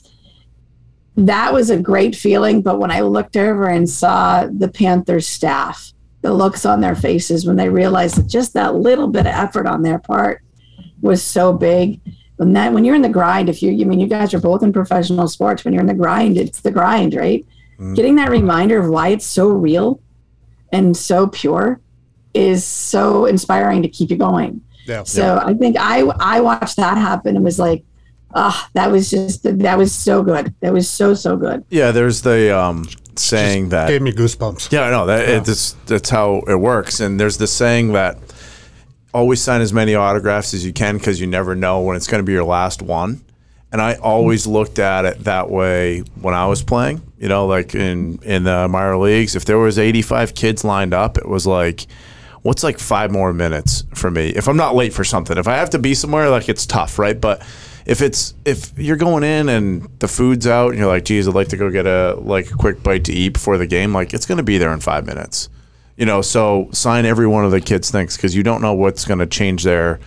that 1.16 1.52
was 1.52 1.70
a 1.70 1.78
great 1.78 2.14
feeling. 2.14 2.60
But 2.60 2.78
when 2.78 2.90
I 2.90 3.00
looked 3.00 3.36
over 3.36 3.66
and 3.66 3.88
saw 3.88 4.46
the 4.46 4.68
Panthers 4.68 5.26
staff, 5.26 5.92
the 6.22 6.32
looks 6.32 6.66
on 6.66 6.80
their 6.80 6.94
faces 6.94 7.46
when 7.46 7.56
they 7.56 7.68
realized 7.68 8.16
that 8.16 8.26
just 8.28 8.52
that 8.54 8.74
little 8.74 9.08
bit 9.08 9.20
of 9.26 9.32
effort 9.32 9.66
on 9.66 9.82
their 9.82 9.98
part 9.98 10.42
was 11.06 11.22
so 11.22 11.52
big. 11.52 12.00
When 12.36 12.52
that 12.52 12.72
when 12.72 12.84
you're 12.84 12.94
in 12.94 13.02
the 13.02 13.08
grind, 13.08 13.48
if 13.48 13.62
you 13.62 13.70
I 13.70 13.84
mean 13.84 14.00
you 14.00 14.06
guys 14.06 14.34
are 14.34 14.40
both 14.40 14.62
in 14.62 14.72
professional 14.72 15.28
sports, 15.28 15.64
when 15.64 15.72
you're 15.72 15.80
in 15.80 15.86
the 15.86 15.94
grind, 15.94 16.36
it's 16.36 16.60
the 16.60 16.70
grind, 16.70 17.14
right? 17.14 17.44
Getting 17.94 18.16
that 18.16 18.30
reminder 18.30 18.78
of 18.78 18.88
why 18.88 19.08
it's 19.08 19.26
so 19.26 19.48
real 19.48 20.00
and 20.72 20.96
so 20.96 21.26
pure 21.26 21.78
is 22.32 22.64
so 22.64 23.26
inspiring 23.26 23.82
to 23.82 23.88
keep 23.88 24.10
you 24.10 24.16
going. 24.16 24.62
Yeah. 24.86 25.02
So 25.02 25.38
I 25.42 25.52
think 25.54 25.76
I 25.78 26.00
I 26.18 26.40
watched 26.40 26.76
that 26.76 26.96
happen 26.96 27.36
and 27.36 27.44
was 27.44 27.58
like, 27.58 27.84
ah, 28.34 28.68
that 28.74 28.90
was 28.90 29.10
just 29.10 29.42
that 29.42 29.78
was 29.78 29.92
so 29.92 30.22
good. 30.22 30.54
That 30.60 30.72
was 30.72 30.88
so 30.88 31.14
so 31.14 31.36
good. 31.36 31.64
Yeah, 31.70 31.90
there's 31.90 32.22
the 32.22 32.56
um, 32.56 32.88
saying 33.16 33.70
that 33.70 33.88
Gave 33.88 34.02
me 34.02 34.12
goosebumps. 34.12 34.70
Yeah, 34.70 34.90
no, 34.90 35.06
that 35.06 35.28
it's 35.28 35.72
that's 35.86 36.10
how 36.10 36.42
it 36.46 36.56
works. 36.56 37.00
And 37.00 37.18
there's 37.18 37.36
the 37.36 37.46
saying 37.46 37.92
that 37.92 38.18
always 39.12 39.40
sign 39.40 39.60
as 39.60 39.72
many 39.72 39.94
autographs 39.94 40.54
as 40.54 40.64
you 40.64 40.72
can 40.72 40.98
because 40.98 41.20
you 41.20 41.26
never 41.26 41.54
know 41.54 41.80
when 41.80 41.96
it's 41.96 42.06
going 42.06 42.22
to 42.22 42.26
be 42.26 42.32
your 42.32 42.44
last 42.44 42.82
one. 42.82 43.22
And 43.72 43.82
I 43.82 43.94
always 43.94 44.46
looked 44.46 44.78
at 44.78 45.04
it 45.04 45.24
that 45.24 45.50
way 45.50 46.00
when 46.20 46.34
I 46.34 46.46
was 46.46 46.62
playing. 46.62 47.02
You 47.18 47.28
know, 47.28 47.46
like 47.46 47.74
in 47.74 48.18
in 48.22 48.44
the 48.44 48.68
minor 48.68 48.96
leagues, 48.96 49.34
if 49.34 49.44
there 49.44 49.58
was 49.58 49.78
85 49.78 50.34
kids 50.34 50.64
lined 50.64 50.94
up, 50.94 51.18
it 51.18 51.28
was 51.28 51.46
like, 51.46 51.86
what's 52.42 52.62
like 52.62 52.78
five 52.78 53.10
more 53.10 53.32
minutes 53.32 53.84
for 53.94 54.10
me 54.10 54.28
if 54.28 54.48
I'm 54.48 54.56
not 54.56 54.74
late 54.74 54.92
for 54.92 55.04
something. 55.04 55.36
If 55.36 55.48
I 55.48 55.56
have 55.56 55.70
to 55.70 55.78
be 55.78 55.94
somewhere, 55.94 56.30
like 56.30 56.48
it's 56.48 56.64
tough, 56.64 56.98
right? 56.98 57.20
But 57.20 57.42
if 57.86 58.00
it's 58.00 58.34
if 58.44 58.76
you're 58.78 58.96
going 58.96 59.24
in 59.24 59.48
and 59.48 59.88
the 59.98 60.08
food's 60.08 60.46
out 60.46 60.70
and 60.70 60.78
you're 60.78 60.88
like, 60.88 61.04
geez, 61.04 61.26
I'd 61.26 61.34
like 61.34 61.48
to 61.48 61.56
go 61.56 61.70
get 61.70 61.86
a 61.86 62.14
like 62.20 62.50
a 62.50 62.54
quick 62.54 62.82
bite 62.82 63.04
to 63.04 63.12
eat 63.12 63.30
before 63.30 63.58
the 63.58 63.66
game, 63.66 63.92
like 63.92 64.14
it's 64.14 64.26
going 64.26 64.38
to 64.38 64.44
be 64.44 64.58
there 64.58 64.72
in 64.72 64.80
five 64.80 65.06
minutes. 65.06 65.48
You 65.96 66.04
know, 66.06 66.20
so 66.22 66.68
sign 66.72 67.06
every 67.06 67.26
one 67.26 67.44
of 67.44 67.50
the 67.50 67.60
kids' 67.60 67.90
things 67.90 68.16
because 68.16 68.34
you 68.36 68.42
don't 68.42 68.60
know 68.60 68.74
what's 68.74 69.04
going 69.06 69.20
to 69.20 69.26
change 69.26 69.64
their, 69.64 69.98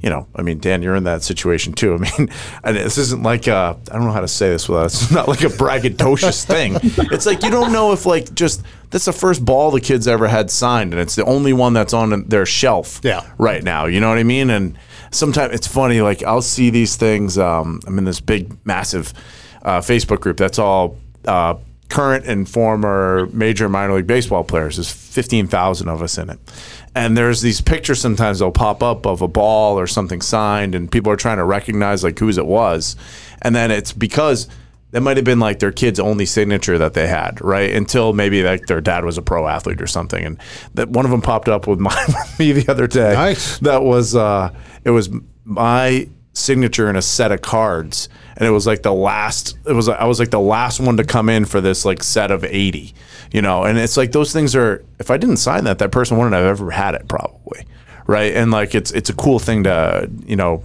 you 0.00 0.08
know, 0.08 0.28
I 0.36 0.42
mean, 0.42 0.60
Dan, 0.60 0.80
you're 0.80 0.94
in 0.94 1.04
that 1.04 1.22
situation 1.24 1.72
too. 1.72 1.94
I 1.94 1.98
mean, 1.98 2.28
and 2.64 2.76
this 2.76 2.98
isn't 2.98 3.22
like 3.24 3.46
a, 3.48 3.76
I 3.90 3.94
don't 3.94 4.04
know 4.04 4.12
how 4.12 4.20
to 4.20 4.28
say 4.28 4.50
this 4.50 4.68
without, 4.68 4.86
it's 4.86 5.10
not 5.10 5.26
like 5.26 5.42
a 5.42 5.46
braggadocious 5.48 6.44
thing. 6.46 6.76
It's 7.10 7.26
like 7.26 7.42
you 7.42 7.50
don't 7.50 7.72
know 7.72 7.92
if 7.92 8.06
like 8.06 8.32
just 8.34 8.62
that's 8.90 9.06
the 9.06 9.12
first 9.12 9.44
ball 9.44 9.72
the 9.72 9.80
kids 9.80 10.06
ever 10.06 10.28
had 10.28 10.52
signed, 10.52 10.92
and 10.92 11.00
it's 11.00 11.16
the 11.16 11.24
only 11.24 11.52
one 11.52 11.72
that's 11.72 11.92
on 11.92 12.28
their 12.28 12.46
shelf 12.46 13.00
Yeah. 13.02 13.28
right 13.38 13.62
now. 13.64 13.86
You 13.86 13.98
know 13.98 14.08
what 14.08 14.18
I 14.18 14.22
mean? 14.22 14.50
And 14.50 14.78
sometimes 15.10 15.52
it's 15.52 15.66
funny, 15.66 16.00
like 16.00 16.22
I'll 16.22 16.42
see 16.42 16.70
these 16.70 16.94
things. 16.94 17.38
Um, 17.38 17.80
I'm 17.88 17.98
in 17.98 18.04
this 18.04 18.20
big, 18.20 18.56
massive 18.64 19.12
uh, 19.62 19.80
Facebook 19.80 20.20
group 20.20 20.36
that's 20.36 20.60
all 20.60 20.96
uh, 21.26 21.54
current 21.94 22.26
and 22.26 22.48
former 22.48 23.28
major 23.32 23.68
minor 23.68 23.94
league 23.94 24.06
baseball 24.08 24.42
players. 24.42 24.76
There's 24.76 24.90
15,000 24.90 25.88
of 25.88 26.02
us 26.02 26.18
in 26.18 26.28
it. 26.28 26.40
And 26.96 27.16
there's 27.16 27.40
these 27.40 27.60
pictures 27.60 28.00
sometimes 28.00 28.40
they'll 28.40 28.50
pop 28.50 28.82
up 28.82 29.06
of 29.06 29.22
a 29.22 29.28
ball 29.28 29.78
or 29.78 29.86
something 29.86 30.20
signed, 30.20 30.74
and 30.74 30.90
people 30.90 31.12
are 31.12 31.16
trying 31.16 31.36
to 31.36 31.44
recognize 31.44 32.02
like 32.02 32.18
whose 32.18 32.36
it 32.36 32.46
was. 32.46 32.96
And 33.42 33.54
then 33.54 33.70
it's 33.70 33.92
because 33.92 34.48
that 34.90 35.02
might 35.02 35.16
have 35.16 35.24
been 35.24 35.38
like 35.38 35.60
their 35.60 35.70
kid's 35.70 36.00
only 36.00 36.26
signature 36.26 36.78
that 36.78 36.94
they 36.94 37.06
had, 37.06 37.40
right? 37.40 37.72
Until 37.72 38.12
maybe 38.12 38.42
like 38.42 38.66
their 38.66 38.80
dad 38.80 39.04
was 39.04 39.16
a 39.16 39.22
pro 39.22 39.46
athlete 39.46 39.80
or 39.80 39.86
something, 39.86 40.24
and 40.24 40.36
that 40.74 40.90
one 40.90 41.04
of 41.04 41.12
them 41.12 41.22
popped 41.22 41.48
up 41.48 41.68
with 41.68 41.78
my 41.78 41.94
with 42.08 42.38
me 42.40 42.52
the 42.52 42.68
other 42.68 42.88
day. 42.88 43.12
Nice. 43.12 43.58
That 43.58 43.84
was 43.84 44.16
uh, 44.16 44.52
it 44.84 44.90
was 44.90 45.10
my 45.44 46.08
signature 46.34 46.90
in 46.90 46.96
a 46.96 47.02
set 47.02 47.32
of 47.32 47.40
cards, 47.40 48.08
and 48.36 48.46
it 48.46 48.50
was 48.50 48.66
like 48.66 48.82
the 48.82 48.92
last. 48.92 49.56
It 49.66 49.72
was 49.72 49.88
I 49.88 50.04
was 50.04 50.18
like 50.18 50.30
the 50.30 50.40
last 50.40 50.80
one 50.80 50.96
to 50.98 51.04
come 51.04 51.28
in 51.28 51.44
for 51.46 51.60
this 51.60 51.84
like 51.84 52.02
set 52.02 52.30
of 52.30 52.44
eighty, 52.44 52.92
you 53.32 53.40
know. 53.40 53.64
And 53.64 53.78
it's 53.78 53.96
like 53.96 54.12
those 54.12 54.32
things 54.32 54.54
are. 54.54 54.84
If 54.98 55.10
I 55.10 55.16
didn't 55.16 55.38
sign 55.38 55.64
that, 55.64 55.78
that 55.78 55.90
person 55.92 56.16
wouldn't 56.18 56.34
have 56.34 56.44
ever 56.44 56.70
had 56.70 56.94
it 56.94 57.08
probably, 57.08 57.64
right? 58.06 58.34
And 58.34 58.50
like 58.50 58.74
it's 58.74 58.90
it's 58.90 59.08
a 59.10 59.14
cool 59.14 59.38
thing 59.38 59.64
to 59.64 60.10
you 60.26 60.36
know 60.36 60.62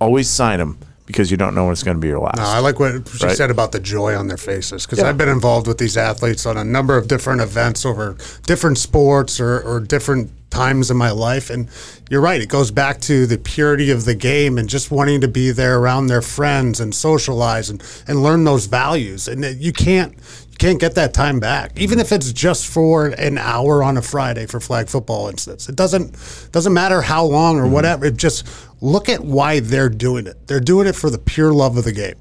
always 0.00 0.28
sign 0.30 0.58
them 0.60 0.78
because 1.06 1.30
you 1.30 1.36
don't 1.38 1.54
know 1.54 1.64
when 1.64 1.72
it's 1.72 1.82
going 1.82 1.96
to 1.96 2.00
be 2.00 2.08
your 2.08 2.20
last. 2.20 2.36
No, 2.36 2.44
I 2.44 2.58
like 2.58 2.78
what 2.78 3.08
she 3.08 3.24
Right. 3.26 3.34
said 3.36 3.50
about 3.50 3.72
the 3.72 3.80
joy 3.80 4.14
on 4.14 4.28
their 4.28 4.36
faces 4.36 4.84
because 4.84 4.98
Yeah. 4.98 5.08
I've 5.08 5.16
been 5.16 5.30
involved 5.30 5.66
with 5.66 5.78
these 5.78 5.96
athletes 5.96 6.44
on 6.44 6.58
a 6.58 6.64
number 6.64 6.98
of 6.98 7.08
different 7.08 7.40
events 7.40 7.86
over 7.86 8.14
different 8.46 8.76
sports 8.76 9.40
or, 9.40 9.58
or 9.60 9.80
different 9.80 10.30
times 10.58 10.90
in 10.90 10.96
my 10.96 11.10
life. 11.10 11.50
And 11.50 11.68
you're 12.10 12.20
right, 12.20 12.40
it 12.40 12.48
goes 12.48 12.70
back 12.70 13.00
to 13.02 13.26
the 13.26 13.38
purity 13.38 13.90
of 13.90 14.04
the 14.04 14.14
game 14.14 14.58
and 14.58 14.68
just 14.68 14.90
wanting 14.90 15.20
to 15.20 15.28
be 15.28 15.52
there 15.52 15.78
around 15.78 16.08
their 16.08 16.22
friends 16.22 16.80
and 16.80 16.92
socialize 16.92 17.70
and, 17.70 17.82
and 18.08 18.22
learn 18.22 18.42
those 18.44 18.66
values. 18.66 19.28
And 19.28 19.44
you 19.60 19.72
can't 19.72 20.14
you 20.14 20.56
can't 20.58 20.80
get 20.80 20.96
that 20.96 21.14
time 21.14 21.38
back, 21.38 21.78
even 21.78 22.00
if 22.00 22.10
it's 22.10 22.32
just 22.32 22.66
for 22.66 23.06
an 23.06 23.38
hour 23.38 23.84
on 23.84 23.96
a 23.96 24.02
Friday 24.02 24.46
for 24.46 24.58
flag 24.58 24.88
football 24.88 25.28
instance. 25.28 25.68
It 25.68 25.76
doesn't 25.76 26.16
doesn't 26.50 26.74
matter 26.74 27.00
how 27.02 27.24
long 27.24 27.58
or 27.58 27.62
mm-hmm. 27.62 27.72
whatever. 27.72 28.06
It 28.06 28.16
just 28.16 28.48
look 28.80 29.08
at 29.08 29.20
why 29.20 29.60
they're 29.60 29.88
doing 29.88 30.26
it. 30.26 30.48
They're 30.48 30.58
doing 30.60 30.88
it 30.88 30.96
for 30.96 31.10
the 31.10 31.18
pure 31.18 31.52
love 31.52 31.76
of 31.76 31.84
the 31.84 31.92
game. 31.92 32.16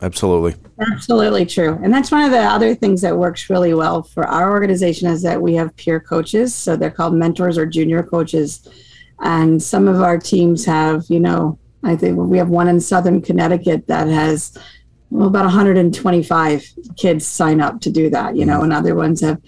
Absolutely. 0.00 0.54
Absolutely 0.92 1.44
true. 1.44 1.78
And 1.82 1.92
that's 1.92 2.10
one 2.10 2.24
of 2.24 2.30
the 2.30 2.38
other 2.38 2.74
things 2.74 3.00
that 3.02 3.16
works 3.16 3.50
really 3.50 3.74
well 3.74 4.02
for 4.02 4.26
our 4.26 4.50
organization 4.50 5.08
is 5.08 5.22
that 5.22 5.42
we 5.42 5.54
have 5.54 5.76
peer 5.76 5.98
coaches. 5.98 6.54
So 6.54 6.76
they're 6.76 6.90
called 6.90 7.14
mentors 7.14 7.58
or 7.58 7.66
junior 7.66 8.02
coaches. 8.02 8.66
And 9.20 9.60
some 9.60 9.88
of 9.88 10.00
our 10.00 10.18
teams 10.18 10.64
have, 10.66 11.04
you 11.08 11.18
know, 11.18 11.58
I 11.82 11.96
think 11.96 12.16
we 12.16 12.38
have 12.38 12.48
one 12.48 12.68
in 12.68 12.80
Southern 12.80 13.20
Connecticut 13.20 13.86
that 13.88 14.06
has 14.08 14.56
well, 15.10 15.26
about 15.26 15.44
125 15.44 16.74
kids 16.96 17.26
sign 17.26 17.60
up 17.60 17.80
to 17.80 17.90
do 17.90 18.10
that, 18.10 18.36
you 18.36 18.44
know, 18.44 18.62
and 18.62 18.72
other 18.72 18.94
ones 18.94 19.20
have 19.22 19.40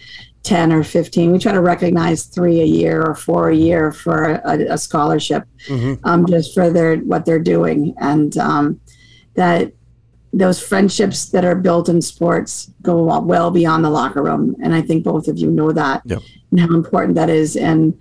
10 0.42 0.72
or 0.72 0.82
15. 0.82 1.32
We 1.32 1.38
try 1.38 1.53
to 1.53 1.61
recognize 1.61 2.24
three 2.24 2.61
a 2.61 2.64
year 2.64 3.03
or 3.03 3.14
four 3.14 3.51
a 3.51 3.57
year 3.57 3.92
for 3.92 4.40
a, 4.44 4.72
a 4.72 4.78
scholarship, 4.78 5.44
um, 6.05 6.26
just 6.26 6.55
for 6.55 6.70
their 6.70 6.96
what 6.96 7.26
they're 7.26 7.38
doing. 7.38 7.94
And 8.01 8.36
um, 8.38 8.80
that 9.34 9.72
those 10.32 10.60
friendships 10.60 11.26
that 11.26 11.44
are 11.44 11.56
built 11.56 11.88
in 11.88 12.00
sports 12.00 12.70
go 12.82 13.18
well 13.20 13.50
beyond 13.50 13.84
the 13.84 13.90
locker 13.90 14.22
room. 14.22 14.56
And 14.62 14.74
I 14.74 14.80
think 14.80 15.04
both 15.04 15.28
of 15.28 15.38
you 15.38 15.50
know 15.50 15.72
that 15.72 16.02
Yep. 16.04 16.22
and 16.50 16.60
how 16.60 16.68
important 16.68 17.16
that 17.16 17.28
is. 17.30 17.56
And 17.56 17.98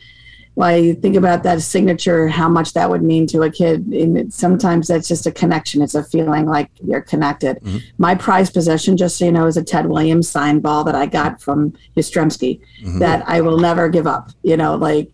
why 0.54 0.76
you 0.76 0.94
think 0.94 1.16
about 1.16 1.44
that 1.44 1.62
signature, 1.62 2.28
how 2.28 2.50
much 2.50 2.74
that 2.74 2.90
would 2.90 3.02
mean 3.02 3.26
to 3.28 3.44
a 3.44 3.50
kid. 3.50 3.88
And 3.88 4.18
it, 4.18 4.34
sometimes 4.34 4.90
that's 4.90 5.08
just 5.08 5.26
a 5.26 5.32
connection. 5.32 5.82
It's 5.82 5.96
a 5.96 6.04
feeling 6.04 6.46
like 6.46 6.70
you're 6.84 7.02
connected. 7.02 7.62
Mm-hmm. 7.62 7.78
My 7.98 8.14
prized 8.14 8.54
possession, 8.54 8.98
just 8.98 9.18
so 9.18 9.26
you 9.26 9.32
know, 9.32 9.48
is 9.48 9.58
a 9.58 9.64
Ted 9.64 9.86
Williams 9.86 10.30
signed 10.30 10.62
ball 10.62 10.84
that 10.84 10.96
I 10.96 11.06
got 11.06 11.42
from 11.42 11.72
Yastrzemski 11.96 12.60
mm-hmm. 12.84 13.00
that 13.00 13.24
I 13.28 13.42
will 13.42 13.58
never 13.58 13.88
give 13.90 14.06
up. 14.06 14.32
You 14.44 14.58
know, 14.58 14.76
like 14.76 15.10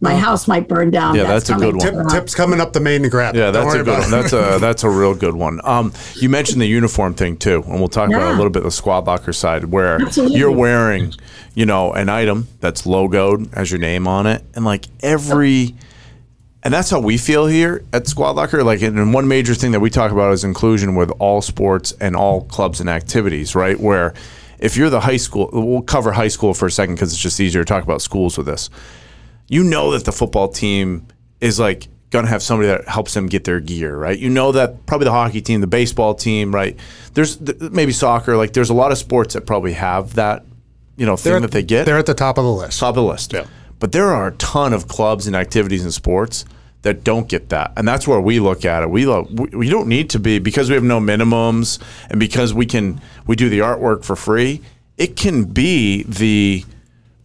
my 0.00 0.14
house 0.14 0.46
might 0.46 0.68
burn 0.68 0.90
down. 0.90 1.14
Yeah, 1.14 1.24
that's 1.24 1.48
a 1.48 1.54
good 1.54 1.76
one. 1.76 1.80
Tip, 1.80 2.08
tips 2.08 2.34
coming 2.34 2.60
up 2.60 2.72
the 2.72 2.80
main 2.80 3.02
to 3.02 3.08
grab. 3.08 3.34
Yeah, 3.34 3.50
that's 3.50 3.74
a 3.74 3.82
good 3.82 3.98
one. 3.98 4.10
That's 4.10 4.32
a 4.32 4.58
that's 4.60 4.84
a 4.84 4.90
real 4.90 5.14
good 5.14 5.34
one. 5.34 5.60
Um, 5.64 5.92
you 6.14 6.28
mentioned 6.28 6.60
the 6.60 6.66
uniform 6.66 7.14
thing 7.14 7.36
too, 7.36 7.62
and 7.66 7.78
we'll 7.78 7.88
talk 7.88 8.08
about 8.08 8.34
a 8.34 8.36
little 8.36 8.50
bit 8.50 8.62
the 8.62 8.70
squad 8.70 9.06
locker 9.06 9.32
side, 9.32 9.66
where 9.66 10.00
Absolutely. 10.00 10.38
you're 10.38 10.52
wearing, 10.52 11.14
you 11.54 11.66
know, 11.66 11.92
an 11.92 12.08
item 12.08 12.48
that's 12.60 12.82
logoed 12.82 13.54
has 13.54 13.70
your 13.70 13.80
name 13.80 14.06
on 14.06 14.26
it, 14.26 14.44
and 14.54 14.64
like 14.64 14.86
every. 15.00 15.74
And 16.62 16.74
that's 16.74 16.90
how 16.90 16.98
we 16.98 17.16
feel 17.16 17.46
here 17.46 17.84
at 17.92 18.08
Squad 18.08 18.32
Locker. 18.32 18.64
Like, 18.64 18.82
and 18.82 18.98
and 18.98 19.14
one 19.14 19.28
major 19.28 19.54
thing 19.54 19.70
that 19.70 19.78
we 19.78 19.88
talk 19.88 20.10
about 20.10 20.32
is 20.32 20.42
inclusion 20.42 20.96
with 20.96 21.12
all 21.20 21.40
sports 21.40 21.92
and 22.00 22.16
all 22.16 22.42
clubs 22.42 22.80
and 22.80 22.90
activities, 22.90 23.54
right? 23.54 23.78
Where 23.78 24.14
if 24.58 24.76
you're 24.76 24.90
the 24.90 24.98
high 24.98 25.18
school, 25.18 25.48
we'll 25.52 25.82
cover 25.82 26.10
high 26.10 26.26
school 26.26 26.54
for 26.54 26.66
a 26.66 26.70
second 26.70 26.96
because 26.96 27.12
it's 27.12 27.22
just 27.22 27.38
easier 27.38 27.62
to 27.62 27.64
talk 27.64 27.84
about 27.84 28.02
schools 28.02 28.36
with 28.36 28.48
this 28.48 28.68
you 29.48 29.64
know 29.64 29.92
that 29.92 30.04
the 30.04 30.12
football 30.12 30.48
team 30.48 31.06
is 31.40 31.58
like 31.60 31.88
going 32.10 32.24
to 32.24 32.30
have 32.30 32.42
somebody 32.42 32.68
that 32.68 32.86
helps 32.88 33.14
them 33.14 33.26
get 33.26 33.44
their 33.44 33.60
gear, 33.60 33.96
right? 33.96 34.18
You 34.18 34.30
know 34.30 34.52
that 34.52 34.86
probably 34.86 35.06
the 35.06 35.12
hockey 35.12 35.40
team, 35.40 35.60
the 35.60 35.66
baseball 35.66 36.14
team, 36.14 36.54
right? 36.54 36.78
There's 37.14 37.36
th- 37.36 37.60
maybe 37.72 37.92
soccer, 37.92 38.36
like 38.36 38.52
there's 38.52 38.70
a 38.70 38.74
lot 38.74 38.92
of 38.92 38.98
sports 38.98 39.34
that 39.34 39.46
probably 39.46 39.72
have 39.72 40.14
that, 40.14 40.44
you 40.96 41.04
know, 41.04 41.16
thing 41.16 41.32
They're, 41.32 41.40
that 41.40 41.50
they 41.50 41.62
get 41.62 41.84
They're 41.86 41.98
at 41.98 42.06
the 42.06 42.14
top 42.14 42.38
of 42.38 42.44
the 42.44 42.52
list. 42.52 42.78
top 42.80 42.90
of 42.90 42.94
the 42.96 43.02
list. 43.02 43.32
Yeah. 43.32 43.46
But 43.78 43.92
there 43.92 44.06
are 44.06 44.28
a 44.28 44.32
ton 44.36 44.72
of 44.72 44.88
clubs 44.88 45.26
and 45.26 45.36
activities 45.36 45.82
and 45.82 45.92
sports 45.92 46.44
that 46.82 47.02
don't 47.04 47.28
get 47.28 47.48
that, 47.48 47.72
and 47.76 47.86
that's 47.86 48.06
where 48.06 48.20
we 48.20 48.38
look 48.40 48.64
at 48.64 48.82
it. 48.82 48.88
We 48.88 49.04
look, 49.06 49.28
we, 49.30 49.48
we 49.50 49.68
don't 49.68 49.88
need 49.88 50.08
to 50.10 50.18
be 50.20 50.38
because 50.38 50.70
we 50.70 50.74
have 50.76 50.84
no 50.84 51.00
minimums, 51.00 51.80
and 52.08 52.20
because 52.20 52.54
we 52.54 52.64
can 52.64 53.00
we 53.26 53.34
do 53.36 53.48
the 53.50 53.58
artwork 53.58 54.04
for 54.04 54.14
free. 54.16 54.62
It 54.96 55.16
can 55.16 55.44
be 55.44 56.04
the 56.04 56.64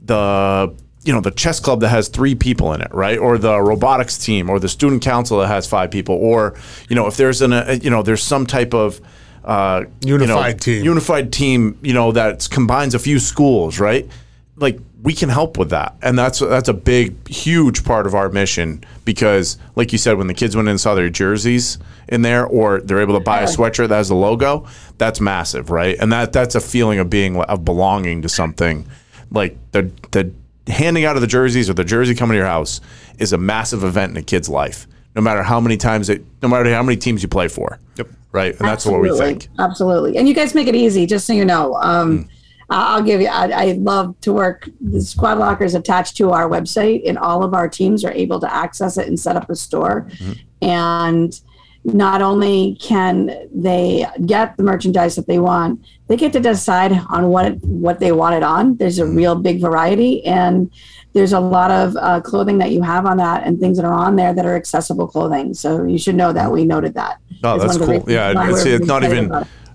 the 0.04 0.74
you 1.04 1.12
know 1.12 1.22
the 1.22 1.32
chess 1.32 1.60
club 1.60 1.82
that 1.82 1.90
has 1.90 2.08
three 2.08 2.36
people 2.36 2.74
in 2.74 2.82
it, 2.82 2.94
right? 2.94 3.18
Or 3.18 3.38
the 3.38 3.60
robotics 3.62 4.18
team, 4.18 4.50
or 4.50 4.60
the 4.60 4.70
student 4.70 5.02
council 5.02 5.40
that 5.40 5.48
has 5.48 5.68
five 5.68 5.92
people, 5.92 6.16
or 6.16 6.56
you 6.90 6.96
know 6.96 7.08
if 7.08 7.18
there's 7.18 7.42
an 7.42 7.54
a, 7.54 7.74
you 7.74 7.90
know 7.90 8.04
there's 8.04 8.24
some 8.24 8.46
type 8.46 8.74
of 8.74 9.02
uh, 9.44 9.86
you 10.02 10.18
know, 10.18 10.26
Unified 10.26 10.62
team. 10.62 10.84
unified 10.84 11.34
team, 11.34 11.80
you 11.82 11.94
know 11.94 12.12
that 12.12 12.48
combines 12.52 12.94
a 12.94 13.00
few 13.00 13.20
schools, 13.20 13.80
right? 13.80 14.08
Like 14.56 14.80
we 15.02 15.14
can 15.14 15.30
help 15.30 15.58
with 15.58 15.72
that, 15.72 15.96
and 16.04 16.18
that's 16.18 16.40
that's 16.40 16.70
a 16.70 16.74
big, 16.74 17.28
huge 17.28 17.84
part 17.84 18.06
of 18.06 18.14
our 18.14 18.30
mission 18.30 18.84
because, 19.04 19.58
like 19.76 19.92
you 19.92 19.98
said, 19.98 20.18
when 20.20 20.28
the 20.28 20.36
kids 20.36 20.56
went 20.56 20.68
in 20.68 20.72
and 20.72 20.82
saw 20.82 20.94
their 20.94 21.10
jerseys 21.10 21.80
in 22.10 22.22
there, 22.22 22.46
or 22.46 22.82
they're 22.82 23.02
able 23.02 23.16
to 23.16 23.24
buy 23.24 23.42
a 23.42 23.48
sweatshirt 23.48 23.90
that 23.90 23.96
has 23.96 24.12
a 24.12 24.16
logo, 24.16 24.68
that's 25.00 25.20
massive, 25.20 25.72
right? 25.72 25.98
And 26.00 26.14
that 26.14 26.34
that's 26.34 26.54
a 26.54 26.62
feeling 26.62 27.00
of 27.00 27.10
being 27.10 27.38
of 27.38 27.66
belonging 27.66 28.22
to 28.22 28.30
something. 28.30 28.88
Like 29.32 29.58
the 29.72 29.92
the 30.12 30.32
handing 30.68 31.06
out 31.06 31.16
of 31.16 31.22
the 31.22 31.28
jerseys 31.28 31.70
or 31.70 31.74
the 31.74 31.84
jersey 31.84 32.16
coming 32.16 32.34
to 32.34 32.38
your 32.38 32.48
house 32.48 32.82
is 33.18 33.34
a 33.34 33.38
massive 33.38 33.84
event 33.84 34.12
in 34.12 34.18
a 34.18 34.22
kid's 34.24 34.50
life. 34.50 34.88
No 35.16 35.22
matter 35.22 35.44
how 35.44 35.60
many 35.60 35.76
times 35.78 36.10
it, 36.10 36.24
no 36.42 36.48
matter 36.48 36.74
how 36.74 36.84
many 36.84 36.98
teams 36.98 37.22
you 37.22 37.28
play 37.28 37.48
for. 37.48 37.80
Yep. 37.98 38.08
Right, 38.32 38.58
and 38.58 38.66
that's 38.66 38.86
what 38.86 39.02
we 39.02 39.10
Absolutely. 39.10 39.40
think. 39.40 39.50
Absolutely. 39.60 40.18
And 40.18 40.26
you 40.26 40.34
guys 40.34 40.56
make 40.56 40.68
it 40.68 40.76
easy, 40.76 41.06
just 41.06 41.28
so 41.28 41.34
you 41.34 41.44
know. 41.44 41.74
Mm. 41.74 41.84
Um, 41.84 42.30
I- 42.70 42.96
I'll 42.96 43.02
give 43.04 43.20
you, 43.20 43.28
I, 43.28 43.50
I 43.50 43.72
love 43.74 44.16
to 44.22 44.32
work. 44.32 44.70
The 44.80 45.02
Squad 45.02 45.38
Locker 45.38 45.66
is 45.66 45.76
attached 45.76 46.16
to 46.18 46.32
our 46.32 46.48
website, 46.48 47.02
and 47.06 47.18
all 47.18 47.44
of 47.44 47.54
our 47.54 47.68
teams 47.68 48.06
are 48.06 48.14
able 48.14 48.40
to 48.40 48.54
access 48.54 48.98
it 48.98 49.10
and 49.10 49.20
set 49.20 49.36
up 49.36 49.50
a 49.50 49.56
store. 49.56 50.08
Mm-hmm. 50.12 50.66
And 50.66 51.42
not 51.84 52.22
only 52.22 52.78
can 52.80 53.48
they 53.54 54.06
get 54.26 54.56
the 54.58 54.64
merchandise 54.64 55.16
that 55.16 55.26
they 55.28 55.40
want, 55.40 55.84
they 56.08 56.16
get 56.16 56.32
to 56.34 56.40
decide 56.40 56.92
on 57.10 57.30
what 57.30 57.46
it, 57.46 57.64
what 57.64 58.00
they 58.00 58.12
want 58.12 58.36
it 58.36 58.44
on. 58.44 58.76
There's 58.78 59.00
Mm-hmm. 59.00 59.12
a 59.12 59.16
real 59.16 59.36
big 59.36 59.60
variety, 59.62 60.24
and 60.26 60.70
there's 61.14 61.34
a 61.34 61.40
lot 61.40 61.72
of 61.72 61.96
uh, 61.98 62.22
clothing 62.22 62.60
that 62.60 62.72
you 62.72 62.82
have 62.84 63.06
on 63.06 63.18
that, 63.18 63.44
and 63.46 63.60
things 63.60 63.78
that 63.78 63.86
are 63.86 63.94
on 63.94 64.16
there 64.16 64.34
that 64.34 64.46
are 64.46 64.56
accessible 64.56 65.08
clothing. 65.08 65.54
So 65.54 65.84
you 65.84 65.98
should 65.98 66.16
know 66.16 66.32
that 66.34 66.52
we 66.52 66.66
noted 66.66 66.94
that. 66.94 67.18
Oh, 67.44 67.56
It's 67.56 67.64
that's 67.66 67.80
one 67.80 67.82
of 67.84 67.94
the 67.96 68.00
cool. 68.02 68.12
Yeah, 68.12 68.50
it's, 68.52 68.66
it's 68.66 68.86
not 68.86 69.04
even. 69.04 69.32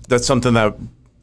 That's 0.07 0.25
something 0.25 0.53
that 0.53 0.75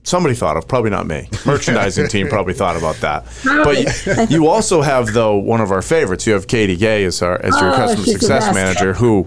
somebody 0.02 0.34
thought 0.34 0.58
of. 0.58 0.68
Probably 0.68 0.90
not 0.90 1.06
me. 1.06 1.28
Merchandising 1.46 2.08
team 2.08 2.28
probably 2.28 2.52
thought 2.52 2.76
about 2.76 2.96
that. 2.96 3.24
But 3.44 4.30
you 4.30 4.46
also 4.48 4.82
have 4.82 5.14
though 5.14 5.36
one 5.36 5.62
of 5.62 5.70
our 5.72 5.80
favorites. 5.82 6.26
You 6.26 6.34
have 6.34 6.46
Katie 6.46 6.76
Gay 6.76 7.04
as 7.04 7.22
our 7.22 7.40
as 7.40 7.58
your 7.60 7.72
Oh, 7.72 7.76
customer 7.76 8.04
success 8.04 8.54
manager, 8.54 8.92
who 8.92 9.26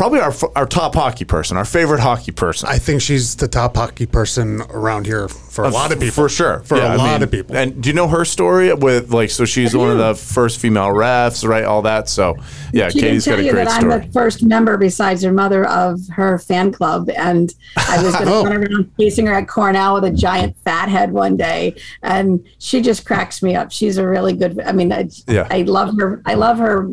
probably 0.00 0.18
our 0.20 0.32
our 0.56 0.64
top 0.64 0.94
hockey 0.94 1.26
person, 1.26 1.58
our 1.58 1.64
favorite 1.66 2.00
hockey 2.00 2.32
person. 2.32 2.66
I 2.70 2.78
think 2.78 3.02
she's 3.02 3.36
the 3.36 3.46
top 3.48 3.76
hockey 3.76 4.06
person 4.06 4.62
around 4.70 5.04
here 5.04 5.28
for 5.28 5.64
a 5.64 5.68
lot 5.68 5.92
of 5.92 5.98
people. 6.00 6.14
for 6.14 6.28
sure, 6.30 6.60
For 6.60 6.78
Yeah, 6.78 6.84
a 6.84 6.88
I 6.92 6.96
lot 6.96 7.12
mean, 7.12 7.22
of 7.24 7.30
people. 7.30 7.54
And 7.54 7.82
do 7.82 7.90
you 7.90 7.94
know 7.94 8.08
her 8.08 8.24
story 8.24 8.72
with 8.72 9.12
like? 9.12 9.28
So 9.28 9.44
she's 9.44 9.76
one 9.76 9.90
of 9.90 9.98
the 9.98 10.14
first 10.14 10.58
female 10.58 10.88
refs, 10.88 11.46
right? 11.46 11.64
All 11.64 11.82
that. 11.82 12.08
So 12.08 12.36
yeah, 12.72 12.88
She 12.88 13.00
Katie's 13.00 13.24
can 13.24 13.32
got 13.32 13.36
tell 13.42 13.46
a 13.48 13.52
great 13.52 13.64
that 13.66 13.78
story. 13.80 13.92
I'm 13.92 14.00
the 14.06 14.12
first 14.12 14.42
member 14.42 14.78
besides 14.78 15.22
her 15.22 15.32
mother 15.32 15.66
of 15.68 16.00
her 16.16 16.38
fan 16.38 16.72
club, 16.72 17.10
and 17.10 17.52
I 17.76 18.02
was 18.02 18.14
going 18.14 18.26
to 18.28 18.32
Oh. 18.32 18.44
run 18.44 18.64
around 18.64 18.90
chasing 18.98 19.26
her 19.26 19.34
at 19.34 19.48
Cornell 19.48 19.94
with 19.96 20.04
a 20.04 20.10
giant 20.10 20.56
fat 20.64 20.88
head 20.88 21.12
one 21.12 21.36
day, 21.36 21.74
and 22.02 22.42
she 22.58 22.80
just 22.80 23.04
cracks 23.04 23.42
me 23.42 23.54
up. 23.54 23.70
She's 23.70 23.98
a 23.98 24.08
really 24.08 24.32
good. 24.32 24.60
I 24.64 24.72
mean, 24.72 24.92
I, 24.94 25.10
Yeah. 25.28 25.46
I 25.50 25.62
love 25.62 25.94
her. 25.98 26.22
I 26.24 26.34
love 26.34 26.56
her. 26.58 26.88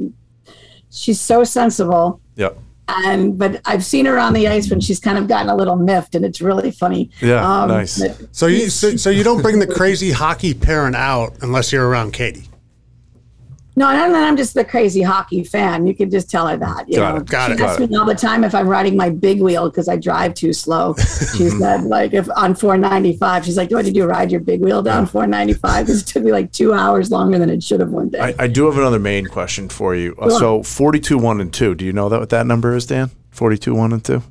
She's 0.92 1.22
so 1.22 1.44
sensible. 1.46 2.20
yeah. 2.36 2.50
And 2.88 3.38
but 3.38 3.62
I've 3.66 3.84
seen 3.84 4.06
her 4.06 4.18
on 4.18 4.34
the 4.34 4.48
ice 4.48 4.70
when 4.70 4.80
she's 4.80 5.00
kind 5.00 5.18
of 5.18 5.28
gotten 5.28 5.50
a 5.50 5.56
little 5.56 5.76
miffed, 5.76 6.16
and 6.16 6.24
it's 6.24 6.42
really 6.42 6.72
funny. 6.72 7.10
Yeah, 7.22 7.46
um, 7.46 7.70
nice. 7.70 8.02
so 8.32 8.48
you 8.48 8.70
so, 8.70 8.96
so 8.96 9.10
you 9.10 9.24
don't 9.24 9.42
bring 9.42 9.60
the 9.60 9.68
crazy 9.68 10.12
hockey 10.12 10.54
parent 10.54 10.96
out 10.96 11.34
unless 11.42 11.74
you're 11.74 11.88
around 11.88 12.14
Katie. 12.14 12.47
No, 13.78 13.92
no, 13.96 14.12
no, 14.12 14.24
I'm 14.24 14.36
just 14.36 14.56
the 14.56 14.66
crazy 14.66 15.04
hockey 15.04 15.44
fan. 15.44 15.86
You 15.86 15.94
can 15.96 16.10
just 16.10 16.32
tell 16.32 16.48
her 16.48 16.58
that. 16.58 16.90
You 16.90 16.96
Got 16.96 17.14
know, 17.14 17.22
it, 17.22 17.28
got 17.28 17.48
she 17.50 17.54
it, 17.54 17.62
asks 17.62 17.78
got 17.80 17.90
me 17.92 17.96
all 17.96 18.06
the 18.06 18.16
time 18.16 18.44
if 18.44 18.56
I'm 18.56 18.68
riding 18.68 18.98
my 18.98 19.12
big 19.12 19.40
wheel 19.40 19.70
because 19.70 19.88
I 19.88 19.98
drive 19.98 20.34
too 20.34 20.52
slow. 20.52 20.96
She 20.96 21.48
said, 21.62 21.84
like, 21.84 22.12
if 22.12 22.28
on 22.36 22.56
495, 22.56 23.46
she's 23.46 23.56
like, 23.56 23.70
"Do 23.70 23.80
did 23.84 23.96
you 23.96 24.06
ride 24.06 24.32
your 24.32 24.42
big 24.42 24.62
wheel 24.62 24.82
down 24.82 25.06
495?" 25.06 25.86
Because 25.86 26.02
it 26.02 26.08
took 26.08 26.24
me 26.24 26.32
like 26.32 26.52
two 26.52 26.74
hours 26.74 27.12
longer 27.12 27.38
than 27.38 27.52
it 27.52 27.62
should 27.62 27.80
have 27.80 27.90
one 27.92 28.10
day. 28.10 28.20
I, 28.20 28.34
I 28.40 28.48
do 28.48 28.66
have 28.66 28.80
another 28.80 28.98
Maine 28.98 29.28
question 29.28 29.70
for 29.70 29.94
you. 29.94 30.16
Uh, 30.20 30.32
So 30.32 30.64
forty-two, 30.64 31.20
one, 31.20 31.40
and 31.40 31.54
two. 31.54 31.76
Do 31.76 31.86
you 31.86 31.94
know 31.94 32.10
that 32.10 32.20
what 32.20 32.30
that 32.32 32.48
number 32.48 32.76
is, 32.76 32.88
Dan? 32.88 33.12
Forty-two, 33.30 33.76
one, 33.76 33.94
and 33.94 34.04
two. 34.04 34.24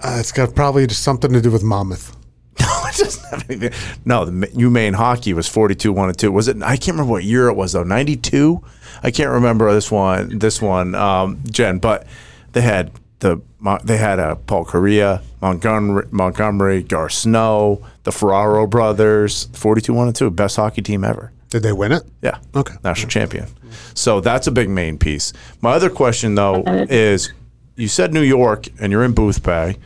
Uh, 0.00 0.16
it's 0.18 0.32
got 0.32 0.54
probably 0.54 0.86
just 0.86 1.02
something 1.02 1.30
to 1.34 1.42
do 1.42 1.50
with 1.50 1.62
Monmouth. 1.62 2.16
No, 2.60 2.66
it 2.88 2.96
doesn't 2.96 3.24
have 3.30 3.50
anything. 3.50 3.72
No, 4.06 4.24
the 4.24 4.32
Ma- 4.32 4.46
UMaine 4.46 4.94
hockey 4.94 5.34
was 5.34 5.48
42 5.48 5.92
1 5.92 6.08
and 6.10 6.16
2. 6.18 6.30
Was 6.32 6.46
it? 6.48 6.62
I 6.62 6.76
can't 6.76 6.94
remember 6.96 7.10
what 7.12 7.24
year 7.24 7.48
it 7.48 7.54
was 7.54 7.72
though. 7.72 7.82
92? 7.82 8.62
I 9.04 9.10
can't 9.10 9.30
remember 9.30 9.72
this 9.72 9.90
one. 9.90 10.38
This 10.38 10.60
one, 10.60 10.94
um, 10.94 11.40
Jen. 11.50 11.78
But 11.78 12.06
they 12.52 12.62
had 12.62 12.90
the 13.20 13.40
they 13.84 13.98
had 13.98 14.18
a 14.18 14.36
Paul 14.36 14.64
Kariya, 14.64 15.22
Montgomery, 15.40 16.06
Montgomery, 16.10 16.82
Garth 16.82 17.12
Snow, 17.12 17.86
the 18.04 18.12
Ferraro 18.12 18.66
brothers. 18.66 19.48
42 19.52 19.92
1 19.92 20.06
and 20.08 20.16
2, 20.16 20.30
best 20.30 20.56
hockey 20.56 20.82
team 20.82 21.04
ever. 21.04 21.32
Did 21.50 21.62
they 21.62 21.72
win 21.72 21.92
it? 21.92 22.02
Yeah. 22.22 22.38
Okay. 22.56 22.74
National 22.82 23.08
champion. 23.08 23.46
So 23.94 24.20
that's 24.20 24.46
a 24.46 24.50
big 24.50 24.68
Maine 24.68 24.98
piece. 24.98 25.32
My 25.60 25.72
other 25.72 25.90
question 25.90 26.34
though 26.34 26.64
is 26.66 27.32
you 27.76 27.88
said 27.88 28.12
New 28.12 28.22
York 28.22 28.66
and 28.80 28.90
you're 28.90 29.04
in 29.04 29.14
Boothbay 29.14 29.76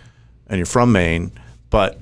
and 0.47 0.57
you're 0.57 0.67
from 0.67 0.93
Maine, 0.93 1.33
but 1.71 1.99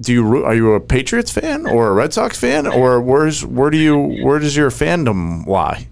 do 0.00 0.12
you 0.12 0.44
are 0.44 0.54
you 0.54 0.72
a 0.72 0.80
Patriots 0.80 1.30
fan 1.30 1.66
or 1.66 1.88
a 1.88 1.92
Red 1.92 2.12
Sox 2.12 2.38
fan 2.38 2.66
or 2.66 3.00
where's 3.00 3.44
where 3.44 3.70
do 3.70 3.76
you 3.76 3.96
where 4.24 4.38
does 4.38 4.56
your 4.56 4.70
fandom 4.70 5.46
lie? 5.46 5.86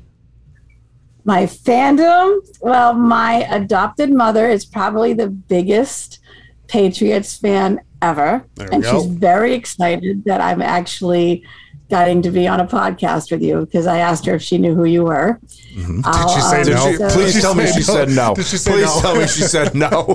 My 1.29 1.43
fandom, 1.43 2.41
well, 2.63 2.95
my 2.95 3.47
adopted 3.51 4.11
mother 4.11 4.49
is 4.49 4.65
probably 4.65 5.13
the 5.13 5.29
biggest 5.29 6.21
Patriots 6.69 7.37
fan 7.37 7.81
ever, 8.01 8.47
and 8.73 8.83
go. 8.83 9.03
she's 9.03 9.05
very 9.05 9.53
excited 9.53 10.25
that 10.25 10.41
I'm 10.41 10.63
actually 10.63 11.45
getting 11.91 12.23
to 12.23 12.31
be 12.31 12.49
on 12.49 12.61
a 12.61 12.67
podcast 12.67 13.31
with 13.31 13.43
you 13.43 13.67
because 13.67 13.87
I 13.87 13.99
asked 13.99 14.25
her 14.25 14.37
if 14.37 14.43
she 14.43 14.57
knew 14.57 14.75
who 14.75 14.87
you 14.87 15.05
were. 15.05 15.39
Mm-hmm. 15.75 16.01
Did 16.01 16.31
she 16.31 16.41
say 16.41 16.63
no? 16.73 16.91
she- 16.91 16.97
so- 16.97 17.11
please 17.11 17.41
tell 17.43 17.55
me 17.55 17.67
she 17.67 17.83
said 17.83 18.09
no. 18.09 18.35
Did 18.35 18.47
she 18.47 18.57
say 18.57 18.71
please 18.73 18.95
no? 18.95 19.01
tell 19.03 19.17
me 19.17 19.27
she 19.27 19.43
said 19.43 19.75
no. 19.75 20.15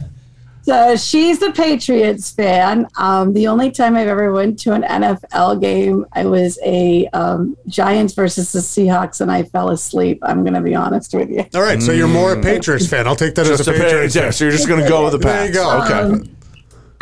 So 0.64 0.96
she's 0.96 1.42
a 1.42 1.52
Patriots 1.52 2.30
fan. 2.30 2.88
Um, 2.96 3.34
the 3.34 3.48
only 3.48 3.70
time 3.70 3.96
I've 3.96 4.08
ever 4.08 4.32
went 4.32 4.58
to 4.60 4.72
an 4.72 4.82
NFL 4.82 5.60
game, 5.60 6.06
I 6.14 6.24
was 6.24 6.58
a 6.64 7.06
um, 7.08 7.54
Giants 7.66 8.14
versus 8.14 8.50
the 8.52 8.60
Seahawks, 8.60 9.20
and 9.20 9.30
I 9.30 9.42
fell 9.42 9.68
asleep. 9.68 10.20
I'm 10.22 10.42
going 10.42 10.54
to 10.54 10.62
be 10.62 10.74
honest 10.74 11.12
with 11.12 11.28
you. 11.28 11.44
All 11.54 11.60
right, 11.60 11.82
so 11.82 11.92
you're 11.92 12.08
more 12.08 12.32
a 12.32 12.40
Patriots 12.40 12.88
fan. 12.88 13.06
I'll 13.06 13.14
take 13.14 13.34
that 13.34 13.44
Just 13.44 13.60
as 13.60 13.68
a 13.68 13.74
a 13.74 13.78
Patriots 13.78 14.14
yeah, 14.14 14.22
fan. 14.22 14.32
so 14.32 14.44
you're 14.44 14.52
just 14.52 14.66
gonna 14.66 14.88
go 14.88 15.04
with 15.04 15.12
the 15.12 15.18
There 15.18 15.46
you 15.46 15.52
go. 15.52 15.82
Okay. 15.82 16.30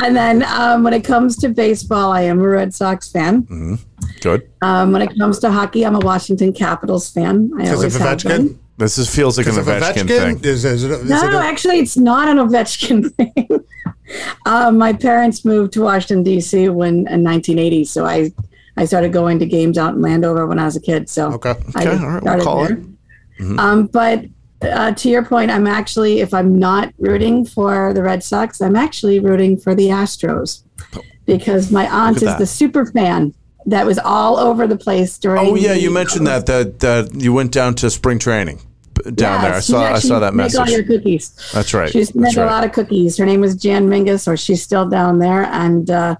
And 0.01 0.13
then 0.13 0.43
um, 0.43 0.83
when 0.83 0.91
it 0.93 1.05
comes 1.05 1.37
to 1.37 1.47
baseball, 1.47 2.11
I 2.11 2.23
am 2.23 2.39
a 2.39 2.47
Red 2.49 2.73
Sox 2.73 3.09
fan. 3.09 3.79
Good. 4.19 4.49
Um, 4.61 4.91
when 4.91 5.01
it 5.01 5.17
comes 5.17 5.39
to 5.39 5.51
hockey, 5.51 5.85
I'm 5.85 5.95
a 5.95 5.99
Washington 5.99 6.51
Capitals 6.51 7.09
fan. 7.09 7.49
I 7.55 7.61
Because 7.61 7.77
always 7.77 7.95
of 7.95 8.01
have 8.01 8.23
been. 8.23 8.59
This 8.83 8.97
is, 8.97 9.13
feels 9.13 9.37
like 9.37 9.47
an 9.47 9.55
Because 9.55 9.67
Ovechkin, 9.67 10.03
Ovechkin? 10.03 10.07
thing. 10.07 10.39
Is, 10.43 10.65
is 10.65 10.83
it, 10.83 10.91
is 10.91 11.09
No, 11.09 11.23
it 11.23 11.33
a- 11.33 11.37
actually, 11.37 11.79
it's 11.79 11.97
not 11.97 12.27
an 12.27 12.37
Ovechkin 12.37 13.11
thing. 13.15 13.49
um, 14.45 14.77
my 14.77 14.93
parents 14.93 15.43
moved 15.45 15.73
to 15.73 15.81
Washington 15.81 16.23
D.C. 16.23 16.69
when 16.69 17.07
in 17.07 17.23
1980, 17.23 17.85
so 17.85 18.05
I 18.05 18.31
I 18.77 18.85
started 18.85 19.13
going 19.13 19.39
to 19.39 19.45
games 19.45 19.77
out 19.77 19.93
in 19.95 20.01
Landover 20.01 20.47
when 20.47 20.57
I 20.59 20.65
was 20.65 20.75
a 20.75 20.81
kid. 20.81 21.07
So 21.09 21.33
Okay. 21.33 21.53
I 21.75 21.81
Okay, 21.87 21.89
all 22.03 22.09
right, 22.09 22.23
we'll 22.23 22.43
call 22.43 22.63
there. 22.65 22.77
it. 23.39 23.59
Um, 23.59 23.87
but 23.87 24.25
uh, 24.61 24.93
to 24.93 25.09
your 25.09 25.23
point, 25.23 25.51
I'm 25.51 25.67
actually, 25.67 26.21
if 26.21 26.33
I'm 26.33 26.57
not 26.57 26.93
rooting 26.97 27.45
for 27.45 27.93
the 27.93 28.01
Red 28.01 28.23
Sox, 28.23 28.61
I'm 28.61 28.75
actually 28.75 29.19
rooting 29.19 29.57
for 29.57 29.75
the 29.75 29.87
Astros 29.87 30.63
because 31.25 31.71
my 31.71 31.87
aunt 31.87 32.17
is 32.17 32.23
that. 32.23 32.39
the 32.39 32.45
super 32.47 32.85
fan 32.85 33.33
that 33.65 33.85
was 33.85 33.97
all 33.99 34.37
over 34.37 34.65
the 34.67 34.77
place 34.77 35.17
during. 35.17 35.45
Oh 35.45 35.55
yeah, 35.55 35.73
you 35.73 35.89
mentioned 35.91 36.25
that 36.27 36.45
that 36.47 36.79
that 36.79 37.13
you 37.13 37.31
went 37.33 37.51
down 37.51 37.75
to 37.75 37.89
spring 37.89 38.19
training 38.19 38.59
b- 39.03 39.11
down 39.11 39.41
there. 39.41 39.51
I 39.51 39.55
Yes, 39.55 39.65
she 39.65 39.71
saw 39.71 39.83
I 39.93 39.99
saw 39.99 40.19
that 40.19 40.33
make 40.33 40.53
all 40.57 40.67
your 40.67 40.79
message. 40.83 40.87
cookies. 40.87 41.51
That's 41.53 41.73
right. 41.73 41.89
She 41.89 41.99
used 41.99 42.13
to 42.13 42.19
That's 42.19 42.35
make 42.35 42.43
a 42.43 42.47
lot 42.47 42.63
of 42.63 42.71
cookies. 42.71 43.17
Her 43.17 43.25
name 43.25 43.41
was 43.41 43.55
Jan 43.55 43.87
Mingus, 43.87 44.27
or 44.27 44.37
she's 44.37 44.61
still 44.63 44.87
down 44.87 45.19
there. 45.19 45.43
And 45.45 45.89
uh, 45.89 46.15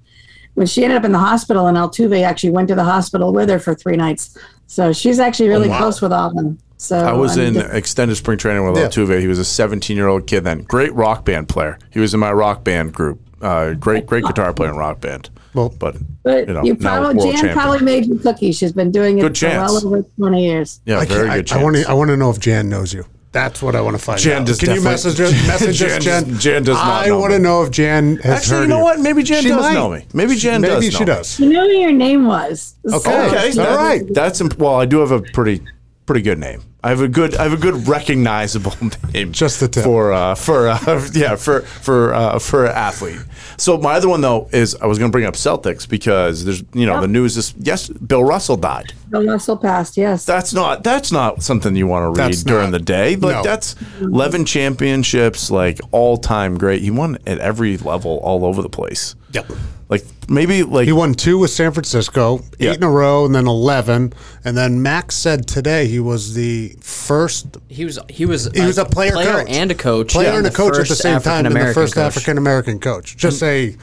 when 0.55 0.67
she 0.67 0.83
ended 0.83 0.97
up 0.97 1.05
in 1.05 1.11
the 1.11 1.19
hospital, 1.19 1.67
and 1.67 1.77
Altuve 1.77 2.23
actually 2.23 2.51
went 2.51 2.67
to 2.69 2.75
the 2.75 2.83
hospital 2.83 3.33
with 3.33 3.49
her 3.49 3.59
for 3.59 3.73
three 3.75 3.95
nights. 3.95 4.37
So 4.67 4.91
she's 4.93 5.19
actually 5.19 5.49
really 5.49 5.69
wow. 5.69 5.77
close 5.79 6.01
with 6.01 6.11
all 6.13 6.29
of 6.29 6.35
them. 6.35 6.57
So 6.77 6.97
I 6.97 7.13
was 7.13 7.37
in 7.37 7.55
and- 7.57 7.73
extended 7.73 8.15
spring 8.15 8.37
training 8.37 8.65
with 8.65 8.75
Yeah. 8.77 8.87
Altuve. 8.87 9.19
He 9.19 9.27
was 9.27 9.39
a 9.39 9.45
17 9.45 9.95
year 9.95 10.07
old 10.07 10.27
kid 10.27 10.43
then. 10.43 10.63
Great 10.63 10.93
rock 10.93 11.23
band 11.25 11.47
player. 11.49 11.77
He 11.91 11.99
was 11.99 12.13
in 12.13 12.19
my 12.19 12.31
rock 12.33 12.63
band 12.63 12.93
group. 12.93 13.19
Uh, 13.41 13.73
great 13.73 14.05
great 14.05 14.23
guitar 14.23 14.53
player 14.53 14.69
in 14.71 14.77
rock 14.77 14.99
band. 15.01 15.29
Well, 15.53 15.69
But 15.69 15.95
But 16.23 16.47
you 16.47 16.53
know, 16.53 16.63
you 16.63 16.75
probably, 16.75 17.21
Jan 17.23 17.33
champion. 17.33 17.53
probably 17.53 17.79
made 17.81 18.05
you 18.05 18.17
cookies. 18.17 18.57
She's 18.57 18.71
been 18.71 18.91
doing 18.91 19.17
it 19.19 19.21
Good 19.21 19.37
for 19.37 19.47
well 19.47 19.85
over 19.85 20.03
20 20.17 20.43
years. 20.45 20.79
yeah, 20.85 20.99
I, 20.99 21.05
very 21.05 21.27
good 21.41 21.51
I, 21.51 21.59
I 21.59 21.63
want 21.63 21.75
to. 21.75 21.89
I 21.89 21.93
want 21.93 22.09
to 22.09 22.17
know 22.17 22.29
if 22.29 22.39
Jan 22.39 22.69
knows 22.69 22.93
you. 22.93 23.05
That's 23.33 23.63
what 23.63 23.75
I 23.75 23.81
want 23.81 23.97
to 23.97 24.01
find 24.03 24.19
out. 24.19 24.21
Jan 24.23 24.41
out. 24.41 24.47
does 24.47 24.59
Can 24.59 24.75
you 24.75 24.81
message 24.83 25.19
us? 25.19 25.31
Message 25.47 25.75
Jan 25.77 25.97
us, 25.97 26.03
Jan? 26.03 26.37
Jan 26.39 26.63
does 26.63 26.75
not 26.77 27.03
I 27.03 27.07
know 27.07 27.19
want 27.19 27.33
to 27.33 27.39
know 27.39 27.63
if 27.63 27.71
Jan 27.71 28.17
has 28.17 28.25
Actually, 28.37 28.55
heard 28.57 28.61
you 28.61 28.67
know 28.67 28.77
of 28.77 28.83
what? 28.83 28.99
Maybe 28.99 29.23
Jan 29.23 29.41
She 29.41 29.49
does 29.49 29.59
might. 29.61 29.73
know 29.73 29.89
me. 29.89 30.05
Maybe 30.13 30.35
Jan 30.35 30.61
does 30.61 30.79
Maybe 30.81 30.91
she 30.91 30.99
know 30.99 30.99
me. 30.99 31.05
does. 31.17 31.39
You 31.39 31.49
know 31.49 31.61
who 31.67 31.73
your 31.73 31.91
name 31.91 32.25
was. 32.27 32.75
Okay. 32.85 32.95
Okay, 33.27 33.47
All 33.49 33.53
that- 33.55 33.75
right. 33.75 34.03
That's 34.13 34.39
imp- 34.39 34.59
well. 34.59 34.75
I 34.75 34.85
do 34.85 34.99
have 34.99 35.09
a 35.11 35.21
pretty 35.33 35.61
pretty 36.05 36.21
good 36.21 36.37
name. 36.37 36.61
I 36.85 36.89
have 36.89 36.99
a 37.01 37.07
good 37.07 37.35
I 37.37 37.43
have 37.43 37.53
a 37.53 37.57
good 37.57 37.87
recognizable 37.87 38.73
name. 39.13 39.31
Just 39.31 39.61
the 39.61 39.67
tip. 39.69 39.83
for 39.85 40.11
uh, 40.11 40.35
for 40.35 40.67
uh, 40.67 40.77
yeah 41.13 41.35
for 41.37 41.61
for 41.61 42.13
uh, 42.13 42.39
for 42.39 42.65
an 42.65 42.73
athlete. 42.73 43.19
So 43.57 43.77
my 43.77 43.93
other 43.93 44.09
one 44.09 44.19
though 44.21 44.49
is 44.51 44.75
I 44.75 44.85
was 44.87 44.97
going 44.99 45.09
to 45.09 45.11
bring 45.15 45.25
up 45.25 45.35
Celtics 45.35 45.87
because 45.87 46.43
there's 46.43 46.61
you 46.73 46.85
know 46.85 46.99
the 46.99 47.07
news 47.07 47.37
is 47.37 47.53
yes 47.57 47.87
Bill 47.87 48.23
Russell 48.23 48.57
died. 48.57 48.93
Bill 49.09 49.25
Russell 49.25 49.55
passed, 49.57 49.95
yes. 49.95 50.25
That's 50.25 50.53
not 50.53 50.83
that's 50.83 51.11
not 51.11 51.41
something 51.41 51.75
you 51.75 51.87
want 51.87 52.03
to 52.03 52.21
read 52.21 52.31
That's 52.31 52.43
during 52.43 52.71
not. 52.71 52.79
the 52.79 52.83
day. 52.83 53.15
Like 53.15 53.35
No. 53.37 53.43
that's 53.43 53.75
eleven 54.01 54.43
championships, 54.43 55.49
like 55.51 55.79
all 55.91 56.17
time 56.17 56.57
great. 56.57 56.81
He 56.81 56.91
won 56.91 57.17
at 57.25 57.39
every 57.39 57.77
level, 57.77 58.17
all 58.23 58.43
over 58.43 58.61
the 58.61 58.69
place. 58.69 59.15
Yep. 59.31 59.45
Like 59.93 60.05
maybe 60.27 60.63
like 60.63 60.85
He 60.85 60.91
won 60.91 61.13
two 61.13 61.37
with 61.37 61.51
San 61.51 61.71
Francisco, 61.71 62.41
eight 62.59 62.77
in 62.77 62.83
a 62.83 62.89
row, 62.89 63.25
and 63.25 63.35
then 63.35 63.45
eleven. 63.47 64.11
And 64.43 64.57
then 64.57 64.81
Max 64.81 65.15
said 65.15 65.47
today 65.47 65.87
he 65.87 65.99
was 65.99 66.33
the 66.33 66.75
first. 66.81 67.57
He 67.69 67.85
was 67.85 67.99
he 68.09 68.25
was 68.25 68.49
He 68.53 68.61
was 68.61 68.79
a 68.79 68.85
player, 68.85 69.11
coach. 69.11 69.47
and 69.49 69.69
a 69.69 69.75
coach, 69.75 70.13
player 70.13 70.31
yeah, 70.31 70.37
and 70.37 70.47
a 70.47 70.49
the 70.49 70.55
coach 70.55 70.73
at 70.73 70.79
the 70.79 70.85
first 70.85 71.01
same 71.01 71.21
time, 71.21 71.45
and 71.45 71.55
the 71.55 71.59
African-American 71.59 71.73
first 71.81 71.93
coach. 71.93 72.05
African 72.07 72.37
American 72.37 72.79
coach. 72.79 73.15
Just 73.17 73.43
a 73.43 73.75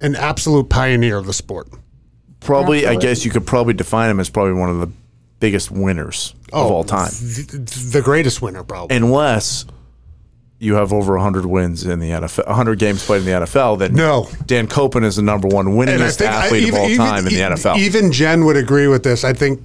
an 0.00 0.16
absolute 0.16 0.68
pioneer 0.70 1.18
of 1.18 1.26
the 1.26 1.32
sport. 1.34 1.68
probably 2.40 2.86
I 2.86 2.96
guess 2.96 3.24
you 3.24 3.30
could 3.30 3.46
probably 3.46 3.74
define 3.74 4.10
him 4.10 4.20
as 4.20 4.30
probably 4.30 4.54
one 4.54 4.70
of 4.70 4.78
the 4.80 4.90
biggest 5.40 5.70
winners 5.70 6.34
of 6.52 6.70
oh, 6.70 6.74
all 6.74 6.84
time. 6.84 7.10
the, 7.10 7.90
the 7.92 8.02
greatest 8.02 8.40
winner, 8.40 8.64
probably. 8.64 8.96
unless 8.96 9.66
you 10.58 10.74
have 10.74 10.92
over 10.92 11.14
100 11.14 11.44
wins 11.46 11.84
in 11.84 11.98
the 11.98 12.10
NFL, 12.10 12.46
100 12.46 12.78
games 12.78 13.04
played 13.04 13.18
in 13.20 13.24
the 13.26 13.32
NFL, 13.32 13.78
then 13.78 13.94
No. 13.94 14.28
Dan 14.46 14.66
Koppen 14.66 15.04
is 15.04 15.16
the 15.16 15.22
number 15.22 15.48
one 15.48 15.66
winningest 15.68 16.20
athlete 16.24 16.68
of 16.70 16.74
all 16.76 16.94
time 16.96 17.26
in 17.26 17.32
the 17.34 17.40
NFL. 17.40 17.76
Even 17.78 18.12
Jen 18.12 18.44
would 18.44 18.56
agree 18.56 18.86
with 18.86 19.02
this. 19.02 19.24
I 19.24 19.32
think 19.32 19.60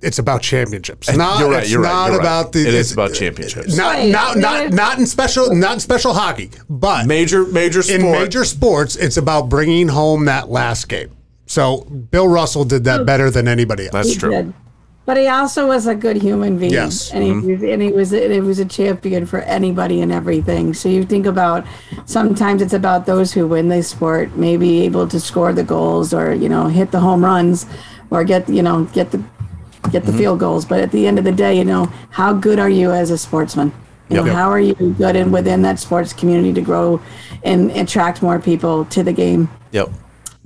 it's 0.00 0.18
about 0.18 0.42
championships. 0.42 1.14
Not, 1.14 1.40
You're 1.40 1.50
right, 1.50 1.68
you're 1.68 1.80
right, 1.80 1.88
not 1.88 2.06
you're 2.10 2.18
right. 2.18 2.24
about 2.24 2.52
the. 2.52 2.60
It 2.60 2.68
is 2.74 2.74
it's- 2.74 2.92
about 2.92 3.14
championships. 3.14 3.76
Not 3.76 4.06
not 4.08 4.36
not 4.38 4.70
not 4.72 4.98
in 4.98 5.06
special 5.06 5.54
not 5.54 5.74
in 5.74 5.80
special 5.80 6.12
hockey, 6.12 6.50
but 6.68 7.06
major 7.06 7.44
major 7.46 7.82
sport. 7.82 8.00
in 8.00 8.10
major 8.12 8.44
sports, 8.44 8.96
it's 8.96 9.16
about 9.16 9.48
bringing 9.48 9.88
home 9.88 10.24
that 10.26 10.50
last 10.50 10.88
game. 10.88 11.10
So 11.46 11.82
Bill 12.10 12.28
Russell 12.28 12.64
did 12.64 12.84
that 12.84 13.06
better 13.06 13.30
than 13.30 13.46
anybody 13.48 13.84
else. 13.84 13.92
That's 13.92 14.12
He 14.12 14.18
true. 14.18 14.52
But 15.06 15.18
he 15.18 15.28
also 15.28 15.66
was 15.66 15.86
a 15.86 15.94
good 15.94 16.16
human 16.16 16.58
being. 16.58 16.72
Yes. 16.72 17.12
And 17.12 17.22
he, 17.22 17.30
mm-hmm. 17.30 17.64
and 17.66 17.82
he 17.82 17.92
was 17.92 18.12
and 18.12 18.32
he 18.32 18.40
was 18.40 18.58
a 18.58 18.64
champion 18.64 19.26
for 19.26 19.40
anybody 19.40 20.00
and 20.00 20.10
everything. 20.10 20.72
So 20.72 20.88
you 20.88 21.04
think 21.04 21.26
about 21.26 21.66
sometimes 22.06 22.62
it's 22.62 22.72
about 22.72 23.04
those 23.04 23.32
who 23.32 23.46
win 23.46 23.68
the 23.68 23.82
sport, 23.82 24.34
maybe 24.36 24.82
able 24.82 25.06
to 25.08 25.20
score 25.20 25.52
the 25.52 25.64
goals 25.64 26.14
or, 26.14 26.32
you 26.32 26.48
know, 26.48 26.68
hit 26.68 26.90
the 26.90 27.00
home 27.00 27.22
runs 27.22 27.66
or 28.10 28.24
get, 28.24 28.48
you 28.48 28.62
know, 28.62 28.84
get 28.94 29.10
the 29.10 29.22
get 29.90 30.04
the 30.04 30.10
mm-hmm. 30.10 30.18
field 30.18 30.40
goals. 30.40 30.64
But 30.64 30.80
at 30.80 30.90
the 30.90 31.06
end 31.06 31.18
of 31.18 31.24
the 31.24 31.32
day, 31.32 31.58
you 31.58 31.64
know, 31.64 31.92
how 32.10 32.32
good 32.32 32.58
are 32.58 32.70
you 32.70 32.90
as 32.90 33.10
a 33.10 33.18
sportsman? 33.18 33.72
You 34.08 34.16
know, 34.16 34.24
Yep. 34.26 34.34
how 34.34 34.50
are 34.50 34.60
you 34.60 34.74
good 34.74 35.16
and 35.16 35.32
within 35.32 35.62
that 35.62 35.78
sports 35.78 36.12
community 36.12 36.52
to 36.54 36.60
grow 36.60 37.00
and 37.42 37.70
attract 37.72 38.22
more 38.22 38.38
people 38.38 38.84
to 38.86 39.02
the 39.02 39.12
game 39.12 39.48
Yep. 39.72 39.90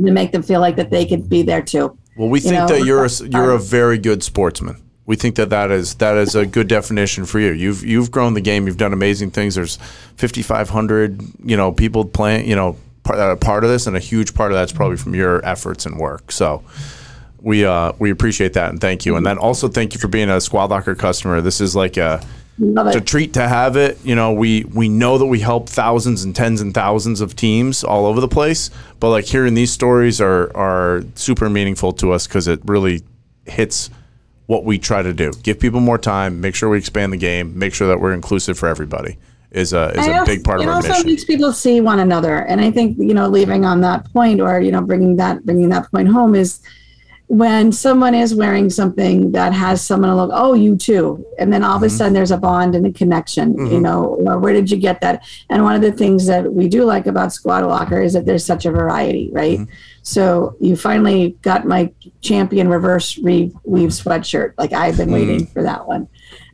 to 0.04 0.12
make 0.12 0.32
them 0.32 0.42
feel 0.42 0.60
like 0.60 0.76
that 0.76 0.90
they 0.90 1.04
could 1.04 1.28
be 1.28 1.42
there 1.42 1.62
too. 1.62 1.96
Well, 2.18 2.28
we 2.28 2.40
You 2.40 2.50
think 2.50 2.54
know, 2.54 2.66
that 2.66 2.84
you're 2.84 3.04
a, 3.04 3.10
you're 3.30 3.52
a 3.52 3.58
very 3.58 3.96
good 3.96 4.24
sportsman. 4.24 4.82
We 5.06 5.16
think 5.16 5.36
that 5.36 5.50
that 5.50 5.70
is 5.70 5.94
that 5.94 6.16
is 6.16 6.34
a 6.34 6.44
good 6.44 6.68
definition 6.68 7.24
for 7.24 7.38
you. 7.38 7.52
You've 7.52 7.84
you've 7.84 8.10
grown 8.10 8.34
the 8.34 8.40
game. 8.40 8.66
You've 8.66 8.76
done 8.76 8.92
amazing 8.92 9.30
things. 9.30 9.54
There's 9.54 9.76
5,500 10.16 11.22
you 11.44 11.56
know 11.56 11.72
people 11.72 12.04
playing. 12.04 12.48
You 12.48 12.56
know 12.56 12.76
part, 13.04 13.16
that 13.16 13.28
are 13.28 13.36
part 13.36 13.64
of 13.64 13.70
this, 13.70 13.86
and 13.86 13.96
a 13.96 14.00
huge 14.00 14.34
part 14.34 14.50
of 14.50 14.58
that's 14.58 14.72
probably 14.72 14.96
from 14.98 15.14
your 15.14 15.42
efforts 15.46 15.86
and 15.86 15.98
work. 15.98 16.30
So. 16.32 16.62
We 17.40 17.64
uh, 17.64 17.92
we 18.00 18.10
appreciate 18.10 18.54
that 18.54 18.70
and 18.70 18.80
thank 18.80 19.06
you, 19.06 19.14
and 19.14 19.24
then 19.24 19.38
also 19.38 19.68
thank 19.68 19.94
you 19.94 20.00
for 20.00 20.08
being 20.08 20.28
a 20.28 20.40
Squad 20.40 20.70
Locker 20.70 20.96
customer. 20.96 21.40
This 21.40 21.60
is 21.60 21.76
like 21.76 21.96
a 21.96 22.20
it's 22.60 22.96
a 22.96 23.00
treat 23.00 23.34
to 23.34 23.46
have 23.46 23.76
it. 23.76 23.98
You 24.04 24.14
know, 24.14 24.32
we 24.32 24.64
we 24.64 24.88
know 24.88 25.18
that 25.18 25.26
we 25.26 25.40
help 25.40 25.68
thousands 25.68 26.24
and 26.24 26.34
tens 26.34 26.60
and 26.60 26.74
thousands 26.74 27.20
of 27.20 27.36
teams 27.36 27.84
all 27.84 28.06
over 28.06 28.20
the 28.20 28.28
place, 28.28 28.70
but 29.00 29.10
like 29.10 29.24
hearing 29.26 29.54
these 29.54 29.70
stories 29.72 30.20
are 30.20 30.54
are 30.56 31.02
super 31.14 31.48
meaningful 31.48 31.92
to 31.94 32.12
us 32.12 32.26
because 32.26 32.48
it 32.48 32.60
really 32.64 33.02
hits 33.46 33.90
what 34.46 34.64
we 34.64 34.78
try 34.78 35.02
to 35.02 35.12
do: 35.12 35.32
give 35.42 35.60
people 35.60 35.80
more 35.80 35.98
time, 35.98 36.40
make 36.40 36.54
sure 36.54 36.68
we 36.68 36.78
expand 36.78 37.12
the 37.12 37.16
game, 37.16 37.58
make 37.58 37.74
sure 37.74 37.88
that 37.88 38.00
we're 38.00 38.12
inclusive 38.14 38.58
for 38.58 38.68
everybody. 38.68 39.18
Is 39.50 39.72
a 39.72 39.90
is 39.92 40.06
And 40.06 40.14
a 40.14 40.18
also- 40.20 40.32
big 40.34 40.44
part 40.44 40.60
of 40.60 40.66
it 40.66 40.68
our 40.68 40.74
also 40.76 40.88
mission. 40.88 41.06
makes 41.06 41.24
people 41.24 41.52
see 41.52 41.80
one 41.80 42.00
another, 42.00 42.36
and 42.40 42.60
I 42.60 42.70
think 42.70 42.98
you 42.98 43.14
know, 43.14 43.28
leaving 43.28 43.64
on 43.64 43.80
that 43.82 44.12
point, 44.12 44.40
or 44.40 44.60
you 44.60 44.70
know, 44.72 44.82
bringing 44.82 45.16
that 45.16 45.44
bringing 45.46 45.68
that 45.70 45.90
point 45.90 46.08
home 46.08 46.34
is 46.34 46.60
when 47.28 47.70
someone 47.72 48.14
is 48.14 48.34
wearing 48.34 48.70
something 48.70 49.32
that 49.32 49.52
has 49.52 49.84
someone 49.84 50.16
look, 50.16 50.30
oh, 50.32 50.54
you 50.54 50.76
too, 50.76 51.24
and 51.38 51.52
then 51.52 51.62
all 51.62 51.76
Mm-hmm. 51.76 51.84
of 51.84 51.92
a 51.92 51.94
sudden 51.94 52.12
there's 52.14 52.30
a 52.30 52.38
bond 52.38 52.74
and 52.74 52.86
a 52.86 52.92
connection. 52.92 53.54
You 53.70 53.80
know, 53.80 54.16
or 54.26 54.38
where 54.38 54.52
did 54.54 54.70
you 54.70 54.78
get 54.78 55.00
that? 55.02 55.22
And 55.50 55.62
one 55.62 55.74
of 55.74 55.82
the 55.82 55.92
things 55.92 56.26
that 56.26 56.50
we 56.52 56.68
do 56.68 56.84
like 56.84 57.06
about 57.06 57.32
Squad 57.32 57.64
Locker 57.64 58.00
is 58.00 58.14
that 58.14 58.24
there's 58.24 58.44
such 58.44 58.64
a 58.66 58.70
variety, 58.70 59.28
right? 59.32 59.58
Mm-hmm. 59.58 59.72
So 60.02 60.56
you 60.60 60.74
finally 60.74 61.36
got 61.42 61.66
my 61.66 61.92
champion 62.22 62.68
reverse 62.68 63.18
re- 63.18 63.52
weave 63.64 63.90
sweatshirt. 63.90 64.54
Like 64.56 64.72
I've 64.72 64.96
been 64.96 65.12
waiting 65.12 65.40
Mm. 65.46 65.52
for 65.52 65.62
that 65.62 65.86
one. 65.86 66.08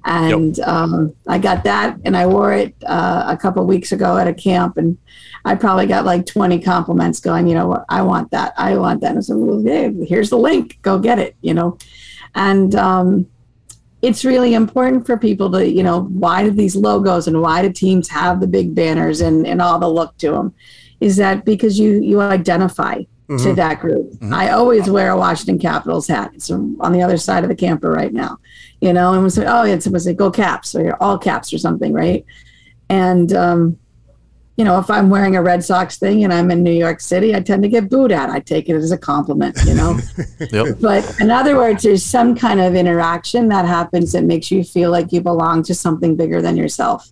And 0.07 0.59
um, 0.61 1.15
I 1.27 1.39
got 1.39 1.65
that, 1.65 1.99
and 2.05 2.15
I 2.15 2.27
wore 2.27 2.53
it 2.53 2.75
uh, 2.85 3.25
a 3.29 3.37
couple 3.39 3.65
weeks 3.65 3.91
ago 3.93 4.19
at 4.19 4.29
a 4.29 4.35
camp, 4.35 4.77
and 4.77 4.99
I 5.45 5.55
probably 5.55 5.87
got 5.87 6.05
like 6.05 6.25
20 6.27 6.61
compliments 6.61 7.21
going, 7.21 7.47
you 7.47 7.55
know, 7.55 7.85
I 7.89 8.03
want 8.03 8.31
that, 8.31 8.55
I 8.57 8.77
want 8.79 9.03
that. 9.03 9.11
And 9.11 9.19
I 9.19 9.21
said, 9.21 9.37
well, 9.37 9.63
hey, 9.63 9.93
here's 10.07 10.31
the 10.31 10.39
link, 10.39 10.79
go 10.83 10.99
get 10.99 11.19
it, 11.19 11.37
you 11.43 11.53
know. 11.53 11.79
And 12.35 12.75
um, 12.75 13.27
it's 14.01 14.25
really 14.25 14.55
important 14.55 15.07
for 15.07 15.17
people 15.17 15.51
to, 15.53 15.67
you 15.67 15.83
know, 15.83 16.03
why 16.05 16.45
do 16.45 16.51
these 16.51 16.77
logos 16.77 17.27
and 17.27 17.41
why 17.43 17.63
do 17.63 17.73
teams 17.73 18.09
have 18.09 18.41
the 18.41 18.47
big 18.47 18.75
banners 18.75 19.21
and, 19.21 19.47
and 19.47 19.61
all 19.61 19.79
the 19.79 19.89
look 19.89 20.17
to 20.19 20.31
them? 20.31 20.55
Is 21.01 21.17
that 21.17 21.45
because 21.45 21.79
you 21.79 22.01
you 22.01 22.21
identify 22.21 23.03
to 23.39 23.55
that 23.55 23.81
group? 23.81 24.13
I 24.33 24.51
always 24.51 24.89
wear 24.89 25.11
a 25.11 25.17
Washington 25.17 25.59
Capitals 25.59 26.07
hat. 26.07 26.33
It's 26.35 26.51
on 26.51 26.93
the 26.93 27.03
other 27.03 27.17
side 27.17 27.43
of 27.43 27.51
the 27.51 27.57
camper 27.57 27.91
right 27.91 28.13
now, 28.13 28.39
you 28.81 28.93
know. 28.93 29.13
And 29.13 29.23
we 29.23 29.31
say, 29.31 29.45
oh, 29.47 29.65
it's 29.65 29.87
it 29.87 29.93
was 29.93 30.07
like 30.07 30.17
go 30.17 30.31
Caps 30.31 30.75
or 30.75 30.83
you're 30.83 31.03
all 31.03 31.19
Caps 31.19 31.53
or 31.53 31.59
something, 31.59 31.93
right? 31.93 32.25
And 32.89 33.33
um, 33.33 33.79
you 34.57 34.65
know, 34.65 34.79
if 34.79 34.89
I'm 34.89 35.11
wearing 35.11 35.35
a 35.35 35.43
Red 35.43 35.65
Sox 35.65 35.99
thing 35.99 36.23
and 36.23 36.33
I'm 36.33 36.51
in 36.51 36.63
New 36.63 36.73
York 36.73 37.01
City, 37.01 37.35
I 37.35 37.41
tend 37.41 37.65
to 37.65 37.69
get 37.69 37.91
booed 37.91 38.13
at. 38.13 38.31
I 38.31 38.39
take 38.39 38.69
it 38.69 38.77
as 38.77 38.93
a 38.93 38.99
compliment, 38.99 39.59
you 39.67 39.75
know. 39.75 39.99
Yep. 40.53 40.77
But 40.81 41.21
in 41.21 41.31
other 41.31 41.57
words, 41.57 41.83
there's 41.83 42.05
some 42.05 42.37
kind 42.37 42.61
of 42.61 42.75
interaction 42.75 43.49
that 43.49 43.65
happens 43.65 44.13
that 44.13 44.25
makes 44.25 44.51
you 44.51 44.63
feel 44.63 44.91
like 44.91 45.13
you 45.13 45.21
belong 45.21 45.63
to 45.65 45.75
something 45.75 46.17
bigger 46.17 46.43
than 46.43 46.57
yourself. 46.57 47.11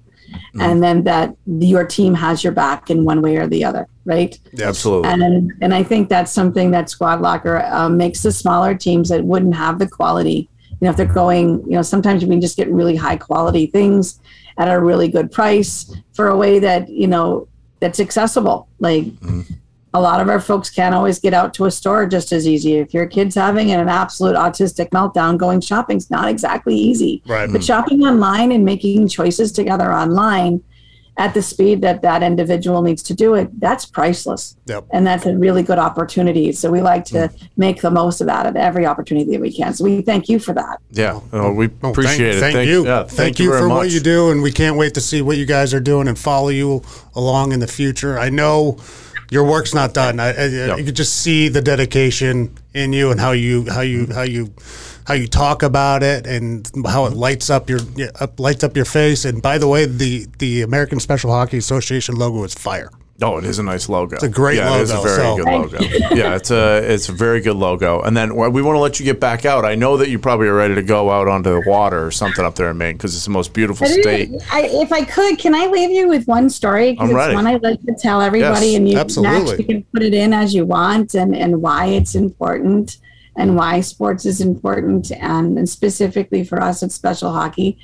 And 0.60 0.82
then 0.82 1.04
that 1.04 1.34
your 1.46 1.86
team 1.86 2.14
has 2.14 2.44
your 2.44 2.52
back 2.52 2.90
in 2.90 3.04
one 3.04 3.20
way 3.22 3.36
or 3.36 3.46
the 3.46 3.64
other, 3.64 3.88
right? 4.04 4.38
Absolutely. 4.60 5.10
And 5.10 5.52
and 5.60 5.74
I 5.74 5.82
think 5.82 6.08
that's 6.08 6.30
something 6.30 6.70
that 6.70 6.90
Squad 6.90 7.20
Locker 7.20 7.64
um, 7.66 7.96
makes 7.96 8.22
the 8.22 8.32
smaller 8.32 8.74
teams 8.74 9.08
that 9.08 9.24
wouldn't 9.24 9.54
have 9.54 9.78
the 9.78 9.88
quality. 9.88 10.48
You 10.70 10.86
know, 10.86 10.90
if 10.90 10.96
they're 10.96 11.06
going, 11.06 11.62
you 11.64 11.72
know, 11.72 11.82
sometimes 11.82 12.24
we 12.24 12.30
can 12.30 12.40
just 12.40 12.56
get 12.56 12.68
really 12.70 12.96
high 12.96 13.16
quality 13.16 13.66
things 13.66 14.20
at 14.58 14.68
a 14.68 14.80
really 14.80 15.08
good 15.08 15.30
price 15.30 15.94
for 16.12 16.28
a 16.28 16.36
way 16.36 16.58
that 16.58 16.88
you 16.88 17.06
know 17.06 17.48
that's 17.80 18.00
accessible. 18.00 18.68
Like 18.78 19.04
mm-hmm. 19.04 19.42
a 19.94 20.00
lot 20.00 20.20
of 20.20 20.28
our 20.28 20.40
folks 20.40 20.70
can't 20.70 20.94
always 20.94 21.18
get 21.18 21.34
out 21.34 21.52
to 21.54 21.64
a 21.64 21.70
store 21.70 22.06
just 22.06 22.32
as 22.32 22.46
easy. 22.46 22.76
If 22.76 22.94
your 22.94 23.06
kid's 23.06 23.34
having 23.34 23.72
an 23.72 23.88
absolute 23.88 24.36
autistic 24.36 24.90
meltdown, 24.90 25.36
going 25.36 25.60
shopping's 25.60 26.10
not 26.10 26.28
exactly 26.28 26.76
easy. 26.76 27.22
Right. 27.26 27.50
But 27.50 27.60
mm. 27.60 27.66
shopping 27.66 28.02
online 28.02 28.52
and 28.52 28.64
making 28.64 29.08
choices 29.08 29.52
together 29.52 29.92
online 29.92 30.62
at 31.18 31.34
the 31.34 31.42
speed 31.42 31.82
that 31.82 32.00
that 32.02 32.22
individual 32.22 32.80
needs 32.80 33.02
to 33.02 33.14
do 33.14 33.34
it, 33.34 33.60
that's 33.60 33.84
priceless. 33.84 34.56
Yep. 34.66 34.86
And 34.92 35.06
that's 35.06 35.26
a 35.26 35.36
really 35.36 35.62
good 35.62 35.78
opportunity. 35.78 36.52
So 36.52 36.70
we 36.70 36.80
like 36.80 37.04
to 37.06 37.28
mm. 37.28 37.48
make 37.56 37.82
the 37.82 37.90
most 37.90 38.20
of 38.20 38.26
that 38.28 38.46
at 38.46 38.56
every 38.56 38.86
opportunity 38.86 39.30
that 39.32 39.40
we 39.40 39.52
can. 39.52 39.74
So 39.74 39.84
we 39.84 40.00
thank 40.00 40.28
you 40.28 40.38
for 40.38 40.54
that. 40.54 40.78
yeah. 40.90 41.20
Oh, 41.32 41.48
oh 41.48 41.52
we 41.52 41.68
Oh, 41.82 41.90
appreciate 41.90 42.36
thank, 42.36 42.54
it. 42.54 42.58
Thank 42.58 42.68
you. 42.68 42.86
Yeah, 42.86 43.04
thank, 43.04 43.38
you, 43.38 43.50
very 43.50 43.60
for 43.60 43.68
much. 43.68 43.76
what 43.76 43.90
you 43.90 44.00
do, 44.00 44.30
and 44.30 44.42
we 44.42 44.52
can't 44.52 44.76
wait 44.76 44.94
to 44.94 45.00
see 45.00 45.20
what 45.20 45.36
you 45.36 45.44
guys 45.44 45.74
are 45.74 45.80
doing 45.80 46.08
and 46.08 46.18
follow 46.18 46.48
you 46.48 46.82
along 47.14 47.52
in 47.52 47.60
the 47.60 47.66
future. 47.66 48.18
I 48.18 48.30
know 48.30 48.78
your 49.30 49.44
work's 49.44 49.74
not 49.74 49.94
done. 49.94 50.20
I, 50.20 50.28
I, 50.32 50.76
You 50.76 50.84
could 50.84 50.96
just 50.96 51.16
see 51.16 51.48
the 51.48 51.62
dedication 51.62 52.56
in 52.74 52.92
you 52.92 53.10
and 53.10 53.20
how 53.20 53.32
you 53.32 53.66
how 53.70 53.80
you 53.80 54.06
how 54.12 54.22
you 54.22 54.52
how 55.06 55.14
you 55.14 55.26
talk 55.26 55.62
about 55.62 56.02
it 56.02 56.26
and 56.26 56.70
how 56.86 57.06
it 57.06 57.12
lights 57.14 57.50
up 57.50 57.68
your 57.68 57.80
up, 58.20 58.38
lights 58.38 58.62
up 58.64 58.76
your 58.76 58.84
face. 58.84 59.24
And 59.24 59.42
by 59.42 59.58
the 59.58 59.68
way, 59.68 59.86
the 59.86 60.26
the 60.38 60.62
American 60.62 61.00
Special 61.00 61.30
Hockey 61.30 61.58
Association 61.58 62.14
logo 62.16 62.44
is 62.44 62.54
fire. 62.54 62.90
Oh, 63.20 63.36
it 63.38 63.44
is 63.44 63.60
a 63.60 63.62
nice 63.62 63.88
logo. 63.88 64.14
It's 64.16 64.24
a 64.24 64.28
great 64.28 64.56
yeah, 64.56 64.78
It 64.78 64.80
is 64.82 64.90
a 64.90 64.96
logo, 64.96 65.04
very 65.08 65.16
so- 65.16 65.36
good 65.36 65.46
logo. 65.46 65.78
yeah, 66.14 66.34
it's 66.34 66.50
a 66.50 66.78
it's 66.92 67.08
a 67.08 67.12
very 67.12 67.40
good 67.40 67.54
logo. 67.54 68.00
And 68.02 68.16
then 68.16 68.34
we 68.34 68.62
want 68.62 68.74
to 68.74 68.80
let 68.80 68.98
you 68.98 69.04
get 69.04 69.20
back 69.20 69.44
out. 69.44 69.64
I 69.64 69.76
know 69.76 69.96
that 69.98 70.08
you 70.08 70.18
probably 70.18 70.48
are 70.48 70.54
ready 70.54 70.74
to 70.74 70.82
go 70.82 71.08
out 71.10 71.28
onto 71.28 71.50
the 71.50 71.62
water 71.68 72.04
or 72.04 72.10
something 72.10 72.44
up 72.44 72.56
there 72.56 72.70
in 72.70 72.78
Maine 72.78 72.96
because 72.96 73.14
it's 73.14 73.24
the 73.24 73.30
most 73.30 73.52
beautiful 73.52 73.86
state. 73.86 74.30
I, 74.50 74.62
if 74.72 74.92
I 74.92 75.04
could, 75.04 75.38
can 75.38 75.54
I 75.54 75.66
leave 75.66 75.90
you 75.90 76.08
with 76.08 76.26
one 76.26 76.50
story? 76.50 76.96
'Cause 76.96 77.10
I'm 77.10 77.14
ready. 77.14 77.32
It's 77.32 77.36
one 77.36 77.46
I'd 77.46 77.62
like 77.62 77.80
to 77.82 77.94
tell 77.94 78.20
everybody, 78.20 78.68
Yes, 78.68 78.76
and 78.76 78.88
you 78.88 78.98
absolutely. 78.98 79.44
Max, 79.44 79.58
you 79.58 79.64
can 79.66 79.84
put 79.92 80.02
it 80.02 80.14
in 80.14 80.32
as 80.32 80.52
you 80.52 80.64
want, 80.64 81.14
and 81.14 81.36
and 81.36 81.62
why 81.62 81.86
it's 81.86 82.16
important, 82.16 82.96
and 83.36 83.56
why 83.56 83.80
sports 83.80 84.26
is 84.26 84.40
important, 84.40 85.10
and, 85.12 85.58
and 85.58 85.68
specifically 85.68 86.44
for 86.44 86.62
us 86.62 86.82
at 86.82 86.92
Special 86.92 87.32
Hockey, 87.32 87.78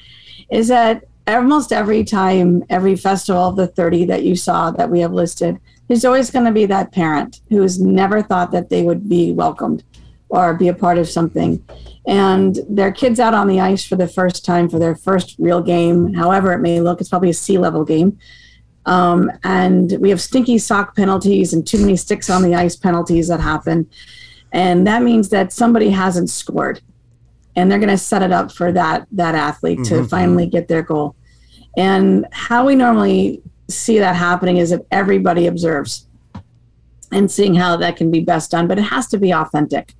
is 0.51 0.69
that 0.69 1.05
almost 1.27 1.73
every 1.73 2.05
time, 2.05 2.65
every 2.71 2.97
festival 2.97 3.49
of 3.49 3.57
the 3.57 3.67
30 3.67 4.07
that 4.07 4.25
you 4.25 4.37
saw 4.37 4.71
that 4.71 4.91
we 4.91 5.01
have 5.01 5.13
listed, 5.13 5.59
there's 5.87 6.05
always 6.05 6.31
going 6.31 6.45
to 6.45 6.53
be 6.53 6.67
that 6.67 6.93
parent 6.93 7.41
who's 7.49 7.81
never 7.81 8.23
thought 8.23 8.51
that 8.53 8.69
they 8.69 8.83
would 8.83 9.09
be 9.09 9.33
welcomed 9.33 9.85
or 10.29 10.55
be 10.55 10.69
a 10.69 10.75
part 10.75 10.99
of 10.99 11.09
something. 11.09 11.65
And 12.07 12.59
their 12.69 12.93
kids 12.93 13.21
out 13.21 13.35
on 13.35 13.49
the 13.49 13.61
ice 13.61 13.85
for 13.85 13.97
the 13.97 14.09
first 14.09 14.45
time 14.45 14.69
for 14.69 14.79
their 14.79 14.95
first 14.95 15.37
real 15.39 15.63
game, 15.63 16.15
however 16.15 16.53
it 16.53 16.61
may 16.61 16.81
look, 16.81 17.01
it's 17.01 17.11
probably 17.11 17.31
a 17.31 17.35
C 17.35 17.59
level 17.59 17.85
game. 17.85 18.19
Um, 18.87 19.31
and 19.45 19.99
we 20.01 20.09
have 20.09 20.21
stinky 20.21 20.57
sock 20.57 20.97
penalties 20.97 21.53
and 21.53 21.67
too 21.67 21.79
many 21.79 21.97
sticks 21.97 22.31
on 22.31 22.43
the 22.43 22.55
ice 22.55 22.77
penalties 22.77 23.29
that 23.29 23.41
happen. 23.41 23.89
And 24.53 24.87
that 24.87 25.03
means 25.03 25.29
that 25.31 25.53
somebody 25.53 25.91
hasn't 25.91 26.31
scored. 26.31 26.81
And 27.57 27.71
they're 27.71 27.79
going 27.79 27.89
to 27.89 27.99
set 27.99 28.23
it 28.23 28.33
up 28.33 28.53
for 28.53 28.71
that 28.73 29.07
that 29.13 29.35
athlete 29.35 29.85
to 29.85 29.95
mm-hmm. 29.95 30.07
finally 30.07 30.47
get 30.47 30.69
their 30.69 30.83
goal. 30.83 31.17
And 31.77 32.27
how 32.33 32.67
we 32.67 32.75
normally 32.75 33.43
see 33.69 33.99
that 33.99 34.17
happening 34.17 34.57
is 34.57 34.73
if 34.73 34.81
everybody 34.91 35.47
observes 35.47 36.07
and 37.13 37.31
seeing 37.31 37.55
how 37.55 37.77
that 37.77 37.97
can 37.97 38.11
be 38.11 38.21
best 38.21 38.51
done, 38.51 38.69
but 38.69 38.79
it 38.79 38.83
has 38.83 39.07
to 39.09 39.19
be 39.19 39.33
authentic. 39.33 39.95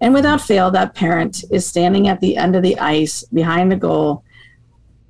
And 0.00 0.12
without 0.12 0.40
fail, 0.40 0.70
that 0.72 0.94
parent 0.94 1.44
is 1.50 1.66
standing 1.66 2.08
at 2.08 2.20
the 2.20 2.36
end 2.36 2.56
of 2.56 2.62
the 2.62 2.78
ice 2.78 3.24
behind 3.32 3.72
the 3.72 3.76
goal, 3.76 4.24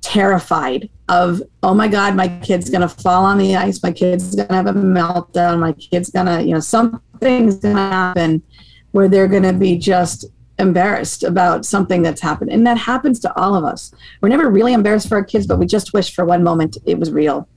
terrified 0.05 0.87
of, 1.09 1.41
oh 1.63 1.73
my 1.73 1.87
God, 1.87 2.15
my 2.15 2.27
kid's 2.39 2.69
to 2.87 2.87
fall 2.87 3.25
on 3.25 3.39
the 3.39 3.55
ice. 3.55 3.81
My 3.81 3.91
kid's 3.91 4.35
to 4.35 4.45
have 4.51 4.67
a 4.67 4.73
meltdown. 4.73 5.59
My 5.59 5.73
kid's 5.73 6.11
to, 6.27 6.43
you 6.43 6.53
know, 6.53 6.59
something's 6.59 7.57
to 7.59 7.71
happen 7.71 8.43
where 8.91 9.09
they're 9.09 9.27
to 9.43 9.53
be 9.53 9.77
just 9.77 10.25
embarrassed 10.59 11.23
about 11.23 11.65
something 11.65 12.03
that's 12.03 12.21
happened. 12.21 12.51
And 12.51 12.65
that 12.67 12.77
happens 12.77 13.19
to 13.21 13.35
all 13.35 13.55
of 13.55 13.63
us. 13.63 13.93
We're 14.21 14.29
never 14.29 14.49
really 14.49 14.73
embarrassed 14.73 15.09
for 15.09 15.15
our 15.15 15.23
kids, 15.23 15.47
but 15.47 15.57
we 15.57 15.65
just 15.65 15.91
wish 15.91 16.13
for 16.13 16.23
one 16.23 16.43
moment 16.43 16.77
it 16.85 16.99
was 16.99 17.11
real 17.11 17.49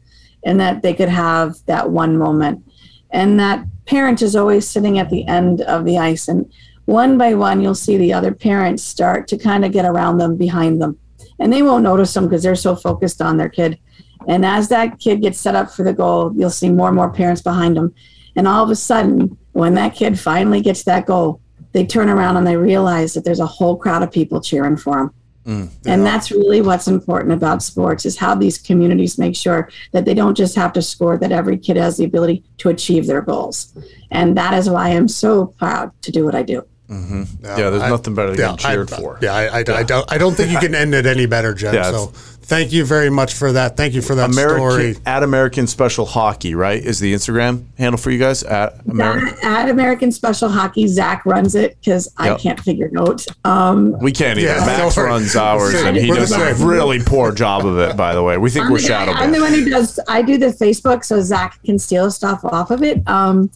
and 0.44 0.58
that 0.58 0.82
they 0.82 0.94
could 0.94 1.10
have 1.10 1.56
that 1.66 1.90
one 1.90 2.16
moment. 2.16 2.64
And 3.10 3.38
that 3.38 3.64
parent 3.86 4.22
is 4.22 4.34
always 4.34 4.66
sitting 4.66 4.98
at 4.98 5.10
the 5.10 5.26
end 5.26 5.60
of 5.60 5.84
the 5.84 5.98
ice. 5.98 6.28
And 6.28 6.50
one 6.86 7.18
by 7.18 7.34
one, 7.34 7.60
you'll 7.60 7.74
see 7.74 7.98
the 7.98 8.14
other 8.14 8.32
parents 8.32 8.82
start 8.82 9.28
to 9.28 9.36
kind 9.36 9.64
of 9.64 9.72
get 9.72 9.84
around 9.84 10.18
them, 10.18 10.36
behind 10.36 10.80
them. 10.80 10.98
And 11.38 11.52
they 11.52 11.62
won't 11.62 11.84
notice 11.84 12.12
them 12.14 12.24
because 12.24 12.42
they're 12.42 12.54
so 12.54 12.74
focused 12.74 13.22
on 13.22 13.36
their 13.36 13.48
kid. 13.48 13.78
And 14.26 14.44
as 14.44 14.68
that 14.68 14.98
kid 14.98 15.22
gets 15.22 15.38
set 15.38 15.54
up 15.54 15.70
for 15.70 15.84
the 15.84 15.92
goal, 15.92 16.32
you'll 16.34 16.50
see 16.50 16.70
more 16.70 16.88
and 16.88 16.96
more 16.96 17.10
parents 17.10 17.42
behind 17.42 17.76
them. 17.76 17.94
And 18.36 18.46
all 18.48 18.64
of 18.64 18.70
a 18.70 18.76
sudden, 18.76 19.36
when 19.52 19.74
that 19.74 19.94
kid 19.94 20.18
finally 20.18 20.60
gets 20.60 20.84
that 20.84 21.06
goal, 21.06 21.40
they 21.72 21.86
turn 21.86 22.08
around 22.08 22.36
and 22.36 22.46
they 22.46 22.56
realize 22.56 23.14
that 23.14 23.24
there's 23.24 23.40
a 23.40 23.46
whole 23.46 23.76
crowd 23.76 24.02
of 24.02 24.10
people 24.10 24.40
cheering 24.40 24.76
for 24.76 24.96
them. 24.96 25.14
Mm, 25.48 25.70
and 25.86 26.04
that's 26.04 26.30
really 26.30 26.60
what's 26.60 26.88
important 26.88 27.32
about 27.32 27.62
sports 27.62 28.04
is 28.04 28.18
how 28.18 28.34
these 28.34 28.58
communities 28.58 29.16
make 29.16 29.34
sure 29.34 29.70
that 29.92 30.04
they 30.04 30.12
don't 30.12 30.36
just 30.36 30.54
have 30.56 30.74
to 30.74 30.82
score 30.82 31.16
that 31.16 31.32
every 31.32 31.56
kid 31.56 31.78
has 31.78 31.96
the 31.96 32.04
ability 32.04 32.44
to 32.58 32.68
achieve 32.68 33.06
their 33.06 33.22
goals 33.22 33.74
and 34.10 34.36
that 34.36 34.52
is 34.52 34.68
why 34.68 34.90
i'm 34.90 35.08
so 35.08 35.46
proud 35.46 35.90
to 36.02 36.12
do 36.12 36.22
what 36.22 36.34
i 36.34 36.42
do 36.42 36.62
yeah, 36.88 37.24
there's 37.70 37.82
nothing 37.82 38.14
better 38.14 38.30
than 38.30 38.38
Yeah, 38.38 38.56
getting 38.56 38.70
cheered 38.70 38.92
I, 38.92 38.96
for. 38.96 39.18
Yeah, 39.20 39.34
I, 39.34 39.58
I, 39.58 39.58
I 39.58 39.82
don't. 39.82 40.12
I 40.12 40.18
don't 40.18 40.34
think 40.34 40.50
you 40.50 40.58
can 40.58 40.74
end 40.74 40.94
it 40.94 41.06
any 41.06 41.26
better, 41.26 41.52
Jen. 41.52 41.74
Yeah, 41.74 41.90
so 41.90 42.06
thank 42.48 42.72
you 42.72 42.84
very 42.84 43.10
much 43.10 43.34
for 43.34 43.52
that. 43.52 43.76
Thank 43.76 43.92
you 43.92 44.00
for 44.00 44.14
that 44.14 44.30
American 44.30 44.94
story. 44.94 44.96
at 45.04 45.22
American 45.22 45.66
Special 45.66 46.06
Hockey, 46.06 46.54
right? 46.54 46.82
Is 46.82 46.98
the 46.98 47.12
Instagram 47.12 47.66
handle 47.76 47.98
for 47.98 48.10
you 48.10 48.18
guys 48.18 48.42
at 48.42 48.80
American? 48.86 49.36
at 49.42 49.68
american 49.68 50.10
special 50.10 50.48
hockey 50.48 50.86
zach 50.86 51.24
runs 51.24 51.54
it 51.54 51.76
because 51.80 52.12
i 52.16 52.34
can't 52.36 52.60
figure 52.60 52.86
it 52.86 52.98
out 52.98 53.24
um, 53.44 53.98
We 54.00 54.12
can't 54.12 54.38
either. 54.38 54.48
Yeah, 54.48 54.66
Max 54.66 54.94
don't 54.94 55.06
runs 55.06 55.36
ours, 55.36 55.74
and 55.74 55.96
he 55.96 56.08
does 56.08 56.32
a 56.32 56.54
really 56.64 57.00
poor 57.02 57.32
job 57.32 57.66
of 57.66 57.78
it. 57.78 57.96
By 57.96 58.14
the 58.14 58.22
way, 58.22 58.38
we 58.38 58.50
think 58.50 58.66
I'm 58.66 58.72
we're 58.72 58.78
the, 58.78 58.86
shadow 58.86 59.12
I'm 59.12 59.32
the 59.32 59.40
one 59.40 59.52
who 59.52 59.68
does. 59.68 60.00
I 60.08 60.22
do 60.22 60.38
the 60.38 60.48
Facebook, 60.48 61.04
so 61.04 61.20
Zach 61.20 61.62
can 61.64 61.78
steal 61.78 62.10
stuff 62.10 62.44
off 62.44 62.70
of 62.70 62.82
it. 62.82 63.06
Um, 63.08 63.50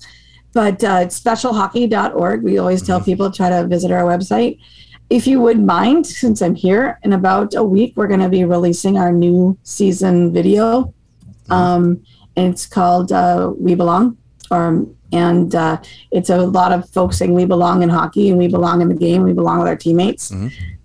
but 0.53 0.83
uh, 0.85 1.07
specialhockey.org. 1.07 2.43
We 2.43 2.59
always 2.59 2.83
tell 2.83 3.01
people 3.01 3.31
try 3.31 3.51
to 3.51 3.67
visit 3.67 3.91
our 3.91 4.03
website. 4.03 4.59
If 5.11 5.27
you 5.27 5.41
would 5.41 5.61
mind, 5.61 6.07
since 6.07 6.41
I'm 6.41 6.55
here, 6.55 6.99
in 7.03 7.13
about 7.13 7.55
a 7.55 7.63
week, 7.63 7.95
we're 7.97 8.07
going 8.07 8.21
to 8.21 8.29
be 8.29 8.45
releasing 8.45 8.97
our 8.97 9.13
new 9.13 9.59
season 9.63 10.33
video. 10.33 10.95
Um, 11.51 12.03
and 12.37 12.53
it's 12.53 12.67
called 12.67 13.13
uh, 13.13 13.53
"We 13.59 13.75
Belong," 13.75 14.17
or 14.51 14.87
and 15.13 15.55
uh, 15.55 15.83
it's 16.11 16.31
a 16.31 16.39
lot 16.39 16.73
of 16.73 16.89
folks 16.89 17.19
saying 17.19 17.35
we 17.35 17.45
belong 17.45 17.83
in 17.83 17.91
hockey 17.91 18.31
and 18.31 18.39
we 18.39 18.49
belong 18.49 18.81
in 18.81 18.89
the 18.89 18.95
game. 18.95 19.23
We 19.23 19.35
belong 19.35 19.59
with 19.59 19.69
our 19.69 19.77
teammates. 19.77 20.33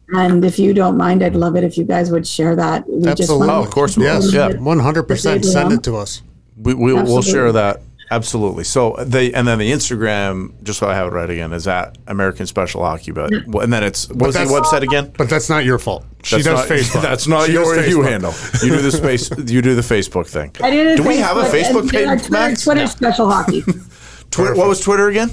And 0.09 0.43
if 0.43 0.57
you 0.57 0.74
don't 0.74 0.97
mind, 0.97 1.24
I'd 1.24 1.36
love 1.36 1.55
it 1.55 1.63
if 1.63 1.78
you 1.78 1.84
guys 1.84 2.11
would 2.11 2.28
share 2.28 2.55
that. 2.55 2.89
We 2.89 3.07
Absolutely. 3.07 3.49
Oh, 3.49 3.61
of 3.61 3.70
course 3.72 3.97
we. 3.97 4.03
Yes. 4.03 4.34
Yeah. 4.34 4.57
One 4.57 4.80
hundred 4.80 5.03
percent. 5.03 5.45
Send 5.45 5.72
it 5.72 5.84
to 5.84 5.95
us. 5.95 6.22
We, 6.57 6.74
we, 6.74 6.93
we'll 6.93 7.22
share 7.22 7.51
that 7.51 7.82
absolutely. 8.12 8.64
So 8.64 8.95
they 8.99 9.34
and 9.34 9.47
then 9.47 9.60
the 9.60 9.72
Instagram, 9.72 10.62
just 10.64 10.80
so 10.80 10.88
I 10.88 10.95
have 10.95 11.08
it 11.08 11.12
right 11.12 11.30
again, 11.30 11.53
is 11.53 11.68
at 11.68 11.97
American 12.08 12.47
Special 12.47 12.84
Hockey. 12.84 13.12
But 13.12 13.32
and 13.32 13.72
then 13.72 13.84
it's 13.84 14.10
what 14.10 14.28
was 14.28 14.36
the 14.36 14.41
website 14.41 14.82
again? 14.82 15.14
But 15.18 15.30
that's 15.30 15.49
not 15.49 15.66
your 15.66 15.80
fault. 15.80 16.05
She 16.24 16.41
That's 16.41 16.45
does 16.47 16.60
not, 16.60 16.68
Facebook. 16.78 17.01
That's 17.01 17.28
not 17.28 17.45
She 17.45 17.53
your 17.53 17.84
you 17.86 18.01
handle. 18.01 18.34
You 18.64 18.70
do 18.70 18.82
the 18.82 18.91
space. 18.91 19.30
You 19.47 19.62
do 19.62 19.76
the 19.76 19.82
Facebook 19.82 20.28
thing. 20.28 20.51
I 20.62 20.70
did 20.70 20.97
Do 20.97 21.03
we 21.03 21.18
have 21.18 21.38
a 21.38 21.43
Facebook 21.43 21.82
and 21.82 21.89
page, 21.91 22.08
our 22.08 22.18
Twitter, 22.18 22.32
Max? 22.32 22.64
Twitter 22.64 22.88
special 22.88 23.30
hockey. 23.32 23.62
Twitter, 24.32 24.55
what 24.55 24.68
was 24.68 24.82
Twitter 24.82 25.08
again? 25.08 25.32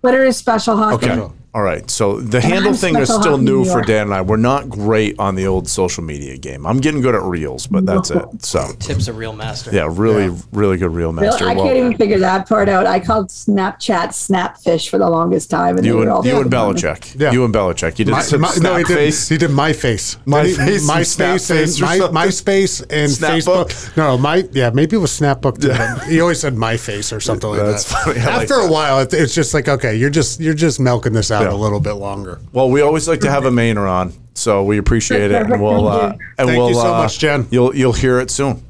Twitter 0.00 0.24
is 0.24 0.36
special 0.36 0.76
hockey. 0.76 1.08
Okay. 1.10 1.34
All 1.54 1.62
right. 1.62 1.90
So 1.90 2.18
the 2.20 2.40
handle 2.40 2.70
I'm 2.70 2.74
thing 2.74 2.96
is 2.96 3.12
still 3.12 3.36
new 3.36 3.62
New 3.62 3.64
for 3.66 3.82
Dan 3.82 4.04
and 4.06 4.14
I. 4.14 4.22
We're 4.22 4.38
not 4.38 4.70
great 4.70 5.18
on 5.18 5.34
the 5.34 5.46
old 5.46 5.68
social 5.68 6.02
media 6.02 6.38
game. 6.38 6.66
I'm 6.66 6.78
getting 6.80 7.02
good 7.02 7.14
at 7.14 7.20
reels, 7.22 7.66
but 7.66 7.84
that's 7.84 8.10
it. 8.10 8.24
So 8.42 8.72
Tips 8.78 9.06
a 9.08 9.12
real 9.12 9.34
master. 9.34 9.70
yeah, 9.70 9.86
really, 9.90 10.34
really 10.52 10.78
good 10.78 10.92
reel 10.92 11.12
Really, 11.12 11.26
master. 11.26 11.46
I 11.48 11.54
Well, 11.54 11.66
can't 11.66 11.76
even 11.76 11.96
figure 11.98 12.18
that 12.20 12.48
part 12.48 12.68
out. 12.70 12.86
I 12.86 13.00
called 13.00 13.28
Snapchat 13.28 14.08
Snapfish 14.08 14.88
for 14.88 14.96
the 14.98 15.08
longest 15.10 15.50
time. 15.50 15.76
And 15.76 15.84
you 15.86 15.96
were 15.98 16.08
all 16.10 16.18
and 16.20 16.26
you 16.26 16.40
and 16.40 16.50
fucking- 16.50 16.76
Belichick. 16.76 17.20
Yeah. 17.20 17.32
You 17.32 17.44
and 17.44 17.54
Belichick. 17.54 17.98
You 17.98 18.06
did 18.06 18.12
My, 18.12 18.22
some 18.22 18.40
my, 18.40 18.52
no, 18.60 18.76
he 18.76 18.84
did. 18.84 18.94
face. 18.96 19.28
He 19.28 19.36
did 19.36 19.50
my 19.50 19.72
face. 19.74 20.16
My 20.24 20.42
Did 20.44 20.50
he- 20.50 20.56
face 20.56 20.80
and 20.88 20.90
MySpace 20.90 21.50
Snapface 21.50 21.50
and 21.74 21.80
my, 21.82 21.98
something? 21.98 22.16
MySpace 22.16 22.80
and 22.90 23.12
Snapbook? 23.12 23.66
Facebook. 23.66 23.96
No, 23.96 24.16
my 24.18 24.48
yeah, 24.52 24.70
maybe 24.70 24.96
it 24.96 25.00
was 25.00 25.10
Snapbook. 25.12 25.60
Too, 25.60 25.68
but 25.68 26.04
he 26.08 26.20
always 26.20 26.40
said 26.40 26.56
my 26.56 26.76
face 26.78 27.12
or 27.12 27.20
something 27.20 27.50
like 27.50 27.60
That's 27.60 27.84
that. 27.84 28.04
funny. 28.04 28.20
I 28.20 28.24
like 28.24 28.42
After 28.42 28.54
a 28.54 28.68
while, 28.70 29.00
it's 29.00 29.34
just 29.34 29.52
like 29.54 29.68
okay, 29.68 29.94
you're 29.96 30.10
just 30.10 30.40
you're 30.40 30.54
just 30.54 30.80
milking 30.80 31.12
this 31.12 31.30
out 31.30 31.41
Yeah. 31.44 31.54
a 31.54 31.56
little 31.56 31.80
bit 31.80 31.94
longer. 31.94 32.40
Well, 32.52 32.70
we 32.70 32.80
always 32.80 33.08
like 33.08 33.20
to 33.20 33.30
have 33.30 33.44
a 33.44 33.50
mainer 33.50 33.88
on, 33.88 34.12
so 34.34 34.64
we 34.64 34.78
appreciate 34.78 35.30
it, 35.30 35.42
and 35.50 35.60
we'll 35.60 35.88
uh, 35.88 36.10
and 36.10 36.20
Thank 36.48 36.58
we'll 36.58 36.68
you 36.68 36.74
so 36.74 36.94
uh, 36.94 36.98
much, 36.98 37.18
Jen. 37.18 37.46
You'll 37.50 37.74
you'll 37.74 37.92
hear 37.92 38.20
it 38.20 38.30
soon. 38.30 38.64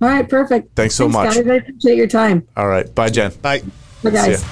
All 0.00 0.08
right, 0.08 0.28
perfect. 0.28 0.76
Thanks 0.76 0.94
so 0.94 1.08
much. 1.08 1.34
Guys. 1.34 1.46
I 1.46 1.54
appreciate 1.54 1.96
your 1.96 2.06
time. 2.06 2.46
All 2.56 2.68
right. 2.68 2.92
Bye, 2.94 3.10
Jen. 3.10 3.32
Bye. 3.42 3.62
Bye, 4.02 4.10
guys. 4.10 4.42
ya. 4.42 4.48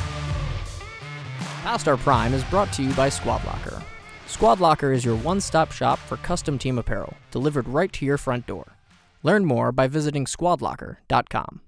Past 1.62 1.88
Our 1.88 1.96
Prime 1.96 2.34
is 2.34 2.42
brought 2.44 2.72
to 2.74 2.82
you 2.82 2.92
by 2.94 3.08
Squad 3.08 3.44
Locker. 3.44 3.82
Squad 4.26 4.60
Locker 4.60 4.92
is 4.92 5.04
your 5.04 5.16
one 5.16 5.40
stop 5.40 5.72
shop 5.72 5.98
for 5.98 6.16
custom 6.18 6.58
team 6.58 6.78
apparel, 6.78 7.14
delivered 7.30 7.68
right 7.68 7.92
to 7.92 8.04
your 8.04 8.18
front 8.18 8.46
door. 8.46 8.76
Learn 9.22 9.44
more 9.44 9.72
by 9.72 9.86
visiting 9.86 10.24
squadlocker.com. 10.24 11.60